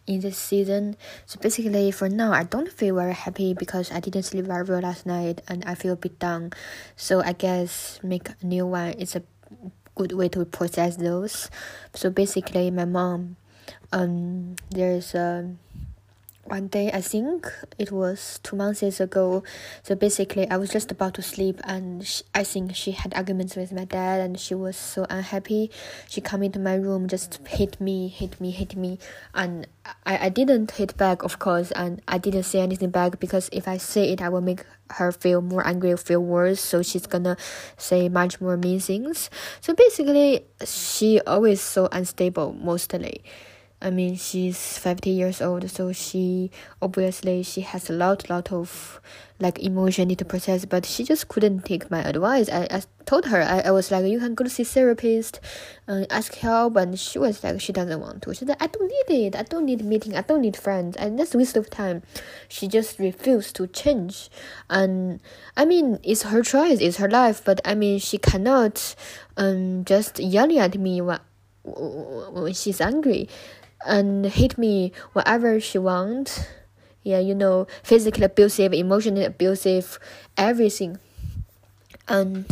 in 0.07 0.21
this 0.21 0.37
season. 0.37 0.97
So 1.27 1.39
basically, 1.39 1.91
for 1.91 2.09
now, 2.09 2.33
I 2.33 2.43
don't 2.43 2.71
feel 2.71 2.95
very 2.95 3.13
happy 3.13 3.53
because 3.53 3.91
I 3.91 3.99
didn't 3.99 4.23
sleep 4.23 4.45
very 4.45 4.63
well 4.63 4.81
last 4.81 5.05
night 5.05 5.41
and 5.47 5.63
I 5.65 5.75
feel 5.75 5.93
a 5.93 5.95
bit 5.95 6.17
down. 6.17 6.51
So 6.95 7.21
I 7.21 7.33
guess 7.33 7.99
make 8.01 8.29
a 8.29 8.45
new 8.45 8.65
one 8.65 8.93
is 8.93 9.15
a 9.15 9.21
good 9.97 10.13
way 10.13 10.29
to 10.29 10.45
process 10.45 10.95
those. 10.95 11.49
So 11.93 12.09
basically, 12.09 12.69
my 12.69 12.85
mom, 12.85 13.35
um, 13.91 14.55
there's 14.69 15.15
a 15.15 15.49
one 16.49 16.67
day 16.67 16.91
i 16.93 17.01
think 17.01 17.51
it 17.77 17.91
was 17.91 18.39
two 18.43 18.55
months 18.55 18.81
ago. 18.99 19.43
So 19.83 19.95
basically 19.95 20.49
i 20.49 20.57
was 20.57 20.69
just 20.69 20.91
about 20.91 21.13
to 21.15 21.21
sleep 21.21 21.59
and 21.63 22.05
she, 22.05 22.23
i 22.33 22.43
think 22.43 22.75
she 22.75 22.91
had 22.91 23.13
arguments 23.13 23.55
with 23.55 23.71
my 23.71 23.85
dad 23.85 24.21
and 24.21 24.39
she 24.39 24.55
was 24.55 24.77
so 24.77 25.05
unhappy. 25.09 25.71
She 26.09 26.21
come 26.21 26.43
into 26.43 26.59
my 26.59 26.75
room 26.75 27.07
just 27.07 27.39
hit 27.47 27.79
me 27.81 28.07
hit 28.07 28.39
me 28.39 28.51
hit 28.51 28.75
me. 28.75 28.99
And 29.33 29.67
i, 30.05 30.27
I 30.27 30.29
didn't 30.29 30.71
hit 30.71 30.97
back 30.97 31.23
of 31.23 31.39
course 31.39 31.71
and 31.71 32.01
i 32.07 32.17
didn't 32.17 32.43
say 32.43 32.59
anything 32.59 32.89
back 32.89 33.19
because 33.19 33.49
if 33.51 33.67
i 33.67 33.77
say 33.77 34.11
it 34.11 34.21
i 34.21 34.29
will 34.29 34.41
make 34.41 34.63
her 34.91 35.11
feel 35.11 35.41
more 35.41 35.65
angry 35.67 35.95
feel 35.97 36.23
worse. 36.23 36.61
So 36.61 36.81
she's 36.81 37.07
gonna 37.07 37.37
say 37.77 38.09
much 38.09 38.39
more 38.39 38.57
mean 38.57 38.79
things. 38.79 39.29
So 39.61 39.73
basically 39.73 40.45
she 40.65 41.19
always 41.21 41.61
so 41.61 41.89
unstable 41.91 42.53
mostly 42.53 43.23
I 43.79 43.91
mean, 43.91 44.15
she's 44.15 44.79
50 44.79 45.11
years 45.11 45.39
old, 45.39 45.69
so 45.69 45.91
she 45.91 46.49
obviously 46.81 47.43
she 47.43 47.61
has 47.61 47.91
a 47.91 47.93
lot, 47.93 48.27
lot 48.27 48.51
of 48.51 48.99
like 49.39 49.59
emotion 49.59 50.07
need 50.07 50.17
to 50.17 50.25
process, 50.25 50.65
but 50.65 50.83
she 50.83 51.03
just 51.03 51.27
couldn't 51.27 51.63
take 51.63 51.91
my 51.91 52.01
advice. 52.01 52.49
I, 52.49 52.67
I 52.71 52.81
told 53.05 53.25
her, 53.25 53.39
I, 53.39 53.59
I 53.59 53.71
was 53.71 53.91
like, 53.91 54.03
you 54.05 54.17
can 54.19 54.33
go 54.33 54.43
to 54.43 54.49
see 54.49 54.63
therapist, 54.63 55.39
uh, 55.87 56.05
ask 56.09 56.33
help, 56.33 56.75
and 56.75 56.99
she 56.99 57.19
was 57.19 57.43
like, 57.43 57.61
she 57.61 57.71
doesn't 57.71 57.99
want 58.01 58.23
to. 58.23 58.33
She 58.33 58.45
said, 58.45 58.57
I 58.59 58.65
don't 58.65 58.87
need 58.87 59.27
it. 59.27 59.35
I 59.35 59.43
don't 59.43 59.65
need 59.65 59.85
meeting. 59.85 60.15
I 60.15 60.21
don't 60.21 60.41
need 60.41 60.57
friends. 60.57 60.97
And 60.97 61.19
that's 61.19 61.35
waste 61.35 61.55
of 61.55 61.69
time. 61.69 62.01
She 62.49 62.67
just 62.67 62.97
refused 62.97 63.55
to 63.57 63.67
change. 63.67 64.31
And 64.71 65.21
I 65.55 65.65
mean, 65.65 65.99
it's 66.01 66.23
her 66.23 66.41
choice, 66.41 66.79
it's 66.79 66.97
her 66.97 67.09
life, 67.09 67.43
but 67.45 67.61
I 67.63 67.75
mean, 67.75 67.99
she 67.99 68.17
cannot 68.17 68.95
um 69.37 69.85
just 69.85 70.17
yelling 70.17 70.57
at 70.57 70.79
me 70.79 70.99
when, 70.99 71.19
when 71.63 72.53
she's 72.53 72.81
angry 72.81 73.29
and 73.85 74.25
hit 74.25 74.57
me 74.57 74.91
whatever 75.13 75.59
she 75.59 75.77
wants. 75.77 76.45
Yeah, 77.03 77.19
you 77.19 77.35
know, 77.35 77.67
physically 77.83 78.25
abusive, 78.25 78.73
emotionally 78.73 79.25
abusive, 79.25 79.99
everything. 80.37 80.99
And 82.07 82.45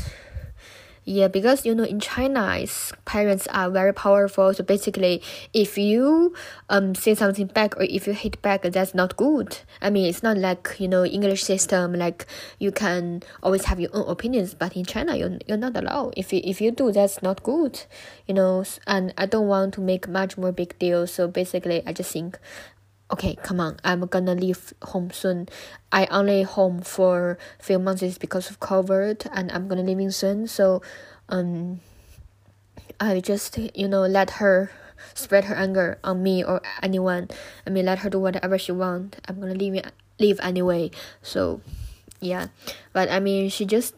yeah, 1.08 1.28
because 1.28 1.68
you 1.68 1.76
know 1.76 1.84
in 1.84 2.00
China, 2.00 2.66
parents 3.06 3.48
are 3.52 3.70
very 3.70 3.94
powerful. 3.94 4.52
So 4.56 4.64
basically, 4.64 5.22
if 5.54 5.78
you 5.78 6.34
um 6.70 6.96
say 6.96 7.14
something 7.14 7.46
back 7.46 7.78
or 7.78 7.84
if 7.84 8.08
you 8.08 8.14
hit 8.14 8.42
back, 8.42 8.64
that's 8.64 8.96
not 8.96 9.16
good. 9.16 9.60
I 9.84 9.92
mean, 9.92 10.08
it's 10.08 10.24
not 10.24 10.38
like 10.38 10.76
you 10.80 10.88
know 10.88 11.06
English 11.06 11.44
system 11.44 11.94
like 11.94 12.26
you 12.58 12.72
can 12.72 13.22
always 13.44 13.66
have 13.66 13.80
your 13.80 13.92
own 13.94 14.10
opinions, 14.10 14.56
but 14.56 14.76
in 14.76 14.84
China, 14.84 15.16
you're 15.16 15.38
you're 15.48 15.58
not 15.58 15.78
allowed. 15.78 16.16
If 16.18 16.34
you 16.34 16.42
if 16.44 16.60
you 16.60 16.72
do, 16.72 16.92
that's 16.92 17.22
not 17.22 17.44
good. 17.44 17.84
You 18.26 18.34
know, 18.34 18.64
and 18.88 19.14
I 19.16 19.28
don't 19.28 19.48
want 19.48 19.76
to 19.76 19.82
make 19.82 20.08
much 20.08 20.40
more 20.40 20.52
big 20.52 20.78
deal. 20.80 21.06
So 21.06 21.28
basically, 21.28 21.84
I 21.86 21.94
just 21.94 22.12
think 22.12 22.40
okay, 23.12 23.36
come 23.36 23.60
on, 23.60 23.78
I'm 23.84 24.06
gonna 24.08 24.36
leave 24.36 24.74
home 24.82 25.12
soon. 25.12 25.48
I 25.92 26.06
only 26.08 26.44
home 26.44 26.82
for 26.82 27.38
few 27.60 27.80
months 27.80 28.18
because 28.18 28.50
of 28.50 28.60
COVID, 28.60 29.28
and 29.32 29.52
I'm 29.52 29.68
gonna 29.68 29.84
leaving 29.84 30.12
soon. 30.12 30.48
So, 30.48 30.82
um, 31.30 31.82
I 33.00 33.20
just 33.20 33.58
you 33.58 33.88
know 33.88 34.02
let 34.06 34.42
her 34.42 34.72
spread 35.14 35.46
her 35.46 35.56
anger 35.56 36.00
on 36.04 36.24
me 36.24 36.44
or 36.44 36.62
anyone. 36.82 37.30
I 37.66 37.70
mean, 37.70 37.86
let 37.86 38.00
her 38.00 38.10
do 38.10 38.20
whatever 38.20 38.58
she 38.58 38.72
want. 38.72 39.18
I'm 39.28 39.40
gonna 39.40 39.56
leave 39.56 39.82
leave 40.20 40.40
anyway. 40.42 40.92
So, 41.22 41.62
yeah, 42.20 42.48
but 42.94 43.10
I 43.12 43.20
mean, 43.20 43.50
she 43.50 43.66
just 43.66 43.96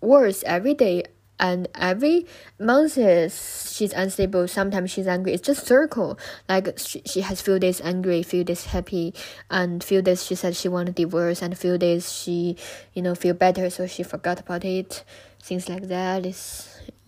worse 0.00 0.42
every 0.44 0.74
day 0.74 1.04
and 1.42 1.66
every 1.74 2.24
month 2.60 2.92
she's 2.94 3.92
unstable. 3.92 4.46
Sometimes 4.46 4.92
she's 4.92 5.08
angry. 5.08 5.34
It's 5.34 5.42
just 5.42 5.66
circle. 5.66 6.16
Like 6.48 6.78
she, 6.78 7.02
she 7.04 7.20
has 7.22 7.42
few 7.42 7.58
days 7.58 7.80
angry 7.80 8.22
few 8.22 8.44
days 8.44 8.66
happy 8.66 9.12
and 9.50 9.82
few 9.82 10.00
days 10.00 10.24
she 10.24 10.36
said 10.36 10.54
she 10.54 10.68
wanted 10.68 10.94
to 10.94 11.02
divorce 11.02 11.42
and 11.42 11.58
few 11.58 11.76
days 11.76 12.12
she 12.12 12.56
you 12.94 13.02
know 13.02 13.16
feel 13.16 13.34
better 13.34 13.68
so 13.70 13.88
she 13.88 14.04
forgot 14.04 14.38
about 14.38 14.64
it. 14.64 15.02
Things 15.42 15.68
like 15.68 15.88
that. 15.88 16.24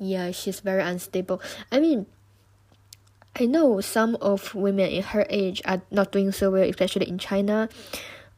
Yeah 0.01 0.33
she's 0.33 0.59
very 0.59 0.83
unstable. 0.83 1.41
I 1.71 1.79
mean 1.79 2.07
i 3.37 3.47
know 3.47 3.81
some 3.81 4.17
of 4.21 4.55
women 4.55 4.89
in 4.89 5.03
her 5.03 5.27
age 5.29 5.61
are 5.65 5.83
not 5.91 6.13
doing 6.13 6.31
so 6.31 6.51
well 6.51 6.69
especially 6.69 7.09
in 7.09 7.19
china. 7.19 7.69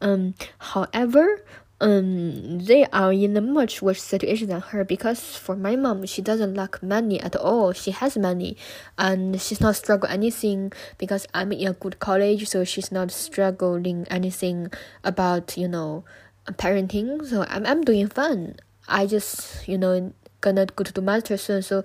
Um 0.03 0.35
however 0.59 1.43
um 1.81 2.59
they 2.61 2.87
are 2.87 3.13
in 3.13 3.37
a 3.37 3.41
much 3.41 3.83
worse 3.83 4.03
situation 4.03 4.49
than 4.49 4.61
her 4.61 4.83
because 4.85 5.37
for 5.37 5.55
my 5.57 5.77
mom 5.77 6.07
she 6.07 6.23
doesn't 6.23 6.55
lack 6.55 6.83
money 6.83 7.21
at 7.21 7.37
all. 7.37 7.73
She 7.73 7.91
has 7.91 8.17
money 8.17 8.57
and 8.97 9.41
she's 9.41 9.61
not 9.61 9.77
struggling 9.77 10.11
anything 10.13 10.73
because 10.97 11.27
i'm 11.35 11.53
in 11.53 11.69
a 11.69 11.73
good 11.75 11.99
college 11.99 12.49
so 12.49 12.65
she's 12.65 12.91
not 12.91 13.11
struggling 13.11 14.07
anything 14.11 14.71
about 15.05 15.57
you 15.59 15.69
know 15.69 16.05
parenting. 16.53 17.27
So 17.27 17.45
i'm, 17.49 17.67
I'm 17.67 17.83
doing 17.83 18.09
fine. 18.09 18.57
I 18.89 19.07
just 19.07 19.69
you 19.69 19.77
know 19.77 20.13
gonna 20.41 20.67
go 20.67 20.85
to 20.85 20.93
the 20.93 21.03
master 21.03 21.37
soon 21.37 21.61
so 21.63 21.83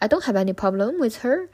i 0.00 0.06
don't 0.06 0.24
have 0.24 0.36
any 0.36 0.54
problem 0.54 0.98
with 0.98 1.18
her. 1.18 1.50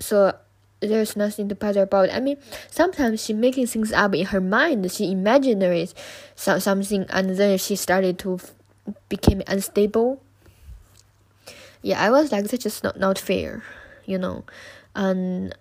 So 0.00 0.34
there's 0.80 1.16
nothing 1.16 1.48
to 1.48 1.54
bother 1.54 1.82
about. 1.82 2.10
I 2.10 2.20
mean, 2.20 2.36
sometimes 2.70 3.24
she 3.24 3.32
making 3.32 3.66
things 3.66 3.92
up 3.92 4.14
in 4.14 4.26
her 4.26 4.40
mind. 4.40 4.90
She 4.92 5.10
imaginary 5.10 5.88
so, 6.34 6.58
something, 6.58 7.06
and 7.08 7.36
then 7.36 7.58
she 7.58 7.76
started 7.76 8.18
to 8.20 8.38
became 9.08 9.42
unstable. 9.46 10.22
Yeah, 11.82 12.02
I 12.02 12.10
was 12.10 12.32
like, 12.32 12.44
that's 12.44 12.62
just 12.62 12.82
not 12.82 12.98
not 12.98 13.18
fair, 13.18 13.62
you 14.04 14.18
know, 14.18 14.44
and 14.94 15.54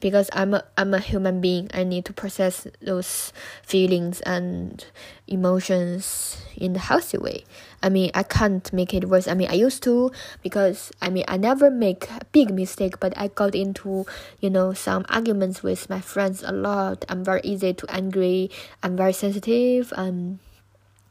because 0.00 0.30
I'm 0.32 0.54
a 0.54 0.64
I'm 0.76 0.94
a 0.94 0.98
human 1.00 1.40
being. 1.40 1.70
I 1.74 1.84
need 1.84 2.04
to 2.06 2.12
process 2.12 2.66
those 2.80 3.32
feelings 3.62 4.20
and 4.22 4.84
emotions 5.26 6.42
in 6.56 6.72
the 6.72 6.78
healthy 6.78 7.18
way. 7.18 7.44
I 7.82 7.88
mean, 7.88 8.10
I 8.14 8.22
can't 8.22 8.72
make 8.72 8.94
it 8.94 9.08
worse. 9.08 9.28
I 9.28 9.34
mean, 9.34 9.48
I 9.50 9.54
used 9.54 9.82
to 9.84 10.10
because 10.42 10.92
I 11.00 11.10
mean, 11.10 11.24
I 11.28 11.36
never 11.36 11.70
make 11.70 12.10
a 12.10 12.24
big 12.32 12.52
mistake, 12.52 13.00
but 13.00 13.16
I 13.16 13.28
got 13.28 13.54
into 13.54 14.06
you 14.40 14.50
know 14.50 14.72
some 14.72 15.04
arguments 15.08 15.62
with 15.62 15.88
my 15.90 16.00
friends 16.00 16.42
a 16.42 16.52
lot. 16.52 17.04
I'm 17.08 17.24
very 17.24 17.40
easy 17.44 17.74
to 17.74 17.86
angry. 17.90 18.50
I'm 18.82 18.96
very 18.96 19.12
sensitive. 19.12 19.92
and 19.96 20.38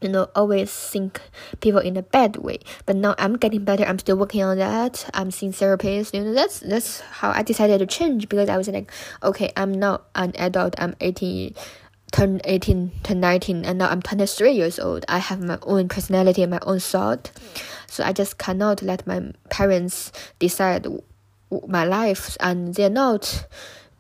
you 0.02 0.10
know 0.10 0.30
always 0.36 0.72
think 0.72 1.22
people 1.62 1.80
in 1.80 1.98
a 1.98 2.04
bad 2.04 2.38
way. 2.38 2.60
But 2.86 2.96
now 2.96 3.16
i'm 3.18 3.36
getting 3.38 3.64
better. 3.64 3.86
I'm 3.86 4.00
still 4.00 4.18
working 4.18 4.44
on 4.44 4.58
that. 4.58 5.10
I'm 5.14 5.32
seeing 5.32 5.52
therapists. 5.52 6.14
You 6.14 6.24
know 6.24 6.34
that's 6.34 6.60
that's 6.60 7.00
how 7.00 7.32
i 7.32 7.44
decided 7.44 7.80
to 7.80 7.86
change 7.86 8.30
because 8.30 8.50
i 8.50 8.58
was 8.58 8.68
like 8.68 8.92
okay 9.24 9.52
i'm 9.58 9.74
not 9.74 10.08
an 10.16 10.34
adult. 10.38 10.76
I'm 10.78 10.96
18 11.02 11.54
turned 12.12 12.42
18 12.46 12.92
to 13.04 13.14
19 13.16 13.66
and 13.66 13.80
now 13.80 13.90
i'm 13.90 14.02
23 14.02 14.52
years 14.52 14.80
old. 14.80 15.04
I 15.10 15.18
have 15.18 15.42
my 15.44 15.60
own 15.64 15.90
personality 15.90 16.42
and 16.42 16.52
my 16.52 16.60
own 16.62 16.80
thought. 16.80 17.32
So 17.88 18.04
i 18.04 18.14
just 18.14 18.38
cannot 18.38 18.82
let 18.82 19.08
my 19.08 19.32
parents 19.50 20.12
decide 20.40 20.88
my 21.68 21.86
life 21.86 22.38
and 22.40 22.76
they're 22.76 22.90
not 22.90 23.48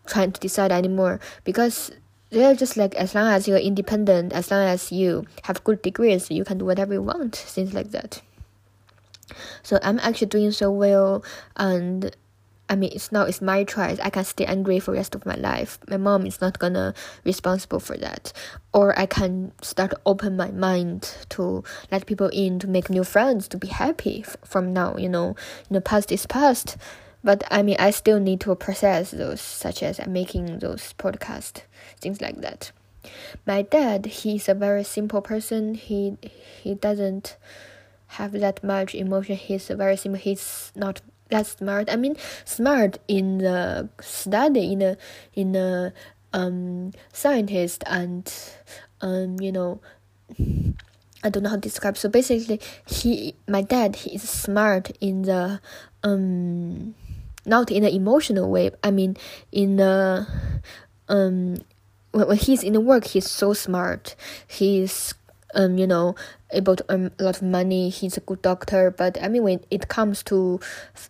trying 0.05 0.31
to 0.31 0.39
decide 0.39 0.71
anymore 0.71 1.19
because 1.43 1.91
they're 2.29 2.55
just 2.55 2.77
like 2.77 2.93
as 2.95 3.15
long 3.15 3.27
as 3.27 3.47
you're 3.47 3.57
independent 3.57 4.33
as 4.33 4.51
long 4.51 4.63
as 4.67 4.91
you 4.91 5.25
have 5.43 5.63
good 5.63 5.81
degrees 5.81 6.29
you 6.29 6.43
can 6.43 6.57
do 6.57 6.65
whatever 6.65 6.93
you 6.93 7.01
want 7.01 7.35
things 7.35 7.73
like 7.73 7.91
that 7.91 8.21
so 9.63 9.79
i'm 9.81 9.99
actually 9.99 10.27
doing 10.27 10.51
so 10.51 10.71
well 10.71 11.23
and 11.55 12.15
I 12.69 12.75
mean, 12.75 12.91
it's 12.93 13.11
now 13.11 13.23
it's 13.23 13.41
my 13.41 13.63
choice. 13.63 13.99
I 13.99 14.09
can 14.09 14.25
stay 14.25 14.45
angry 14.45 14.79
for 14.79 14.91
the 14.91 14.97
rest 14.97 15.15
of 15.15 15.25
my 15.25 15.35
life. 15.35 15.79
My 15.87 15.97
mom 15.97 16.25
is 16.25 16.41
not 16.41 16.59
gonna 16.59 16.93
responsible 17.23 17.79
for 17.79 17.97
that. 17.97 18.33
Or 18.73 18.97
I 18.99 19.05
can 19.05 19.53
start 19.61 19.93
open 20.05 20.35
my 20.35 20.51
mind 20.51 21.15
to 21.29 21.63
let 21.91 22.05
people 22.05 22.27
in, 22.33 22.59
to 22.59 22.67
make 22.67 22.89
new 22.89 23.03
friends, 23.03 23.47
to 23.49 23.57
be 23.57 23.67
happy 23.67 24.23
f- 24.27 24.35
from 24.43 24.73
now. 24.73 24.97
You 24.97 25.09
know, 25.09 25.35
know, 25.69 25.79
past 25.79 26.11
is 26.11 26.25
past. 26.25 26.77
But 27.27 27.43
I 27.51 27.61
mean, 27.61 27.75
I 27.77 27.91
still 27.91 28.21
need 28.21 28.39
to 28.47 28.55
process 28.55 29.11
those, 29.11 29.41
such 29.41 29.83
as 29.83 29.99
making 30.07 30.59
those 30.59 30.93
podcasts, 30.97 31.63
things 31.99 32.21
like 32.21 32.39
that. 32.39 32.71
My 33.45 33.63
dad, 33.63 34.05
he's 34.05 34.47
a 34.47 34.53
very 34.53 34.85
simple 34.85 35.21
person. 35.21 35.75
He 35.75 36.15
he 36.63 36.75
doesn't 36.75 37.35
have 38.15 38.31
that 38.31 38.63
much 38.63 38.95
emotion. 38.95 39.35
He's 39.35 39.67
very 39.67 39.97
simple. 39.97 40.21
He's 40.21 40.71
not 40.73 41.01
that 41.27 41.47
smart. 41.47 41.91
I 41.91 41.97
mean, 41.97 42.15
smart 42.45 42.97
in 43.09 43.39
the 43.39 43.89
study 43.99 44.71
in 44.71 44.79
the 44.79 44.97
in 45.33 45.51
the 45.51 45.91
um 46.31 46.93
scientist 47.11 47.83
and 47.87 48.23
um 49.01 49.35
you 49.41 49.51
know 49.51 49.81
I 51.23 51.29
don't 51.29 51.43
know 51.43 51.49
how 51.49 51.55
to 51.55 51.61
describe. 51.61 51.97
So 51.97 52.07
basically, 52.07 52.61
he 52.85 53.35
my 53.49 53.63
dad 53.63 53.97
he 53.97 54.15
is 54.15 54.29
smart 54.29 54.91
in 55.01 55.23
the 55.23 55.59
um 56.03 56.95
not 57.47 57.71
in 57.71 57.83
the 57.83 57.93
emotional 57.93 58.49
way. 58.49 58.71
I 58.83 58.91
mean 58.91 59.17
in 59.51 59.77
the 59.77 60.27
um 61.07 61.57
when, 62.11 62.27
when 62.27 62.37
he's 62.37 62.63
in 62.63 62.73
the 62.73 62.81
work 62.81 63.05
he's 63.05 63.29
so 63.29 63.53
smart. 63.53 64.15
He's 64.47 65.13
um 65.55 65.77
you 65.77 65.87
know 65.87 66.15
able 66.51 66.75
to 66.75 66.85
earn 66.89 67.11
a 67.19 67.23
lot 67.23 67.37
of 67.37 67.41
money 67.43 67.89
he's 67.89 68.17
a 68.17 68.21
good 68.21 68.41
doctor 68.41 68.91
but 68.91 69.21
i 69.21 69.27
mean 69.27 69.43
when 69.43 69.59
it 69.71 69.87
comes 69.87 70.23
to 70.23 70.59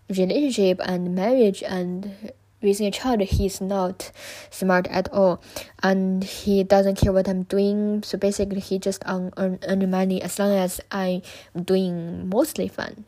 relationship 0.10 0.80
and 0.84 1.14
marriage 1.14 1.64
and 1.64 2.32
raising 2.62 2.88
a 2.88 2.92
child 2.92 3.22
he's 3.22 3.62
not 3.62 4.12
smart 4.50 4.88
at 4.88 5.12
all 5.14 5.42
and 5.84 6.24
he 6.24 6.64
doesn't 6.64 6.96
care 6.96 7.14
what 7.14 7.28
i'm 7.28 7.44
doing 7.44 8.02
so 8.02 8.18
basically 8.18 8.60
he 8.60 8.80
just 8.80 9.04
earn, 9.06 9.32
earn 9.38 9.90
money 9.92 10.22
as 10.22 10.40
long 10.40 10.52
as 10.52 10.82
i'm 10.92 11.22
doing 11.64 12.28
mostly 12.30 12.68
fun 12.68 13.06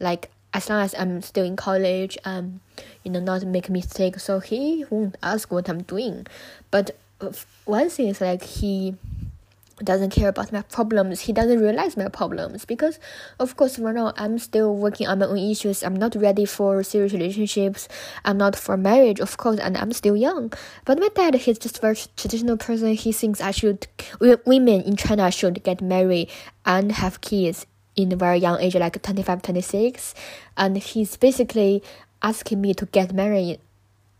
like 0.00 0.30
as 0.58 0.68
long 0.68 0.82
as 0.82 0.92
i'm 0.98 1.22
still 1.22 1.44
in 1.44 1.54
college 1.54 2.18
um 2.24 2.58
you 3.04 3.10
know 3.12 3.20
not 3.20 3.44
make 3.44 3.70
mistakes 3.70 4.24
so 4.24 4.40
he 4.40 4.84
won't 4.90 5.16
ask 5.22 5.52
what 5.52 5.68
i'm 5.68 5.82
doing. 5.82 6.26
But 6.72 6.96
one 7.64 7.88
thing 7.90 8.08
is 8.08 8.20
like 8.20 8.42
he 8.42 8.94
doesn't 9.82 10.10
care 10.10 10.28
about 10.28 10.50
my 10.52 10.62
problems. 10.62 11.20
He 11.20 11.32
doesn't 11.32 11.60
realize 11.60 11.96
my 11.96 12.08
problems 12.08 12.64
because 12.64 12.98
of 13.38 13.56
course 13.56 13.78
right 13.78 13.94
now 13.94 14.12
i'm 14.16 14.36
still 14.40 14.74
working 14.74 15.06
on 15.06 15.20
my 15.20 15.26
own 15.26 15.38
issues. 15.38 15.84
I'm 15.84 15.94
not 15.94 16.16
ready 16.16 16.44
for 16.44 16.82
serious 16.82 17.12
relationships. 17.12 17.88
I'm 18.24 18.38
not 18.38 18.56
for 18.56 18.76
marriage 18.76 19.20
of 19.20 19.36
course 19.36 19.60
and 19.60 19.76
i'm 19.76 19.92
still 19.92 20.16
young. 20.16 20.52
But 20.84 20.98
my 20.98 21.08
dad 21.14 21.36
he's 21.36 21.60
just 21.60 21.80
very 21.80 21.98
traditional 22.16 22.56
person. 22.56 22.94
He 22.94 23.12
thinks 23.12 23.40
i 23.40 23.52
should 23.52 23.86
women 24.20 24.82
in 24.82 24.96
china 24.96 25.30
should 25.30 25.62
get 25.62 25.80
married 25.80 26.28
and 26.66 26.90
have 26.90 27.20
kids 27.20 27.64
in 27.98 28.12
a 28.12 28.16
very 28.16 28.38
young 28.38 28.60
age 28.60 28.76
like 28.76 29.02
25 29.02 29.42
26 29.42 30.14
and 30.56 30.78
he's 30.78 31.16
basically 31.16 31.82
asking 32.22 32.60
me 32.60 32.72
to 32.72 32.86
get 32.86 33.12
married 33.12 33.58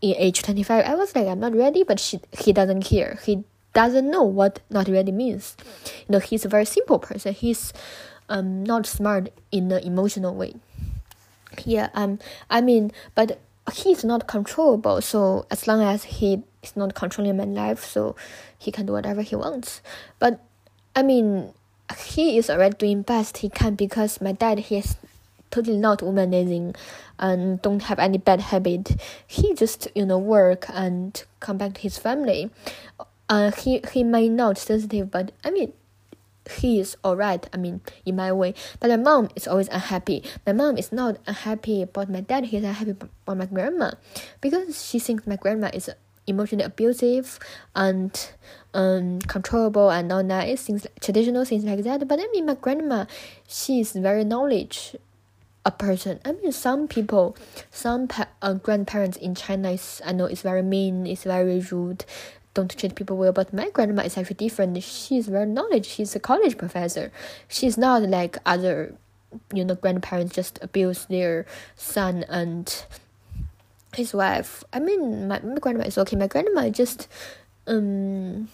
in 0.01 0.15
age 0.17 0.43
25 0.43 0.85
i 0.85 0.95
was 0.95 1.15
like 1.15 1.27
i'm 1.27 1.39
not 1.39 1.55
ready 1.55 1.83
but 1.83 1.99
she, 1.99 2.19
he 2.37 2.51
doesn't 2.51 2.83
care 2.83 3.17
he 3.23 3.43
doesn't 3.73 4.09
know 4.09 4.23
what 4.23 4.59
not 4.69 4.87
ready 4.87 5.11
means. 5.11 5.55
You 6.07 6.13
know, 6.13 6.19
he's 6.19 6.45
a 6.45 6.49
very 6.49 6.65
simple 6.65 6.99
person. 6.99 7.33
He's 7.33 7.73
um 8.27 8.63
not 8.63 8.85
smart 8.85 9.29
in 9.51 9.69
the 9.69 9.85
emotional 9.85 10.35
way. 10.35 10.55
Yeah, 11.65 11.89
um 11.93 12.19
I 12.49 12.61
mean 12.61 12.91
but 13.15 13.39
he's 13.73 14.03
not 14.03 14.27
controllable, 14.27 15.01
so 15.01 15.45
as 15.51 15.67
long 15.67 15.81
as 15.81 16.03
he 16.03 16.43
is 16.63 16.75
not 16.75 16.95
controlling 16.95 17.37
my 17.37 17.45
life, 17.45 17.83
so 17.83 18.15
he 18.57 18.71
can 18.71 18.85
do 18.85 18.93
whatever 18.93 19.21
he 19.21 19.35
wants. 19.35 19.81
But 20.19 20.39
I 20.95 21.03
mean 21.03 21.53
he 21.97 22.37
is 22.37 22.49
already 22.49 22.75
doing 22.77 23.01
best 23.01 23.37
he 23.37 23.49
can 23.49 23.75
because 23.75 24.21
my 24.21 24.31
dad 24.31 24.59
he 24.59 24.77
is 24.77 24.97
totally 25.51 25.77
not 25.77 25.99
womanizing 25.99 26.75
and 27.17 27.61
don't 27.61 27.83
have 27.83 27.99
any 27.99 28.17
bad 28.17 28.39
habit. 28.39 28.95
He 29.25 29.53
just, 29.55 29.87
you 29.95 30.05
know, 30.05 30.17
work 30.17 30.65
and 30.69 31.21
come 31.39 31.57
back 31.57 31.73
to 31.73 31.81
his 31.81 31.97
family 31.97 32.51
uh, 33.29 33.51
he 33.51 33.81
he 33.93 34.03
may 34.03 34.27
not 34.27 34.57
sensitive, 34.57 35.11
but 35.11 35.31
I 35.45 35.51
mean, 35.51 35.71
he 36.57 36.79
is 36.79 36.97
alright. 37.05 37.47
I 37.53 37.57
mean, 37.57 37.81
in 38.05 38.15
my 38.15 38.33
way. 38.33 38.55
But 38.79 38.89
my 38.89 38.97
mom 38.97 39.29
is 39.35 39.47
always 39.47 39.69
unhappy. 39.69 40.23
My 40.45 40.53
mom 40.53 40.77
is 40.77 40.91
not 40.91 41.17
unhappy 41.27 41.83
about 41.83 42.09
my 42.09 42.21
dad. 42.21 42.45
He's 42.45 42.63
unhappy 42.63 42.91
about 42.91 43.37
my 43.37 43.45
grandma, 43.45 43.91
because 44.41 44.83
she 44.83 44.97
thinks 44.99 45.27
my 45.27 45.37
grandma 45.37 45.69
is 45.73 45.89
emotionally 46.29 46.65
abusive 46.65 47.39
and 47.75 48.31
um 48.73 49.19
controllable 49.21 49.89
and 49.89 50.11
all 50.11 50.23
nice 50.23 50.63
things, 50.63 50.85
traditional 51.01 51.45
things 51.45 51.63
like 51.63 51.83
that. 51.83 52.07
But 52.07 52.19
I 52.19 52.27
mean, 52.31 52.45
my 52.45 52.55
grandma, 52.55 53.05
she 53.47 53.79
is 53.79 53.93
very 53.93 54.23
knowledge 54.23 54.95
a 55.65 55.71
person. 55.71 56.19
I 56.25 56.31
mean, 56.33 56.51
some 56.51 56.87
people, 56.87 57.35
some 57.69 58.07
pa- 58.07 58.29
uh, 58.41 58.53
grandparents 58.53 59.17
in 59.17 59.35
China 59.35 59.71
is 59.71 60.01
I 60.05 60.11
know 60.13 60.25
it's 60.25 60.41
very 60.41 60.63
mean, 60.63 61.05
it's 61.05 61.23
very 61.23 61.59
rude, 61.59 62.05
don't 62.53 62.75
treat 62.75 62.95
people 62.95 63.17
well. 63.17 63.31
But 63.31 63.53
my 63.53 63.69
grandma 63.69 64.03
is 64.03 64.17
actually 64.17 64.35
different. 64.35 64.81
She's 64.83 65.27
very 65.27 65.45
knowledge. 65.45 65.85
She's 65.85 66.15
a 66.15 66.19
college 66.19 66.57
professor. 66.57 67.11
She's 67.47 67.77
not 67.77 68.03
like 68.03 68.37
other, 68.45 68.95
you 69.53 69.65
know, 69.65 69.75
grandparents 69.75 70.35
just 70.35 70.59
abuse 70.61 71.05
their 71.05 71.45
son 71.75 72.25
and 72.29 72.85
his 73.95 74.13
wife. 74.13 74.63
I 74.71 74.79
mean, 74.79 75.27
my, 75.27 75.39
my 75.41 75.55
grandma 75.55 75.85
is 75.85 75.97
okay. 75.97 76.15
My 76.15 76.27
grandma 76.27 76.69
just, 76.69 77.07
um, 77.67 78.49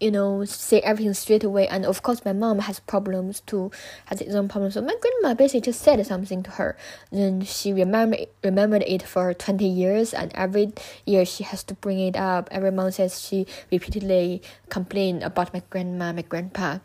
you 0.00 0.10
know, 0.10 0.44
say 0.46 0.80
everything 0.80 1.12
straight 1.14 1.44
away. 1.44 1.68
And 1.68 1.84
of 1.84 2.02
course, 2.02 2.24
my 2.24 2.32
mom 2.32 2.60
has 2.60 2.80
problems 2.80 3.40
too, 3.40 3.70
has 4.06 4.20
its 4.20 4.34
own 4.34 4.48
problems. 4.48 4.74
So 4.74 4.80
my 4.80 4.96
grandma 5.00 5.34
basically 5.34 5.60
just 5.60 5.82
said 5.82 6.04
something 6.06 6.42
to 6.42 6.50
her. 6.52 6.76
Then 7.12 7.42
she 7.42 7.72
remember 7.72 8.16
remembered 8.42 8.82
it 8.86 9.02
for 9.02 9.34
twenty 9.34 9.68
years, 9.68 10.14
and 10.14 10.32
every 10.34 10.72
year 11.04 11.26
she 11.26 11.44
has 11.44 11.62
to 11.64 11.74
bring 11.74 12.00
it 12.00 12.16
up. 12.16 12.48
Every 12.50 12.72
month 12.72 12.94
says 12.94 13.20
she 13.20 13.46
repeatedly 13.70 14.42
complain 14.70 15.22
about 15.22 15.52
my 15.52 15.62
grandma, 15.68 16.12
my 16.12 16.22
grandpa. 16.22 16.78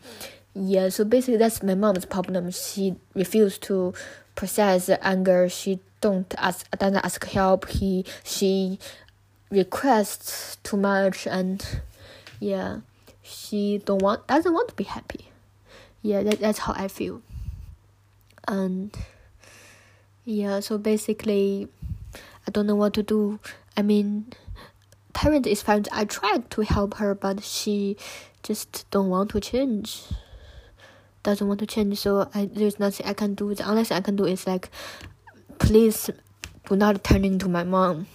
Yeah, 0.54 0.90
so 0.90 1.04
basically 1.04 1.38
that's 1.38 1.62
my 1.62 1.74
mom's 1.74 2.04
problem. 2.04 2.50
She 2.50 2.96
refused 3.14 3.62
to 3.64 3.94
process 4.34 4.86
the 4.86 5.04
anger. 5.06 5.48
She 5.48 5.80
don't 6.06 6.34
ask 6.38 6.70
doesn't 6.78 7.04
ask 7.04 7.24
help. 7.26 7.66
He 7.68 8.04
she 8.22 8.78
requests 9.50 10.56
too 10.62 10.76
much 10.76 11.26
and 11.26 11.58
yeah 12.38 12.80
she 13.22 13.78
don't 13.84 14.02
want 14.02 14.26
doesn't 14.26 14.54
want 14.54 14.68
to 14.68 14.76
be 14.76 14.84
happy. 14.84 15.26
Yeah 16.02 16.22
that, 16.22 16.38
that's 16.38 16.60
how 16.60 16.74
i 16.76 16.86
feel. 16.86 17.22
And 18.46 18.94
yeah 20.24 20.60
so 20.60 20.78
basically 20.78 21.66
i 22.46 22.50
don't 22.52 22.66
know 22.68 22.78
what 22.78 22.94
to 22.94 23.02
do. 23.02 23.40
I 23.76 23.82
mean 23.82 24.30
parent 25.12 25.46
is 25.46 25.62
fine. 25.62 25.84
I 25.90 26.04
tried 26.04 26.50
to 26.54 26.60
help 26.62 27.02
her 27.02 27.14
but 27.14 27.42
she 27.42 27.96
just 28.44 28.86
don't 28.92 29.10
want 29.10 29.30
to 29.30 29.40
change. 29.40 30.02
Doesn't 31.24 31.48
want 31.48 31.58
to 31.58 31.66
change. 31.66 31.98
So 31.98 32.30
I, 32.32 32.46
there's 32.46 32.78
nothing 32.78 33.06
i 33.06 33.12
can 33.12 33.34
do. 33.34 33.52
The 33.54 33.66
only 33.68 33.82
thing 33.82 33.98
i 33.98 34.00
can 34.00 34.14
do 34.14 34.24
is 34.24 34.46
like 34.46 34.70
please 35.58 36.10
do 36.68 36.76
not 36.76 37.02
turn 37.04 37.24
into 37.24 37.48
my 37.48 37.64
mom. 37.64 38.06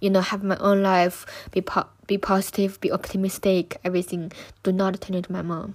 You 0.00 0.10
know 0.10 0.20
have 0.20 0.42
my 0.42 0.56
own 0.58 0.82
life. 0.82 1.26
Be 1.50 1.60
po- 1.60 1.88
be 2.06 2.18
positive 2.18 2.80
be 2.80 2.92
optimistic 2.92 3.80
everything. 3.84 4.32
Do 4.62 4.72
not 4.72 5.00
turn 5.00 5.16
into 5.16 5.32
my 5.32 5.42
mom. 5.42 5.74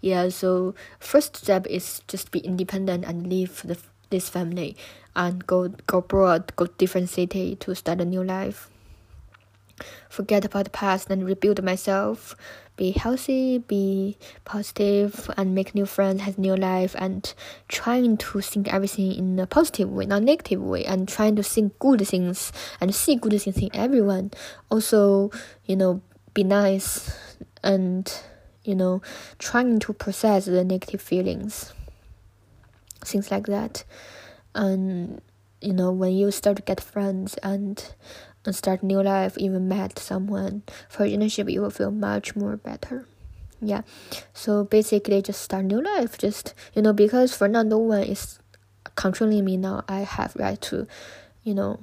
Yeah 0.00 0.28
so 0.28 0.74
first 0.98 1.36
step 1.36 1.66
is 1.66 2.02
just 2.08 2.30
be 2.30 2.40
independent 2.40 3.04
and 3.04 3.28
leave 3.28 3.62
the, 3.62 3.78
this 4.10 4.28
family 4.28 4.76
and 5.14 5.46
go 5.46 5.68
go 5.86 5.98
abroad 5.98 6.52
go 6.56 6.66
to 6.66 6.72
different 6.76 7.08
city 7.08 7.56
to 7.56 7.74
start 7.74 8.00
a 8.00 8.04
new 8.04 8.24
life. 8.24 8.68
Forget 10.08 10.44
about 10.44 10.64
the 10.64 10.70
past 10.70 11.10
and 11.10 11.24
rebuild 11.24 11.62
myself 11.62 12.36
be 12.76 12.92
healthy, 12.92 13.58
be 13.58 14.16
positive, 14.44 15.30
and 15.36 15.54
make 15.54 15.74
new 15.74 15.86
friends, 15.86 16.22
have 16.22 16.38
new 16.38 16.56
life, 16.56 16.94
and 16.98 17.34
trying 17.68 18.16
to 18.16 18.40
think 18.40 18.72
everything 18.72 19.12
in 19.12 19.38
a 19.38 19.46
positive 19.46 19.90
way, 19.90 20.06
not 20.06 20.22
negative 20.22 20.62
way, 20.62 20.84
and 20.84 21.08
trying 21.08 21.36
to 21.36 21.42
think 21.42 21.78
good 21.78 22.06
things 22.06 22.52
and 22.80 22.94
see 22.94 23.16
good 23.16 23.40
things 23.40 23.58
in 23.58 23.70
everyone. 23.74 24.30
Also, 24.70 25.30
you 25.66 25.76
know, 25.76 26.00
be 26.34 26.44
nice 26.44 27.14
and 27.62 28.22
you 28.64 28.74
know 28.74 29.02
trying 29.38 29.78
to 29.78 29.92
process 29.92 30.46
the 30.46 30.64
negative 30.64 31.00
feelings 31.00 31.72
things 33.04 33.30
like 33.30 33.46
that 33.46 33.84
and 34.54 35.20
you 35.60 35.72
know 35.72 35.90
when 35.90 36.12
you 36.12 36.30
start 36.30 36.56
to 36.56 36.62
get 36.62 36.80
friends 36.80 37.34
and, 37.42 37.94
and 38.44 38.54
start 38.54 38.82
new 38.82 39.02
life 39.02 39.38
even 39.38 39.68
met 39.68 39.98
someone. 39.98 40.62
For 40.88 41.04
relationship 41.04 41.48
you 41.50 41.62
will 41.62 41.70
feel 41.70 41.90
much 41.90 42.34
more 42.36 42.56
better. 42.56 43.06
Yeah. 43.60 43.82
So 44.34 44.64
basically 44.64 45.22
just 45.22 45.42
start 45.42 45.64
new 45.66 45.82
life. 45.82 46.18
Just 46.18 46.54
you 46.74 46.82
know 46.82 46.92
because 46.92 47.34
for 47.34 47.48
now 47.48 47.62
no 47.62 47.78
one 47.78 48.02
is 48.02 48.38
controlling 48.96 49.44
me 49.44 49.56
now. 49.56 49.84
I 49.88 50.00
have 50.00 50.34
right 50.36 50.60
to 50.62 50.86
you 51.44 51.54
know 51.54 51.80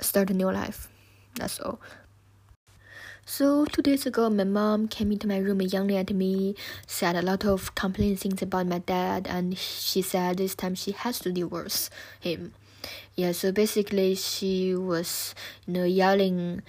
start 0.00 0.30
a 0.30 0.34
new 0.34 0.50
life. 0.50 0.88
That's 1.36 1.60
all. 1.60 1.80
So 3.26 3.64
two 3.64 3.82
days 3.82 4.06
ago, 4.06 4.28
my 4.28 4.42
mom 4.42 4.88
came 4.88 5.12
into 5.12 5.28
my 5.28 5.38
room 5.38 5.60
yelling 5.62 5.96
at 5.96 6.10
me, 6.12 6.56
said 6.86 7.14
a 7.14 7.22
lot 7.22 7.44
of 7.44 7.74
complaining 7.76 8.16
things 8.16 8.42
about 8.42 8.66
my 8.66 8.78
dad, 8.78 9.28
and 9.28 9.56
she 9.56 10.02
said 10.02 10.38
this 10.38 10.56
time 10.56 10.74
she 10.74 10.90
has 10.90 11.20
to 11.20 11.30
divorce 11.30 11.90
him. 12.18 12.54
Yeah, 13.14 13.32
so 13.32 13.52
basically 13.52 14.14
she 14.14 14.74
was, 14.74 15.34
you 15.66 15.74
know, 15.74 15.84
yelling 15.84 16.62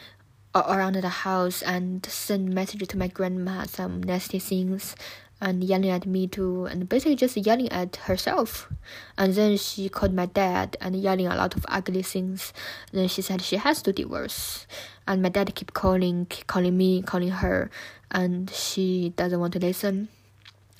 around 0.54 0.95
the 0.95 1.10
house 1.10 1.62
and 1.62 2.06
sent 2.06 2.50
messages 2.54 2.89
to 2.89 2.97
my 2.97 3.08
grandma, 3.08 3.63
some 3.63 4.04
nasty 4.04 4.39
things, 4.39 4.95
and 5.39 5.63
yelling 5.63 5.89
at 5.89 6.06
me 6.06 6.28
too, 6.28 6.65
and 6.65 6.88
basically 6.88 7.15
just 7.15 7.36
yelling 7.38 7.71
at 7.71 7.95
herself. 7.95 8.69
And 9.17 9.34
then 9.34 9.58
she 9.58 9.89
called 9.89 10.13
my 10.13 10.28
dad 10.28 10.78
and 10.80 10.95
yelling 10.95 11.28
a 11.28 11.36
lot 11.36 11.56
of 11.56 11.65
ugly 11.67 12.04
things. 12.04 12.54
Then 12.91 13.08
she 13.08 13.21
said 13.21 13.41
she 13.41 13.56
has 13.58 13.82
to 13.84 13.93
divorce, 13.93 14.67
and 15.08 15.21
my 15.21 15.30
dad 15.30 15.56
keep 15.56 15.74
calling, 15.74 16.28
keep 16.28 16.47
calling 16.47 16.78
me, 16.78 17.02
calling 17.02 17.32
her, 17.32 17.71
and 18.12 18.50
she 18.52 19.13
doesn't 19.15 19.39
want 19.39 19.54
to 19.54 19.60
listen. 19.60 20.10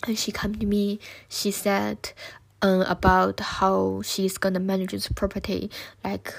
And 0.05 0.17
she 0.17 0.31
come 0.31 0.55
to 0.55 0.65
me. 0.65 0.99
She 1.29 1.51
said, 1.51 2.11
um, 2.62 2.82
about 2.82 3.39
how 3.39 4.02
she's 4.04 4.38
gonna 4.38 4.60
manage 4.60 4.91
this 4.91 5.08
property, 5.10 5.69
like 6.04 6.34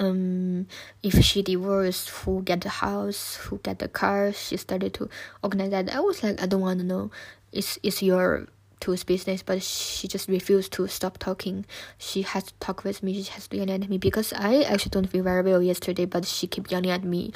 um 0.00 0.66
if 1.04 1.22
she 1.24 1.40
divorced 1.42 2.08
who 2.10 2.42
get 2.42 2.60
the 2.62 2.68
house 2.68 3.36
who 3.36 3.58
get 3.58 3.78
the 3.78 3.88
car. 3.88 4.32
She 4.32 4.56
started 4.56 4.94
to 4.94 5.08
organize 5.42 5.70
that. 5.70 5.94
I 5.94 6.00
was 6.00 6.22
like 6.22 6.42
i 6.42 6.46
don't 6.46 6.60
want 6.60 6.80
to 6.80 6.86
know. 6.86 7.10
It's 7.52 7.78
it's 7.82 8.02
your 8.02 8.46
tools 8.80 9.04
business 9.04 9.42
but 9.42 9.62
she 9.62 10.08
just 10.08 10.28
refused 10.28 10.72
to 10.74 10.88
stop 10.88 11.18
talking. 11.18 11.64
She 11.98 12.22
has 12.22 12.44
to 12.44 12.54
talk 12.60 12.84
with 12.84 13.02
me. 13.02 13.22
She 13.22 13.30
has 13.32 13.46
to 13.48 13.56
yell 13.56 13.70
at 13.70 13.88
me 13.88 13.98
because 13.98 14.32
i 14.32 14.62
actually 14.62 14.90
don't 14.90 15.06
feel 15.08 15.22
very 15.22 15.42
well 15.42 15.62
yesterday 15.62 16.04
but 16.04 16.26
she 16.26 16.46
kept 16.46 16.72
yelling 16.72 16.90
at 16.90 17.04
me 17.04 17.32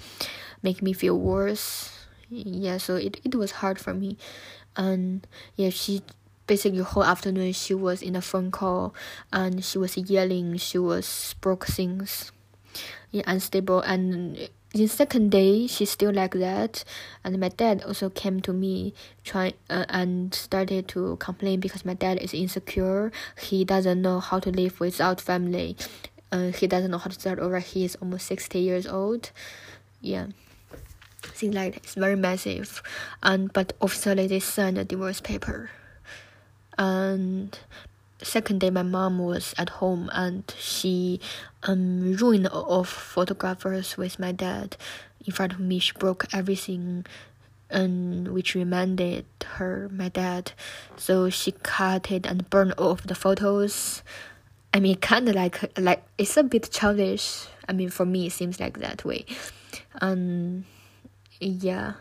making 0.62 0.84
me 0.84 0.92
feel 0.92 1.18
worse. 1.18 1.92
Yeah 2.28 2.78
so 2.78 2.96
it, 2.96 3.20
it 3.24 3.34
was 3.34 3.52
hard 3.52 3.78
for 3.78 3.94
me. 3.94 4.18
And 4.76 5.26
yeah 5.54 5.70
she 5.70 6.02
basically 6.48 6.80
whole 6.80 7.04
afternoon 7.04 7.52
she 7.52 7.74
was 7.74 8.02
in 8.02 8.16
a 8.16 8.20
phone 8.20 8.50
call 8.50 8.92
and 9.32 9.64
she 9.64 9.78
was 9.78 9.96
yelling 9.96 10.56
she 10.56 10.78
was 10.78 11.36
broke 11.40 11.66
things 11.66 12.32
yeah, 13.10 13.22
unstable. 13.26 13.80
And 13.80 14.48
the 14.72 14.86
second 14.86 15.30
day 15.30 15.66
she's 15.66 15.90
still 15.90 16.12
like 16.12 16.34
that. 16.34 16.84
And 17.24 17.38
my 17.38 17.48
dad 17.48 17.82
also 17.84 18.10
came 18.10 18.40
to 18.40 18.52
me 18.52 18.94
try 19.24 19.54
uh, 19.70 19.84
and 19.88 20.34
started 20.34 20.88
to 20.88 21.16
complain 21.16 21.60
because 21.60 21.84
my 21.84 21.94
dad 21.94 22.18
is 22.18 22.34
insecure. 22.34 23.12
He 23.40 23.64
doesn't 23.64 24.02
know 24.02 24.20
how 24.20 24.38
to 24.40 24.50
live 24.50 24.80
without 24.80 25.20
family. 25.20 25.76
Uh, 26.30 26.48
he 26.48 26.66
doesn't 26.66 26.90
know 26.90 26.98
how 26.98 27.08
to 27.08 27.18
start 27.18 27.38
over. 27.38 27.58
He 27.58 27.84
is 27.84 27.96
almost 27.96 28.26
60 28.26 28.58
years 28.58 28.86
old. 28.86 29.30
Yeah. 30.00 30.26
Things 31.22 31.54
like 31.54 31.74
that. 31.74 31.84
it's 31.84 31.94
very 31.94 32.16
massive. 32.16 32.82
And 33.22 33.52
but 33.52 33.72
officially 33.80 34.26
they 34.26 34.40
signed 34.40 34.78
a 34.78 34.84
divorce 34.84 35.20
paper 35.20 35.70
and 36.78 37.58
second 38.22 38.60
day 38.60 38.70
my 38.70 38.82
mom 38.82 39.18
was 39.18 39.54
at 39.58 39.68
home 39.68 40.08
and 40.12 40.42
she 40.58 41.20
um 41.64 42.16
ruined 42.16 42.46
of 42.48 42.88
photographers 42.88 43.96
with 43.96 44.18
my 44.18 44.32
dad. 44.32 44.76
In 45.26 45.32
front 45.32 45.52
of 45.52 45.60
me 45.60 45.78
she 45.78 45.92
broke 45.92 46.26
everything 46.32 47.04
and 47.70 48.28
which 48.28 48.54
reminded 48.54 49.26
her 49.58 49.88
my 49.92 50.08
dad. 50.08 50.52
So 50.96 51.28
she 51.28 51.52
cut 51.52 52.10
it 52.10 52.26
and 52.26 52.48
burned 52.48 52.72
all 52.78 52.92
of 52.92 53.06
the 53.06 53.14
photos. 53.14 54.02
I 54.72 54.80
mean 54.80 54.96
kind 54.96 55.28
of 55.28 55.34
like 55.34 55.78
like 55.78 56.04
it's 56.16 56.36
a 56.36 56.42
bit 56.42 56.70
childish. 56.70 57.46
I 57.68 57.72
mean 57.72 57.90
for 57.90 58.06
me 58.06 58.26
it 58.26 58.32
seems 58.32 58.60
like 58.60 58.78
that 58.78 59.04
way. 59.04 59.26
Um 60.00 60.64
yeah. 61.40 61.94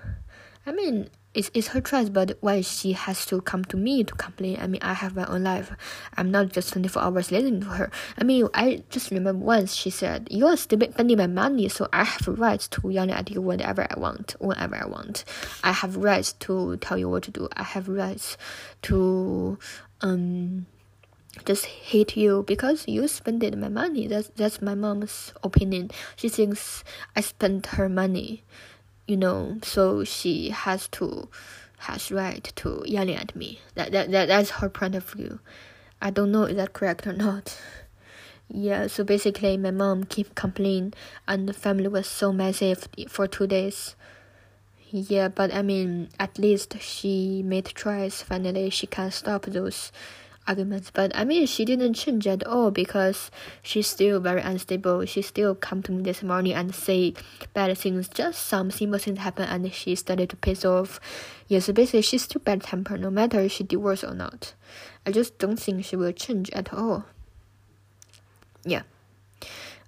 I 0.66 0.72
mean 0.72 1.10
it's, 1.38 1.52
it's 1.54 1.68
her 1.68 1.82
choice, 1.82 2.10
but 2.10 2.36
why 2.42 2.62
she 2.62 2.94
has 2.94 3.24
to 3.28 3.42
come 3.42 3.64
to 3.66 3.78
me 3.78 4.04
to 4.04 4.14
complain? 4.16 4.58
I 4.60 4.66
mean, 4.66 4.82
I 4.82 4.94
have 4.94 5.16
my 5.16 5.26
own 5.26 5.44
life. 5.44 5.72
I'm 6.18 6.32
not 6.32 6.50
just 6.50 6.74
24 6.74 7.04
hours 7.04 7.32
listening 7.32 7.62
to 7.62 7.68
her. 7.68 7.92
I 8.18 8.24
mean, 8.24 8.48
I 8.56 8.84
just 8.90 9.12
remember 9.12 9.46
once 9.46 9.76
she 9.76 9.92
said, 9.92 10.28
You're 10.32 10.58
spending 10.58 11.18
my 11.18 11.28
money, 11.28 11.70
so 11.70 11.88
I 11.94 12.06
have 12.06 12.28
rights 12.28 12.68
to 12.70 12.90
yell 12.90 13.12
at 13.12 13.30
you 13.30 13.40
whenever 13.42 13.86
I 13.88 14.00
want, 14.00 14.36
whenever 14.40 14.76
I 14.76 14.88
want. 14.88 15.26
I 15.64 15.74
have 15.74 15.96
rights 15.96 16.34
to 16.34 16.78
tell 16.78 16.98
you 16.98 17.08
what 17.08 17.24
to 17.24 17.32
do. 17.32 17.48
I 17.56 17.64
have 17.64 17.88
rights 17.88 18.36
to, 18.84 19.60
um, 20.02 20.66
just 21.46 21.66
hate 21.66 22.18
you 22.18 22.44
because 22.48 22.88
you 22.88 23.08
spent 23.08 23.56
my 23.60 23.70
money. 23.70 24.08
That's 24.08 24.30
that's 24.36 24.60
my 24.60 24.74
mom's 24.74 25.34
opinion. 25.44 25.92
She 26.16 26.30
thinks 26.30 26.84
I 27.16 27.22
spent 27.22 27.68
her 27.78 27.88
money 27.88 28.44
you 29.08 29.18
know, 29.18 29.58
so 29.64 30.04
she 30.04 30.50
has 30.50 30.88
to 30.90 31.30
has 31.80 32.12
right 32.12 32.52
to 32.56 32.84
yelling 32.86 33.16
at 33.16 33.36
me. 33.36 33.60
That, 33.76 33.92
that 33.92 34.12
that 34.12 34.28
that's 34.28 34.50
her 34.52 34.70
point 34.70 34.96
of 34.96 35.10
view. 35.10 35.40
I 36.02 36.12
don't 36.12 36.32
know 36.32 36.44
is 36.44 36.58
that 36.58 36.74
correct 36.74 37.08
or 37.08 37.14
not. 37.14 37.58
Yeah, 38.50 38.88
so 38.88 39.04
basically 39.04 39.58
my 39.58 39.72
mom 39.72 40.06
keep 40.06 40.36
complaining 40.36 40.94
and 41.28 41.50
the 41.50 41.54
family 41.54 41.90
was 41.90 42.08
so 42.08 42.32
massive 42.32 42.88
for 43.10 43.28
two 43.28 43.48
days. 43.48 43.96
Yeah, 44.90 45.28
but 45.28 45.54
I 45.54 45.62
mean 45.62 46.10
at 46.20 46.40
least 46.40 46.80
she 46.80 47.44
made 47.44 47.66
tries 47.66 48.22
finally 48.22 48.70
she 48.70 48.88
can 48.88 49.12
stop 49.12 49.46
those 49.46 49.92
arguments. 50.48 50.92
But 50.92 51.16
I 51.16 51.24
mean, 51.24 51.46
she 51.46 51.66
didn't 51.66 51.94
change 51.94 52.26
at 52.28 52.46
all 52.46 52.72
because 52.72 53.30
she's 53.62 53.88
still 53.88 54.20
very 54.20 54.42
unstable. 54.42 55.06
She 55.06 55.22
still 55.22 55.56
come 55.56 55.84
to 55.84 55.92
me 55.92 56.04
this 56.04 56.24
morning 56.24 56.54
and 56.54 56.74
say 56.74 57.14
bad 57.54 57.78
things. 57.78 58.08
Just 58.08 58.46
some 58.48 58.72
simple 58.72 59.00
things 59.00 59.20
happen, 59.20 59.48
and 59.48 59.72
she 59.74 59.96
started 59.96 60.30
to 60.30 60.36
piss 60.36 60.66
off. 60.66 61.00
Yeah, 61.48 61.60
so 61.60 61.74
basically, 61.74 62.02
she's 62.02 62.24
still 62.24 62.42
bad 62.42 62.62
tempered, 62.62 63.02
no 63.02 63.10
matter 63.10 63.40
if 63.42 63.52
she 63.52 63.64
divorced 63.64 64.04
or 64.04 64.14
not. 64.14 64.54
I 65.06 65.12
just 65.12 65.38
don't 65.38 65.58
think 65.58 65.86
she 65.86 65.96
will 65.96 66.12
change 66.12 66.50
at 66.52 66.74
all. 66.74 67.06
Yeah. 68.66 68.84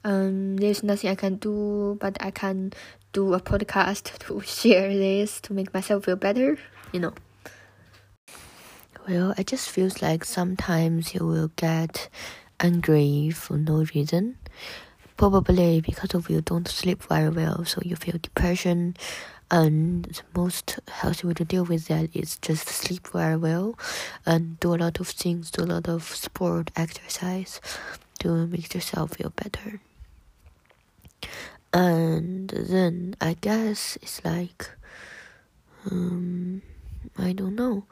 Um, 0.04 0.58
there's 0.58 0.84
nothing 0.84 1.10
I 1.10 1.16
can 1.16 1.36
do, 1.36 1.98
but 2.00 2.18
I 2.22 2.32
can 2.32 2.72
do 3.12 3.34
a 3.34 3.42
podcast 3.42 4.18
to 4.28 4.42
share 4.42 4.94
this 4.94 5.42
to 5.42 5.54
make 5.54 5.74
myself 5.74 6.06
feel 6.06 6.16
better. 6.16 6.58
You 6.94 7.00
know. 7.02 7.14
Well, 9.08 9.34
it 9.38 9.48
just 9.48 9.70
feels 9.70 10.02
like 10.02 10.24
sometimes 10.24 11.14
you 11.14 11.26
will 11.26 11.52
get 11.56 12.10
angry 12.60 13.32
for 13.32 13.58
no 13.58 13.84
reason. 13.94 14.38
Probably 15.18 15.82
because 15.82 16.14
of 16.14 16.30
you 16.30 16.42
don't 16.42 16.68
sleep 16.68 17.04
very 17.04 17.30
well, 17.30 17.66
so 17.66 17.82
you 17.84 17.96
feel 17.96 18.18
depression. 18.22 18.96
And 19.52 20.06
the 20.06 20.22
most 20.36 20.80
healthy 20.88 21.28
way 21.28 21.34
to 21.34 21.46
deal 21.46 21.66
with 21.66 21.88
that 21.88 22.16
is 22.16 22.38
just 22.38 22.68
sleep 22.70 23.08
very 23.08 23.36
well 23.36 23.78
and 24.26 24.60
do 24.60 24.76
a 24.76 24.78
lot 24.78 25.00
of 25.00 25.08
things, 25.08 25.50
do 25.50 25.64
a 25.64 25.66
lot 25.66 25.90
of 25.90 26.04
sport, 26.04 26.70
exercise 26.76 27.60
to 28.20 28.46
make 28.48 28.74
yourself 28.76 29.16
feel 29.16 29.32
better. 29.36 29.82
And 31.74 32.50
then 32.50 33.16
I 33.20 33.34
guess 33.42 33.98
it's 34.02 34.24
like, 34.24 34.70
um, 35.90 36.62
I 37.18 37.34
don't 37.34 37.56
know 37.56 37.86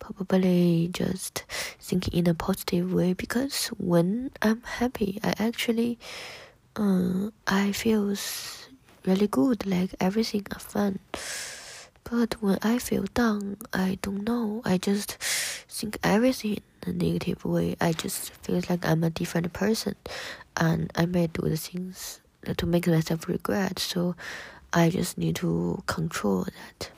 probably 0.00 0.90
just 0.92 1.44
thinking 1.78 2.18
in 2.18 2.26
a 2.26 2.34
positive 2.34 2.92
way 2.92 3.12
because 3.12 3.68
when 3.78 4.32
I'm 4.42 4.62
happy, 4.62 5.20
I 5.22 5.34
actually, 5.38 5.98
uh, 6.74 7.30
I 7.46 7.70
feel 7.72 8.16
really 9.06 9.28
good, 9.28 9.66
like 9.66 9.94
everything 10.00 10.46
is 10.50 10.62
fun. 10.62 10.98
But 12.02 12.42
when 12.42 12.58
I 12.62 12.78
feel 12.78 13.04
down, 13.14 13.58
I 13.72 13.98
don't 14.02 14.24
know. 14.24 14.62
I 14.64 14.78
just 14.78 15.12
think 15.68 15.98
everything 16.02 16.58
in 16.82 16.90
a 16.90 16.92
negative 16.92 17.44
way. 17.44 17.76
I 17.80 17.92
just 17.92 18.32
feel 18.42 18.60
like 18.68 18.84
I'm 18.84 19.04
a 19.04 19.10
different 19.10 19.52
person, 19.52 19.94
and 20.56 20.90
I 20.96 21.06
may 21.06 21.28
do 21.28 21.48
the 21.48 21.56
things 21.56 22.20
to 22.56 22.66
make 22.66 22.88
myself 22.88 23.28
regret. 23.28 23.78
So 23.78 24.16
I 24.72 24.90
just 24.90 25.18
need 25.18 25.36
to 25.36 25.82
control 25.86 26.44
that. 26.44 26.90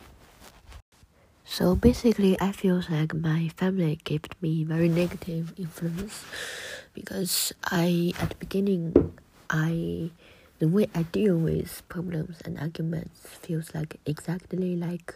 So 1.52 1.74
basically, 1.76 2.40
I 2.40 2.50
feel 2.50 2.80
like 2.88 3.12
my 3.12 3.48
family 3.58 4.00
gave 4.04 4.22
me 4.40 4.64
very 4.64 4.88
negative 4.88 5.52
influence 5.58 6.24
because 6.94 7.52
I, 7.62 8.14
at 8.18 8.30
the 8.30 8.36
beginning, 8.36 9.12
I 9.50 10.12
the 10.60 10.68
way 10.68 10.88
I 10.94 11.02
deal 11.02 11.36
with 11.36 11.82
problems 11.90 12.40
and 12.46 12.58
arguments 12.58 13.20
feels 13.44 13.74
like 13.74 14.00
exactly 14.06 14.76
like 14.76 15.12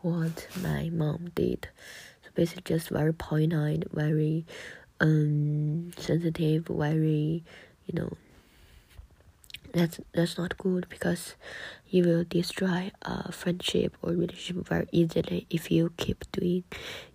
what 0.00 0.48
my 0.62 0.88
mom 0.88 1.32
did. 1.34 1.68
So 2.24 2.30
basically, 2.34 2.62
just 2.64 2.88
very 2.88 3.12
paranoid, 3.12 3.84
very 3.92 4.46
um 5.00 5.92
sensitive, 5.98 6.66
very 6.66 7.44
you 7.84 7.92
know. 7.92 8.16
That's 9.74 10.00
that's 10.14 10.38
not 10.38 10.56
good 10.56 10.86
because 10.88 11.34
you 11.94 12.02
will 12.02 12.24
destroy 12.24 12.90
a 13.02 13.30
friendship 13.30 13.96
or 14.02 14.10
relationship 14.10 14.66
very 14.66 14.88
easily 14.90 15.46
if 15.48 15.70
you 15.70 15.92
keep 15.96 16.24
doing 16.32 16.64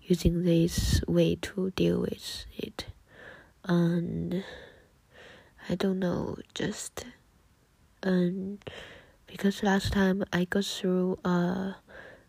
using 0.02 0.46
this 0.46 1.02
way 1.06 1.36
to 1.36 1.70
deal 1.72 2.00
with 2.00 2.46
it. 2.58 2.86
And 3.66 4.46
I 5.68 5.76
don't 5.76 6.00
know, 6.00 6.38
just 6.54 7.06
um 8.04 8.60
because 9.28 9.64
last 9.64 9.92
time 9.92 10.24
I 10.32 10.46
go 10.46 10.62
through 10.62 11.20
a 11.26 11.76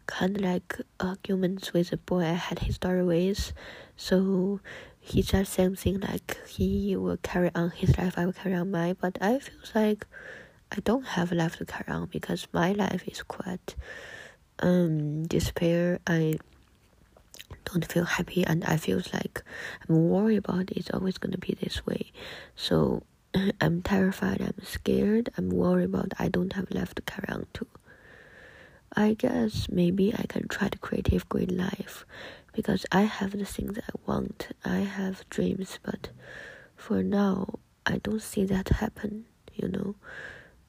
kind 0.06 0.36
of 0.36 0.42
like 0.42 0.76
arguments 0.98 1.72
with 1.72 1.92
a 1.92 1.98
boy 1.98 2.22
I 2.24 2.32
had 2.32 2.58
history 2.58 3.04
with, 3.04 3.52
so 3.96 4.58
he 4.98 5.22
said 5.22 5.46
something 5.46 6.00
like 6.00 6.36
he 6.48 6.96
will 6.96 7.18
carry 7.18 7.52
on 7.54 7.70
his 7.70 7.96
life, 7.96 8.14
I 8.18 8.26
will 8.26 8.32
carry 8.32 8.56
on 8.56 8.72
mine, 8.72 8.96
but 9.00 9.18
I 9.20 9.38
feel 9.38 9.54
like 9.72 10.04
I 10.72 10.80
don't 10.84 11.04
have 11.04 11.32
life 11.32 11.56
to 11.56 11.64
carry 11.64 11.88
on 11.88 12.06
because 12.06 12.46
my 12.52 12.72
life 12.72 13.02
is 13.06 13.22
quite 13.22 13.74
um 14.60 15.24
despair. 15.26 15.98
I 16.06 16.34
don't 17.64 17.84
feel 17.84 18.04
happy 18.04 18.44
and 18.44 18.64
I 18.64 18.76
feel 18.76 19.02
like 19.12 19.42
I'm 19.88 20.08
worried 20.08 20.38
about 20.38 20.70
it's 20.70 20.90
always 20.90 21.18
gonna 21.18 21.38
be 21.38 21.54
this 21.54 21.84
way. 21.86 22.12
So 22.54 23.02
I'm 23.60 23.82
terrified, 23.82 24.40
I'm 24.40 24.62
scared, 24.64 25.30
I'm 25.36 25.50
worried 25.50 25.84
about 25.86 26.12
I 26.18 26.28
don't 26.28 26.52
have 26.54 26.70
life 26.70 26.94
to 26.96 27.02
carry 27.02 27.28
on 27.28 27.46
to. 27.54 27.66
I 28.94 29.14
guess 29.14 29.68
maybe 29.70 30.12
I 30.14 30.24
can 30.28 30.48
try 30.48 30.68
to 30.68 30.78
create 30.78 31.12
a 31.12 31.18
great 31.28 31.50
life 31.52 32.04
because 32.52 32.84
I 32.90 33.02
have 33.02 33.32
the 33.38 33.44
things 33.44 33.78
I 33.78 33.92
want. 34.04 34.48
I 34.64 34.78
have 34.80 35.28
dreams, 35.30 35.78
but 35.82 36.10
for 36.76 37.02
now 37.02 37.58
I 37.86 37.98
don't 37.98 38.22
see 38.22 38.44
that 38.46 38.68
happen, 38.68 39.26
you 39.54 39.68
know. 39.68 39.94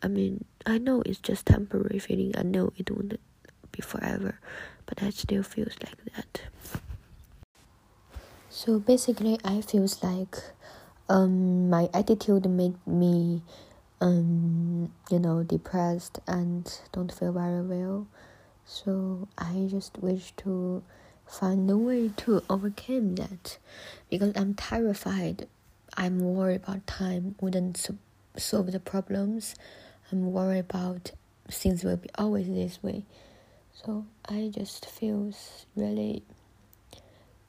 I 0.04 0.08
mean, 0.08 0.45
I 0.66 0.78
know 0.78 1.04
it's 1.06 1.20
just 1.20 1.45
temporary 1.45 1.99
feeling. 1.99 2.34
I 2.38 2.43
know 2.43 2.72
it 2.78 2.89
won't 2.89 3.20
be 3.72 3.82
forever, 3.82 4.39
but 4.86 5.02
I 5.04 5.10
still 5.12 5.43
feels 5.43 5.74
like 5.84 6.16
that. 6.16 6.41
So 8.49 8.80
basically, 8.80 9.39
I 9.43 9.62
feels 9.62 10.04
like 10.04 10.36
um, 11.10 11.70
my 11.70 11.89
attitude 11.93 12.45
made 12.49 12.76
me, 12.86 13.41
um, 14.02 14.91
you 15.10 15.20
know, 15.20 15.43
depressed 15.43 16.20
and 16.28 16.72
don't 16.91 17.12
feel 17.12 17.32
very 17.32 17.62
well. 17.62 18.08
So 18.66 19.28
I 19.38 19.68
just 19.70 19.97
wish 19.99 20.34
to 20.38 20.84
find 21.26 21.70
a 21.70 21.78
way 21.78 22.12
to 22.18 22.43
overcome 22.49 23.16
that 23.16 23.58
because 24.10 24.34
I'm 24.36 24.54
terrified. 24.54 25.47
I'm 25.95 26.20
worried 26.20 26.62
about 26.64 26.88
time 26.88 27.36
wouldn't 27.41 27.89
solve 28.38 28.72
the 28.72 28.80
problems. 28.80 29.56
I'm 30.12 30.32
worried 30.32 30.59
about 30.59 31.12
things 31.49 31.84
will 31.84 31.97
be 31.97 32.09
always 32.16 32.47
this 32.47 32.82
way. 32.84 33.05
So 33.74 34.05
I 34.28 34.51
just 34.53 34.86
feels 34.86 35.66
really 35.76 36.24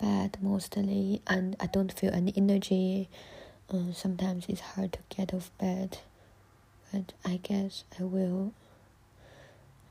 bad 0.00 0.38
mostly, 0.40 1.22
and 1.26 1.56
I 1.60 1.66
don't 1.66 1.92
feel 1.92 2.12
any 2.12 2.32
energy. 2.36 3.08
Uh, 3.72 3.92
sometimes 3.92 4.46
it's 4.48 4.60
hard 4.60 4.92
to 4.92 4.98
get 5.14 5.34
off 5.34 5.50
bed, 5.58 5.98
but 6.92 7.12
I 7.24 7.38
guess 7.42 7.84
I 7.98 8.04
will. 8.04 8.52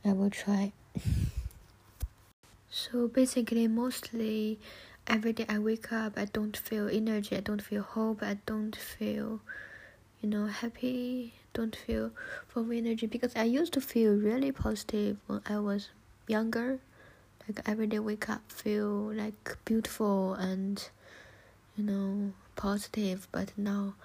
I 0.03 0.13
will 0.13 0.29
try. 0.29 0.71
so 2.69 3.07
basically, 3.07 3.67
mostly 3.67 4.59
every 5.07 5.33
day 5.33 5.45
I 5.49 5.59
wake 5.59 5.91
up, 5.91 6.13
I 6.17 6.25
don't 6.25 6.55
feel 6.55 6.87
energy, 6.87 7.35
I 7.35 7.41
don't 7.41 7.61
feel 7.61 7.83
hope, 7.83 8.23
I 8.23 8.37
don't 8.45 8.75
feel, 8.75 9.41
you 10.21 10.29
know, 10.29 10.45
happy, 10.47 11.33
don't 11.53 11.75
feel 11.75 12.11
full 12.47 12.63
of 12.63 12.71
energy 12.71 13.07
because 13.07 13.35
I 13.35 13.43
used 13.43 13.73
to 13.73 13.81
feel 13.81 14.13
really 14.13 14.51
positive 14.51 15.17
when 15.27 15.41
I 15.45 15.59
was 15.59 15.89
younger. 16.27 16.79
Like 17.47 17.67
every 17.67 17.87
day 17.87 17.99
wake 17.99 18.29
up 18.29 18.41
feel 18.51 19.11
like 19.13 19.57
beautiful 19.65 20.33
and 20.35 20.87
you 21.75 21.83
know 21.83 22.33
positive 22.55 23.27
but 23.31 23.51
now 23.57 23.95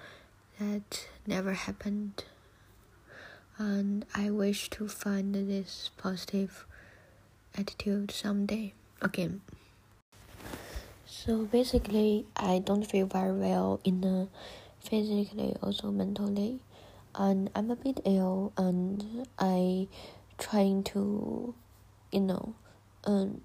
that 0.58 1.06
never 1.26 1.52
happened. 1.52 2.24
And 3.58 4.04
i 4.14 4.30
wish 4.30 4.68
to 4.70 4.88
find 4.88 5.34
this 5.34 5.90
positive 5.96 6.66
attitude 7.56 8.10
someday. 8.10 8.72
Again 9.02 9.42
so 11.06 11.44
basically 11.44 12.26
i 12.36 12.58
don't 12.58 12.84
feel 12.84 13.06
very 13.06 13.32
well 13.32 13.80
in 13.84 14.00
the 14.00 14.28
physically 14.80 15.56
also 15.62 15.90
mentally 15.90 16.58
and 17.16 17.50
i'm 17.54 17.70
a 17.70 17.76
bit 17.76 18.00
ill 18.04 18.52
and 18.56 19.26
i 19.38 19.88
trying 20.38 20.82
to 20.82 21.54
you 22.12 22.20
know 22.20 22.54
um, 23.04 23.40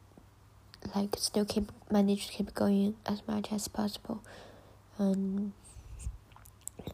like 0.96 1.16
still 1.18 1.46
keep 1.46 1.72
manage 1.92 2.28
to 2.28 2.34
keep 2.34 2.54
going 2.54 2.96
as 3.06 3.22
much 3.28 3.52
as 3.52 3.68
possible. 3.68 4.24
And 4.98 5.54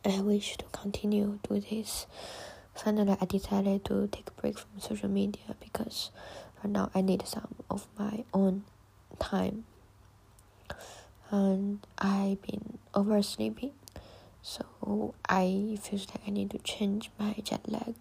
I 0.06 0.22
wish 0.22 0.58
to 0.58 0.66
continue 0.72 1.40
do 1.48 1.60
this. 1.60 2.06
Finally 2.76 3.18
I 3.20 3.26
decided 3.26 3.86
to 3.86 4.08
take 4.08 4.30
a 4.30 4.42
break 4.42 4.60
from 4.60 4.80
social 4.80 5.10
media 5.10 5.56
because 5.60 6.12
right 6.64 6.72
now 6.72 6.92
I 6.94 7.02
need 7.02 7.26
some 7.28 7.56
of 7.70 7.88
my 7.98 8.24
own 8.34 8.64
time. 9.20 9.66
And 11.30 11.86
I've 11.98 12.42
been 12.44 12.78
oversleeping 12.94 13.72
so 14.48 15.14
I 15.28 15.78
feel 15.82 16.00
like 16.00 16.22
I 16.26 16.30
need 16.30 16.52
to 16.52 16.58
change 16.60 17.12
my 17.20 17.36
jet 17.44 17.68
lag 17.68 17.96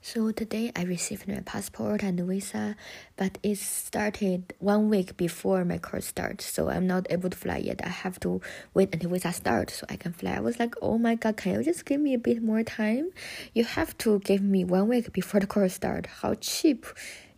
so 0.00 0.30
today 0.30 0.72
I 0.76 0.84
received 0.84 1.26
my 1.26 1.40
passport 1.40 2.04
and 2.04 2.20
visa, 2.20 2.76
but 3.16 3.38
it 3.42 3.58
started 3.58 4.54
one 4.60 4.88
week 4.88 5.16
before 5.16 5.64
my 5.64 5.78
course 5.78 6.06
starts, 6.06 6.44
so 6.46 6.70
I'm 6.70 6.86
not 6.86 7.08
able 7.10 7.28
to 7.28 7.36
fly 7.36 7.56
yet. 7.56 7.80
I 7.84 7.88
have 7.88 8.20
to 8.20 8.40
wait 8.72 8.94
until 8.94 9.10
visa 9.10 9.32
starts 9.32 9.74
so 9.74 9.86
I 9.90 9.96
can 9.96 10.12
fly. 10.12 10.30
I 10.36 10.40
was 10.40 10.60
like, 10.60 10.76
oh 10.80 10.96
my 10.96 11.16
god, 11.16 11.36
can 11.36 11.54
you 11.54 11.64
just 11.64 11.84
give 11.84 12.00
me 12.00 12.14
a 12.14 12.18
bit 12.18 12.40
more 12.40 12.62
time? 12.62 13.10
You 13.52 13.64
have 13.64 13.98
to 13.98 14.20
give 14.20 14.42
me 14.42 14.62
one 14.64 14.86
week 14.86 15.12
before 15.12 15.40
the 15.40 15.48
course 15.48 15.74
start. 15.74 16.06
How 16.06 16.34
cheap 16.34 16.86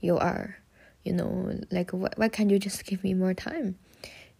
you 0.01 0.19
are, 0.19 0.59
you 1.05 1.15
know? 1.15 1.59
Like 1.71 1.93
why, 1.93 2.11
why 2.17 2.29
can't 2.29 2.51
you 2.51 2.59
just 2.59 2.85
give 2.85 3.03
me 3.03 3.15
more 3.15 3.33
time? 3.33 3.79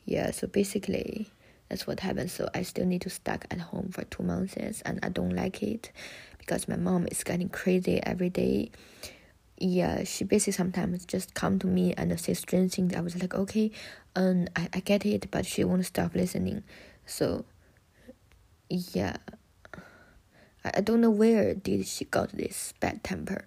Yeah. 0.05 0.33
So 0.33 0.47
basically 0.47 1.31
that's 1.69 1.87
what 1.87 2.01
happened. 2.01 2.31
So 2.31 2.49
I 2.55 2.63
still 2.63 2.87
need 2.87 3.03
to 3.03 3.11
stuck 3.11 3.47
at 3.51 3.61
home 3.61 3.91
for 3.93 4.05
two 4.05 4.23
months, 4.23 4.57
and 4.57 4.99
I 5.03 5.09
don't 5.09 5.35
like 5.35 5.63
it 5.63 5.93
because 6.39 6.69
my 6.69 6.77
mom 6.77 7.07
is 7.11 7.23
getting 7.25 7.49
crazy 7.49 8.01
every 8.03 8.31
day. 8.31 8.71
Yeah, 9.61 10.05
she 10.05 10.25
basically 10.25 10.53
sometimes 10.53 11.05
just 11.05 11.35
come 11.35 11.59
to 11.59 11.67
me 11.67 11.93
and 11.97 12.19
say 12.19 12.35
strange 12.35 12.75
things. 12.75 12.95
I 12.95 13.01
was 13.01 13.21
like, 13.21 13.35
okay, 13.35 13.73
um, 14.15 14.47
I, 14.55 14.69
I 14.73 14.81
get 14.81 15.05
it, 15.05 15.31
but 15.31 15.47
she 15.47 15.65
won't 15.65 15.85
stop 15.85 16.15
listening. 16.15 16.63
So, 17.07 17.45
yeah, 18.71 19.17
I, 20.65 20.71
I 20.77 20.81
don't 20.81 21.01
know 21.01 21.11
where 21.11 21.55
did 21.55 21.87
she 21.87 22.05
got 22.05 22.31
this 22.31 22.73
bad 22.79 23.03
temper. 23.03 23.45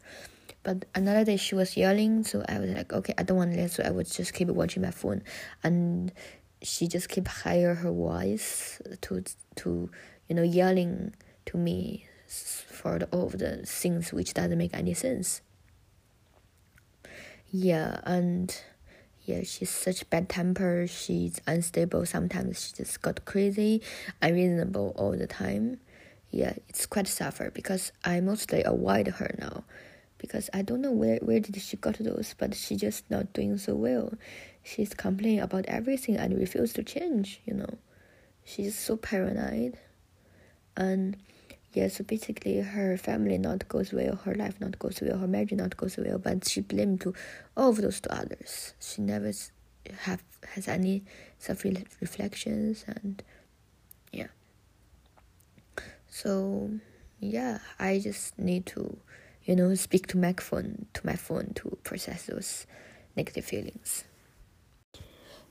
But 0.63 0.85
another 0.93 1.25
day 1.25 1.37
she 1.37 1.55
was 1.55 1.75
yelling, 1.75 2.23
so 2.23 2.43
I 2.47 2.59
was 2.59 2.69
like, 2.69 2.93
okay, 2.93 3.13
I 3.17 3.23
don't 3.23 3.37
want 3.37 3.53
to 3.53 3.57
listen. 3.57 3.83
So 3.83 3.89
I 3.89 3.91
would 3.91 4.11
just 4.11 4.33
keep 4.33 4.47
watching 4.49 4.83
my 4.83 4.91
phone, 4.91 5.23
and 5.63 6.11
she 6.61 6.87
just 6.87 7.09
keep 7.09 7.27
higher 7.27 7.75
her 7.75 7.91
voice 7.91 8.81
to 9.01 9.23
to 9.55 9.89
you 10.27 10.35
know 10.35 10.43
yelling 10.43 11.13
to 11.45 11.57
me 11.57 12.05
for 12.27 12.99
the, 12.99 13.05
all 13.07 13.27
of 13.27 13.37
the 13.39 13.57
things 13.65 14.13
which 14.13 14.33
doesn't 14.33 14.57
make 14.57 14.73
any 14.73 14.93
sense. 14.93 15.41
Yeah, 17.51 17.99
and 18.05 18.55
yeah, 19.25 19.43
she's 19.43 19.69
such 19.69 20.09
bad 20.09 20.29
temper. 20.29 20.87
She's 20.87 21.41
unstable. 21.45 22.05
Sometimes 22.05 22.65
she 22.65 22.83
just 22.83 23.01
got 23.01 23.25
crazy, 23.25 23.81
unreasonable 24.21 24.93
all 24.95 25.11
the 25.11 25.27
time. 25.27 25.79
Yeah, 26.29 26.53
it's 26.69 26.85
quite 26.85 27.07
suffer 27.07 27.51
because 27.51 27.91
I 28.05 28.21
mostly 28.21 28.63
avoid 28.63 29.07
her 29.09 29.35
now, 29.37 29.65
because 30.17 30.49
I 30.53 30.61
don't 30.61 30.81
know 30.81 30.91
where 30.93 31.17
where 31.17 31.41
did 31.41 31.57
she 31.61 31.75
got 31.75 31.97
those, 31.99 32.33
but 32.37 32.55
she 32.55 32.77
just 32.77 33.09
not 33.11 33.33
doing 33.33 33.57
so 33.57 33.75
well. 33.75 34.13
She's 34.63 34.93
complaining 34.93 35.39
about 35.39 35.65
everything 35.65 36.17
and 36.17 36.37
refuse 36.37 36.73
to 36.73 36.83
change. 36.83 37.41
You 37.45 37.55
know, 37.55 37.77
she's 38.43 38.77
so 38.77 38.97
paranoid, 38.97 39.77
and 40.77 41.17
yeah, 41.73 41.87
so 41.87 42.03
basically 42.03 42.59
her 42.59 42.97
family 42.97 43.37
not 43.37 43.67
goes 43.69 43.93
well, 43.93 44.15
her 44.25 44.35
life 44.35 44.59
not 44.59 44.77
goes 44.77 44.99
well, 45.01 45.17
her 45.17 45.27
marriage 45.27 45.53
not 45.53 45.77
goes 45.77 45.97
well, 45.97 46.17
but 46.17 46.47
she 46.47 46.61
blamed 46.61 47.01
to 47.01 47.13
all 47.55 47.69
of 47.69 47.77
those 47.77 48.01
to 48.01 48.13
others. 48.13 48.73
She 48.79 49.01
never 49.01 49.31
have 50.01 50.23
has 50.53 50.67
any 50.67 51.03
self 51.39 51.63
reflections 51.63 52.83
and 52.87 53.23
yeah. 54.11 54.27
So 56.09 56.71
yeah, 57.19 57.59
I 57.79 57.99
just 57.99 58.37
need 58.37 58.65
to, 58.67 58.97
you 59.45 59.55
know, 59.55 59.73
speak 59.75 60.07
to 60.07 60.17
my 60.17 60.33
phone 60.33 60.87
to 60.93 61.05
my 61.05 61.15
phone 61.15 61.53
to 61.55 61.77
process 61.83 62.25
those 62.25 62.65
negative 63.15 63.45
feelings. 63.45 64.03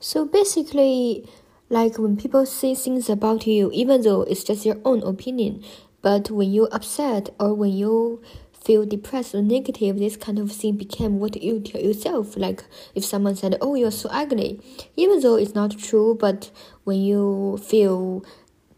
So 0.01 0.25
basically, 0.25 1.29
like 1.69 1.99
when 1.99 2.17
people 2.17 2.47
say 2.47 2.73
things 2.73 3.07
about 3.07 3.45
you, 3.45 3.69
even 3.71 4.01
though 4.01 4.23
it's 4.23 4.43
just 4.43 4.65
your 4.65 4.77
own 4.83 5.03
opinion, 5.03 5.63
but 6.01 6.31
when 6.31 6.51
you're 6.51 6.73
upset 6.73 7.29
or 7.39 7.53
when 7.53 7.71
you 7.71 8.23
feel 8.51 8.83
depressed 8.83 9.35
or 9.35 9.43
negative, 9.43 9.99
this 9.99 10.17
kind 10.17 10.39
of 10.39 10.51
thing 10.51 10.75
became 10.75 11.19
what 11.19 11.39
you 11.41 11.59
tell 11.59 11.79
yourself. 11.79 12.35
Like 12.35 12.63
if 12.95 13.05
someone 13.05 13.35
said, 13.35 13.59
"Oh, 13.61 13.75
you're 13.75 13.91
so 13.91 14.09
ugly," 14.11 14.59
even 14.95 15.19
though 15.19 15.35
it's 15.35 15.53
not 15.53 15.77
true, 15.77 16.17
but 16.19 16.49
when 16.83 16.99
you 16.99 17.59
feel 17.63 18.25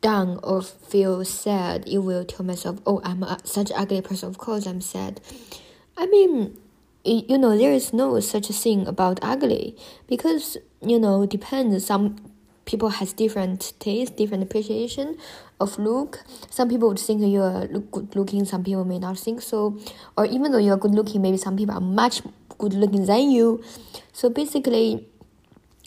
down 0.01 0.41
or 0.43 0.61
feel 0.61 1.23
sad, 1.23 1.87
you 1.87 2.01
will 2.01 2.25
tell 2.25 2.45
myself, 2.45 2.79
"Oh, 2.85 2.99
I'm 3.01 3.23
a, 3.23 3.39
such 3.45 3.71
an 3.71 3.77
ugly 3.77 4.01
person. 4.01 4.27
Of 4.27 4.37
course, 4.37 4.67
I'm 4.67 4.81
sad." 4.81 5.21
I 5.95 6.05
mean, 6.07 6.57
you 7.03 7.37
know, 7.37 7.57
there 7.57 7.73
is 7.73 7.93
no 7.93 8.19
such 8.19 8.47
thing 8.47 8.87
about 8.87 9.19
ugly 9.21 9.75
because 10.07 10.57
you 10.81 10.99
know 10.99 11.25
depends. 11.25 11.85
Some 11.85 12.17
people 12.65 12.89
has 12.89 13.13
different 13.13 13.73
taste, 13.79 14.15
different 14.15 14.43
appreciation 14.43 15.17
of 15.59 15.77
look. 15.77 16.23
Some 16.49 16.69
people 16.69 16.87
would 16.89 16.99
think 16.99 17.21
you 17.21 17.41
are 17.41 17.65
look 17.65 17.91
good 17.91 18.15
looking. 18.15 18.45
Some 18.45 18.63
people 18.63 18.85
may 18.85 18.99
not 18.99 19.17
think 19.17 19.41
so. 19.41 19.77
Or 20.17 20.25
even 20.25 20.51
though 20.51 20.59
you 20.59 20.71
are 20.71 20.77
good 20.77 20.95
looking, 20.95 21.21
maybe 21.21 21.37
some 21.37 21.57
people 21.57 21.75
are 21.75 21.81
much 21.81 22.21
good 22.57 22.73
looking 22.73 23.05
than 23.05 23.31
you. 23.31 23.63
So 24.13 24.29
basically 24.29 25.07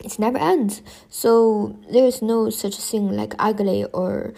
it 0.04 0.18
never 0.18 0.38
ends. 0.38 0.82
So 1.08 1.78
there 1.90 2.04
is 2.04 2.20
no 2.20 2.50
such 2.50 2.76
thing 2.76 3.16
like 3.16 3.34
ugly 3.38 3.84
or 3.86 4.34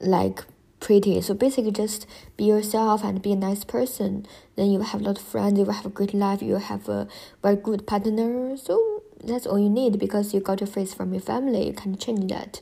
like 0.00 0.44
pretty. 0.80 1.20
So 1.20 1.34
basically, 1.34 1.72
just 1.72 2.06
be 2.36 2.44
yourself 2.44 3.04
and 3.04 3.22
be 3.22 3.32
a 3.32 3.36
nice 3.36 3.64
person. 3.64 4.26
Then 4.56 4.70
you 4.70 4.80
have 4.80 5.00
a 5.00 5.04
lot 5.04 5.18
of 5.18 5.24
friends. 5.24 5.58
You 5.58 5.66
will 5.66 5.74
have 5.74 5.86
a 5.86 5.90
great 5.90 6.14
life. 6.14 6.42
You 6.42 6.54
will 6.54 6.60
have 6.60 6.88
a 6.88 7.06
very 7.42 7.56
good 7.56 7.86
partner. 7.86 8.56
So 8.56 9.02
that's 9.22 9.46
all 9.46 9.58
you 9.58 9.70
need 9.70 9.98
because 9.98 10.34
you 10.34 10.40
got 10.40 10.60
your 10.60 10.66
face 10.66 10.94
from 10.94 11.12
your 11.12 11.22
family. 11.22 11.66
You 11.66 11.74
can 11.74 11.96
change 11.96 12.30
that. 12.32 12.60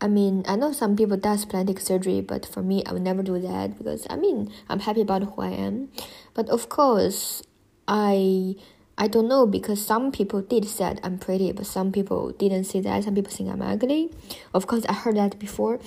I 0.00 0.08
mean, 0.08 0.44
I 0.46 0.56
know 0.56 0.72
some 0.72 0.94
people 0.94 1.16
does 1.16 1.44
plastic 1.46 1.80
surgery, 1.80 2.20
but 2.20 2.44
for 2.44 2.62
me, 2.62 2.82
I 2.84 2.92
would 2.92 3.02
never 3.02 3.22
do 3.22 3.38
that 3.40 3.78
because 3.78 4.06
I 4.10 4.16
mean, 4.16 4.52
I'm 4.68 4.80
happy 4.80 5.00
about 5.00 5.22
who 5.22 5.42
I 5.42 5.50
am. 5.50 5.90
But 6.34 6.50
of 6.50 6.68
course, 6.68 7.42
I 7.88 8.56
I 8.98 9.08
don't 9.08 9.28
know 9.28 9.46
because 9.46 9.84
some 9.84 10.12
people 10.12 10.42
did 10.42 10.66
said 10.66 11.00
I'm 11.02 11.18
pretty, 11.18 11.52
but 11.52 11.66
some 11.66 11.92
people 11.92 12.32
didn't 12.32 12.64
say 12.64 12.80
that. 12.80 13.04
Some 13.04 13.14
people 13.14 13.32
think 13.32 13.50
I'm 13.50 13.62
ugly. 13.62 14.12
Of 14.52 14.66
course, 14.66 14.84
I 14.86 14.92
heard 14.92 15.16
that 15.16 15.38
before, 15.38 15.80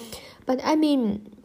but 0.45 0.59
I 0.63 0.75
mean, 0.75 1.35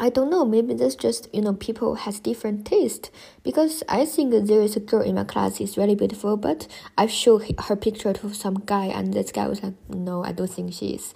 I 0.00 0.10
don't 0.10 0.30
know. 0.30 0.44
Maybe 0.44 0.74
that's 0.74 0.94
just 0.94 1.28
you 1.32 1.42
know 1.42 1.54
people 1.54 1.96
has 1.96 2.20
different 2.20 2.66
taste. 2.66 3.10
Because 3.42 3.82
I 3.88 4.04
think 4.04 4.32
there 4.46 4.62
is 4.62 4.76
a 4.76 4.80
girl 4.80 5.02
in 5.02 5.16
my 5.16 5.24
class 5.24 5.60
is 5.60 5.76
really 5.76 5.94
beautiful, 5.94 6.36
but 6.36 6.68
I 6.96 7.06
showed 7.06 7.60
her 7.66 7.76
picture 7.76 8.12
to 8.12 8.32
some 8.32 8.62
guy, 8.64 8.86
and 8.86 9.12
this 9.12 9.32
guy 9.32 9.48
was 9.48 9.62
like, 9.62 9.74
"No, 9.88 10.24
I 10.24 10.32
don't 10.32 10.50
think 10.50 10.72
she 10.72 10.94
is." 10.94 11.14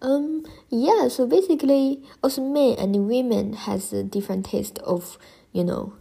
Um, 0.00 0.44
yeah. 0.68 1.08
So 1.08 1.26
basically, 1.26 2.02
also 2.22 2.42
men 2.42 2.76
and 2.78 3.08
women 3.08 3.54
has 3.54 3.92
a 3.92 4.02
different 4.04 4.46
taste 4.46 4.78
of 4.80 5.18
you 5.52 5.64
know 5.64 5.94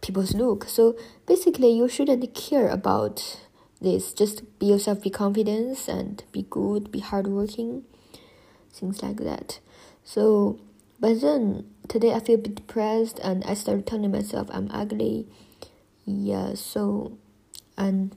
people's 0.00 0.34
look. 0.34 0.64
So 0.64 0.96
basically, 1.26 1.70
you 1.72 1.88
shouldn't 1.88 2.34
care 2.34 2.68
about 2.68 3.40
this. 3.80 4.12
Just 4.12 4.58
be 4.58 4.66
yourself, 4.66 5.02
be 5.02 5.10
confident, 5.10 5.88
and 5.88 6.22
be 6.32 6.46
good, 6.48 6.90
be 6.90 7.00
hardworking, 7.00 7.84
things 8.72 9.02
like 9.02 9.18
that. 9.18 9.58
So, 10.04 10.58
but 11.00 11.20
then 11.20 11.64
today 11.88 12.12
I 12.12 12.20
feel 12.20 12.36
a 12.36 12.38
bit 12.38 12.54
depressed, 12.54 13.18
and 13.20 13.42
I 13.44 13.54
started 13.54 13.86
telling 13.86 14.12
myself 14.12 14.48
I'm 14.52 14.70
ugly. 14.72 15.26
Yeah. 16.04 16.54
So, 16.54 17.18
and 17.76 18.14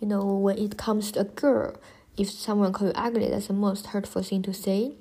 you 0.00 0.06
know 0.06 0.36
when 0.36 0.58
it 0.58 0.76
comes 0.76 1.12
to 1.12 1.20
a 1.20 1.24
girl, 1.24 1.76
if 2.16 2.30
someone 2.30 2.72
call 2.72 2.88
you 2.88 2.94
ugly, 2.94 3.28
that's 3.28 3.48
the 3.48 3.54
most 3.54 3.88
hurtful 3.88 4.22
thing 4.22 4.42
to 4.42 4.54
say. 4.54 4.92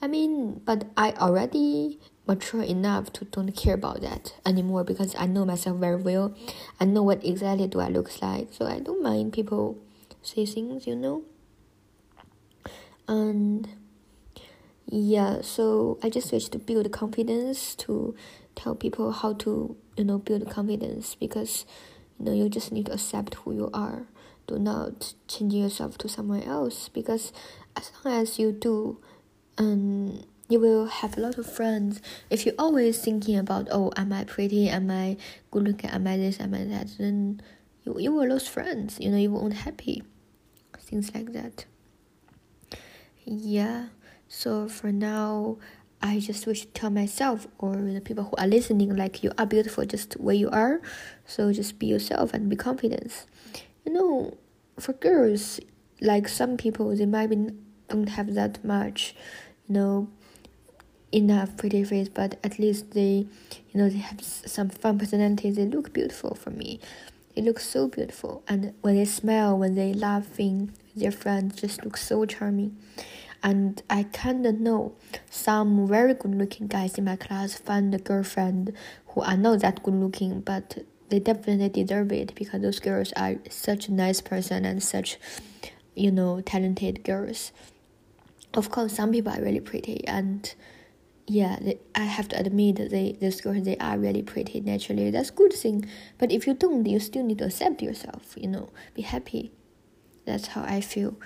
I 0.00 0.08
mean, 0.08 0.60
but 0.64 0.86
I 0.96 1.12
already 1.12 2.00
mature 2.26 2.62
enough 2.62 3.12
to 3.12 3.24
don't 3.24 3.50
care 3.56 3.74
about 3.74 4.00
that 4.00 4.34
anymore 4.46 4.84
because 4.84 5.14
I 5.18 5.26
know 5.26 5.44
myself 5.44 5.78
very 5.78 5.96
well. 5.96 6.34
I 6.80 6.84
know 6.84 7.02
what 7.02 7.24
exactly 7.24 7.66
do 7.66 7.80
I 7.80 7.88
look 7.88 8.22
like, 8.22 8.52
so 8.52 8.66
I 8.66 8.78
don't 8.80 9.02
mind 9.02 9.32
people 9.32 9.78
say 10.22 10.46
things, 10.46 10.86
you 10.86 10.96
know. 10.96 11.22
And 13.08 13.68
yeah, 14.94 15.40
so 15.40 15.98
I 16.02 16.10
just 16.10 16.30
wish 16.32 16.50
to 16.50 16.58
build 16.58 16.92
confidence 16.92 17.74
to 17.76 18.14
tell 18.54 18.74
people 18.74 19.10
how 19.10 19.32
to 19.32 19.74
you 19.96 20.04
know 20.04 20.18
build 20.18 20.50
confidence 20.50 21.14
because 21.14 21.64
you 22.18 22.26
know 22.26 22.32
you 22.34 22.50
just 22.50 22.72
need 22.72 22.86
to 22.86 22.92
accept 22.92 23.36
who 23.36 23.54
you 23.54 23.70
are. 23.72 24.04
Do 24.46 24.58
not 24.58 25.14
change 25.28 25.54
yourself 25.54 25.96
to 25.96 26.10
someone 26.10 26.42
else 26.42 26.90
because 26.90 27.32
as 27.74 27.90
long 28.04 28.20
as 28.20 28.38
you 28.38 28.52
do, 28.52 28.98
um 29.56 30.24
you 30.50 30.60
will 30.60 30.84
have 30.84 31.16
a 31.16 31.20
lot 31.22 31.38
of 31.38 31.50
friends. 31.50 32.02
If 32.28 32.44
you're 32.44 32.54
always 32.58 33.00
thinking 33.00 33.38
about, 33.38 33.68
oh, 33.72 33.92
am 33.96 34.12
I 34.12 34.24
pretty? 34.24 34.68
Am 34.68 34.90
I 34.90 35.16
good 35.50 35.64
looking? 35.64 35.88
Am 35.88 36.06
I 36.06 36.18
this? 36.18 36.38
Am 36.38 36.52
I 36.52 36.64
that? 36.64 36.88
Then 36.98 37.40
you, 37.84 37.98
you 37.98 38.12
will 38.12 38.28
lose 38.28 38.46
friends. 38.46 39.00
You 39.00 39.10
know, 39.10 39.16
you 39.16 39.30
won't 39.30 39.54
happy. 39.54 40.02
Things 40.78 41.14
like 41.14 41.32
that. 41.32 41.64
Yeah. 43.24 43.86
So 44.34 44.66
for 44.66 44.90
now, 44.90 45.58
I 46.00 46.18
just 46.18 46.46
wish 46.46 46.62
to 46.62 46.66
tell 46.68 46.88
myself 46.88 47.46
or 47.58 47.76
the 47.76 48.00
people 48.00 48.24
who 48.24 48.34
are 48.38 48.46
listening, 48.46 48.96
like 48.96 49.22
you 49.22 49.30
are 49.36 49.44
beautiful 49.44 49.84
just 49.84 50.14
where 50.14 50.34
you 50.34 50.48
are. 50.48 50.80
So 51.26 51.52
just 51.52 51.78
be 51.78 51.86
yourself 51.86 52.32
and 52.32 52.48
be 52.48 52.56
confident. 52.56 53.26
You 53.84 53.92
know, 53.92 54.38
for 54.80 54.94
girls, 54.94 55.60
like 56.00 56.28
some 56.28 56.56
people, 56.56 56.96
they 56.96 57.04
might 57.04 57.26
be 57.26 57.50
don't 57.88 58.08
have 58.08 58.32
that 58.32 58.64
much, 58.64 59.14
you 59.68 59.74
know, 59.74 60.08
enough 61.12 61.58
pretty 61.58 61.84
face, 61.84 62.08
but 62.08 62.40
at 62.42 62.58
least 62.58 62.92
they, 62.92 63.26
you 63.70 63.74
know, 63.74 63.90
they 63.90 63.98
have 63.98 64.24
some 64.24 64.70
fun 64.70 64.98
personality. 64.98 65.50
They 65.50 65.66
look 65.66 65.92
beautiful 65.92 66.34
for 66.34 66.48
me. 66.48 66.80
They 67.36 67.42
look 67.42 67.60
so 67.60 67.88
beautiful, 67.88 68.42
and 68.46 68.74
when 68.80 68.96
they 68.96 69.06
smile, 69.06 69.58
when 69.58 69.74
they 69.74 69.94
laughing 69.94 70.72
their 70.94 71.12
friends, 71.12 71.60
just 71.60 71.82
look 71.82 71.96
so 71.96 72.26
charming. 72.26 72.76
And 73.42 73.82
I 73.90 74.04
kinda 74.04 74.52
know 74.52 74.92
some 75.28 75.86
very 75.88 76.14
good 76.14 76.34
looking 76.34 76.68
guys 76.68 76.96
in 76.96 77.04
my 77.04 77.16
class 77.16 77.54
find 77.54 77.94
a 77.94 77.98
girlfriend 77.98 78.72
who 79.08 79.22
are 79.22 79.36
not 79.36 79.60
that 79.60 79.82
good 79.82 79.94
looking, 79.94 80.40
but 80.40 80.84
they 81.08 81.18
definitely 81.18 81.68
deserve 81.68 82.12
it 82.12 82.34
because 82.34 82.62
those 82.62 82.78
girls 82.78 83.12
are 83.16 83.36
such 83.50 83.88
nice 83.88 84.20
person 84.20 84.64
and 84.64 84.82
such, 84.82 85.18
you 85.94 86.10
know, 86.10 86.40
talented 86.40 87.04
girls. 87.04 87.52
Of 88.54 88.70
course, 88.70 88.94
some 88.94 89.12
people 89.12 89.32
are 89.32 89.42
really 89.42 89.60
pretty 89.60 90.06
and 90.06 90.54
yeah, 91.26 91.58
they, 91.60 91.78
I 91.94 92.04
have 92.04 92.28
to 92.28 92.38
admit 92.38 92.76
that 92.76 92.90
they 92.90 93.12
those 93.20 93.40
girls 93.40 93.64
they 93.64 93.76
are 93.78 93.98
really 93.98 94.22
pretty 94.22 94.60
naturally. 94.60 95.10
That's 95.10 95.30
good 95.30 95.52
thing. 95.52 95.86
But 96.18 96.32
if 96.32 96.46
you 96.46 96.54
don't, 96.54 96.86
you 96.86 97.00
still 97.00 97.24
need 97.24 97.38
to 97.38 97.46
accept 97.46 97.82
yourself. 97.82 98.34
You 98.36 98.48
know, 98.48 98.70
be 98.94 99.02
happy. 99.02 99.52
That's 100.24 100.48
how 100.48 100.62
I 100.62 100.80
feel. 100.80 101.16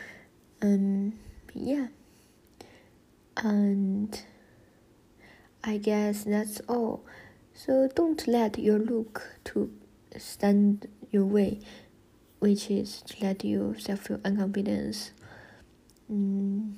Um, 0.62 1.14
yeah. 1.54 1.88
And 3.37 4.20
I 5.62 5.78
guess 5.78 6.24
that's 6.24 6.61
all. 6.68 7.05
So 7.55 7.89
don't 7.95 8.26
let 8.26 8.59
your 8.59 8.78
look 8.78 9.22
to 9.47 9.72
stand 10.16 10.89
your 11.11 11.24
way, 11.24 11.61
which 12.39 12.70
is 12.70 13.03
to 13.03 13.24
let 13.24 13.45
yourself 13.45 14.01
feel 14.01 14.18
unconfidence. 14.18 15.11
Mm, 16.11 16.74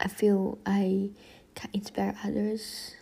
I 0.00 0.08
feel 0.08 0.58
I 0.66 1.10
can 1.54 1.70
inspire 1.72 2.14
others 2.24 2.96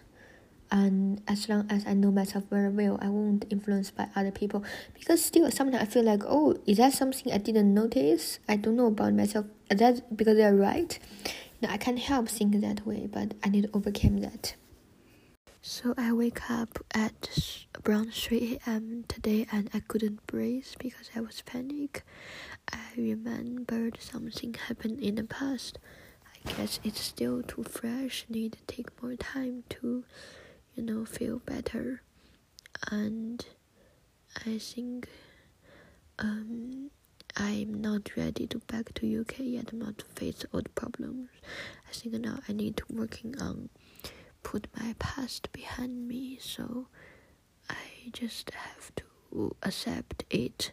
and 0.72 1.20
as 1.26 1.48
long 1.48 1.66
as 1.68 1.84
I 1.86 1.94
know 1.94 2.12
myself 2.12 2.44
very 2.48 2.68
well, 2.68 2.98
I 3.02 3.08
won't 3.08 3.44
influenced 3.50 3.96
by 3.96 4.06
other 4.14 4.30
people. 4.30 4.62
Because 4.94 5.24
still, 5.24 5.50
sometimes 5.50 5.82
I 5.82 5.86
feel 5.86 6.04
like, 6.04 6.22
oh, 6.24 6.56
is 6.64 6.78
that 6.78 6.92
something 6.92 7.32
I 7.32 7.38
didn't 7.38 7.74
notice? 7.74 8.38
I 8.48 8.56
don't 8.56 8.76
know 8.76 8.86
about 8.86 9.14
myself. 9.14 9.46
That 9.68 10.16
because 10.16 10.36
they're 10.36 10.54
right. 10.54 10.98
I 11.68 11.76
can't 11.76 11.98
help 11.98 12.28
think 12.28 12.60
that 12.60 12.86
way, 12.86 13.06
but 13.10 13.34
I 13.44 13.48
need 13.48 13.64
to 13.64 13.70
overcome 13.74 14.18
that. 14.20 14.54
So 15.62 15.94
I 15.98 16.12
wake 16.12 16.50
up 16.50 16.78
at 16.92 17.28
around 17.86 18.14
3 18.14 18.58
a.m. 18.66 19.04
today 19.08 19.46
and 19.52 19.68
I 19.74 19.80
couldn't 19.80 20.26
breathe 20.26 20.66
because 20.78 21.10
I 21.14 21.20
was 21.20 21.42
panic. 21.42 22.02
I 22.72 22.78
remembered 22.96 23.98
something 24.00 24.54
happened 24.54 25.00
in 25.00 25.16
the 25.16 25.24
past. 25.24 25.78
I 26.24 26.52
guess 26.52 26.80
it's 26.82 27.00
still 27.00 27.42
too 27.42 27.64
fresh, 27.64 28.24
need 28.28 28.52
to 28.54 28.62
take 28.66 29.02
more 29.02 29.16
time 29.16 29.64
to, 29.70 30.04
you 30.74 30.82
know, 30.82 31.04
feel 31.04 31.40
better. 31.40 32.02
And 32.90 33.44
I 34.46 34.58
think 34.58 35.08
um 36.18 36.90
I'm 37.42 37.80
not 37.80 38.14
ready 38.18 38.46
to 38.48 38.58
back 38.58 38.92
to 38.96 39.20
UK 39.20 39.38
yet, 39.38 39.72
not 39.72 40.02
face 40.14 40.44
the 40.52 40.62
problems. 40.74 41.30
I 41.88 41.92
think 41.92 42.20
now 42.20 42.40
I 42.46 42.52
need 42.52 42.76
to 42.76 42.84
working 42.90 43.40
on 43.40 43.70
put 44.42 44.66
my 44.78 44.94
past 44.98 45.50
behind 45.50 46.06
me, 46.06 46.38
so 46.38 46.88
I 47.70 48.10
just 48.12 48.50
have 48.50 48.94
to 48.96 49.56
accept 49.62 50.24
it 50.28 50.72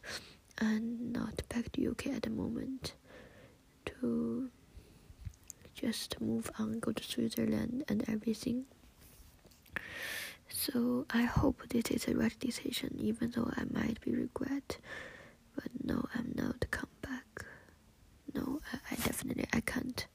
and 0.58 1.14
not 1.14 1.48
back 1.48 1.72
to 1.72 1.90
UK 1.92 2.08
at 2.08 2.24
the 2.24 2.30
moment 2.32 2.96
to 3.86 4.50
just 5.74 6.20
move 6.20 6.52
on, 6.60 6.80
go 6.80 6.92
to 6.92 7.04
Switzerland 7.04 7.86
and 7.88 8.04
everything. 8.10 8.66
So 10.50 11.06
I 11.12 11.22
hope 11.24 11.62
this 11.70 11.92
is 11.92 12.06
the 12.06 12.16
right 12.18 12.38
decision, 12.40 12.98
even 13.00 13.32
though 13.32 13.52
I 13.56 13.64
might 13.72 14.02
be 14.02 14.14
regret. 14.14 14.80
But 15.58 15.72
no, 15.84 16.06
I'm 16.16 16.32
not 16.36 16.66
come 16.72 16.90
back. 17.02 17.46
No, 18.34 18.62
I, 18.72 18.78
I 18.92 18.96
definitely 18.96 19.48
I 19.52 19.60
can't. 19.62 20.06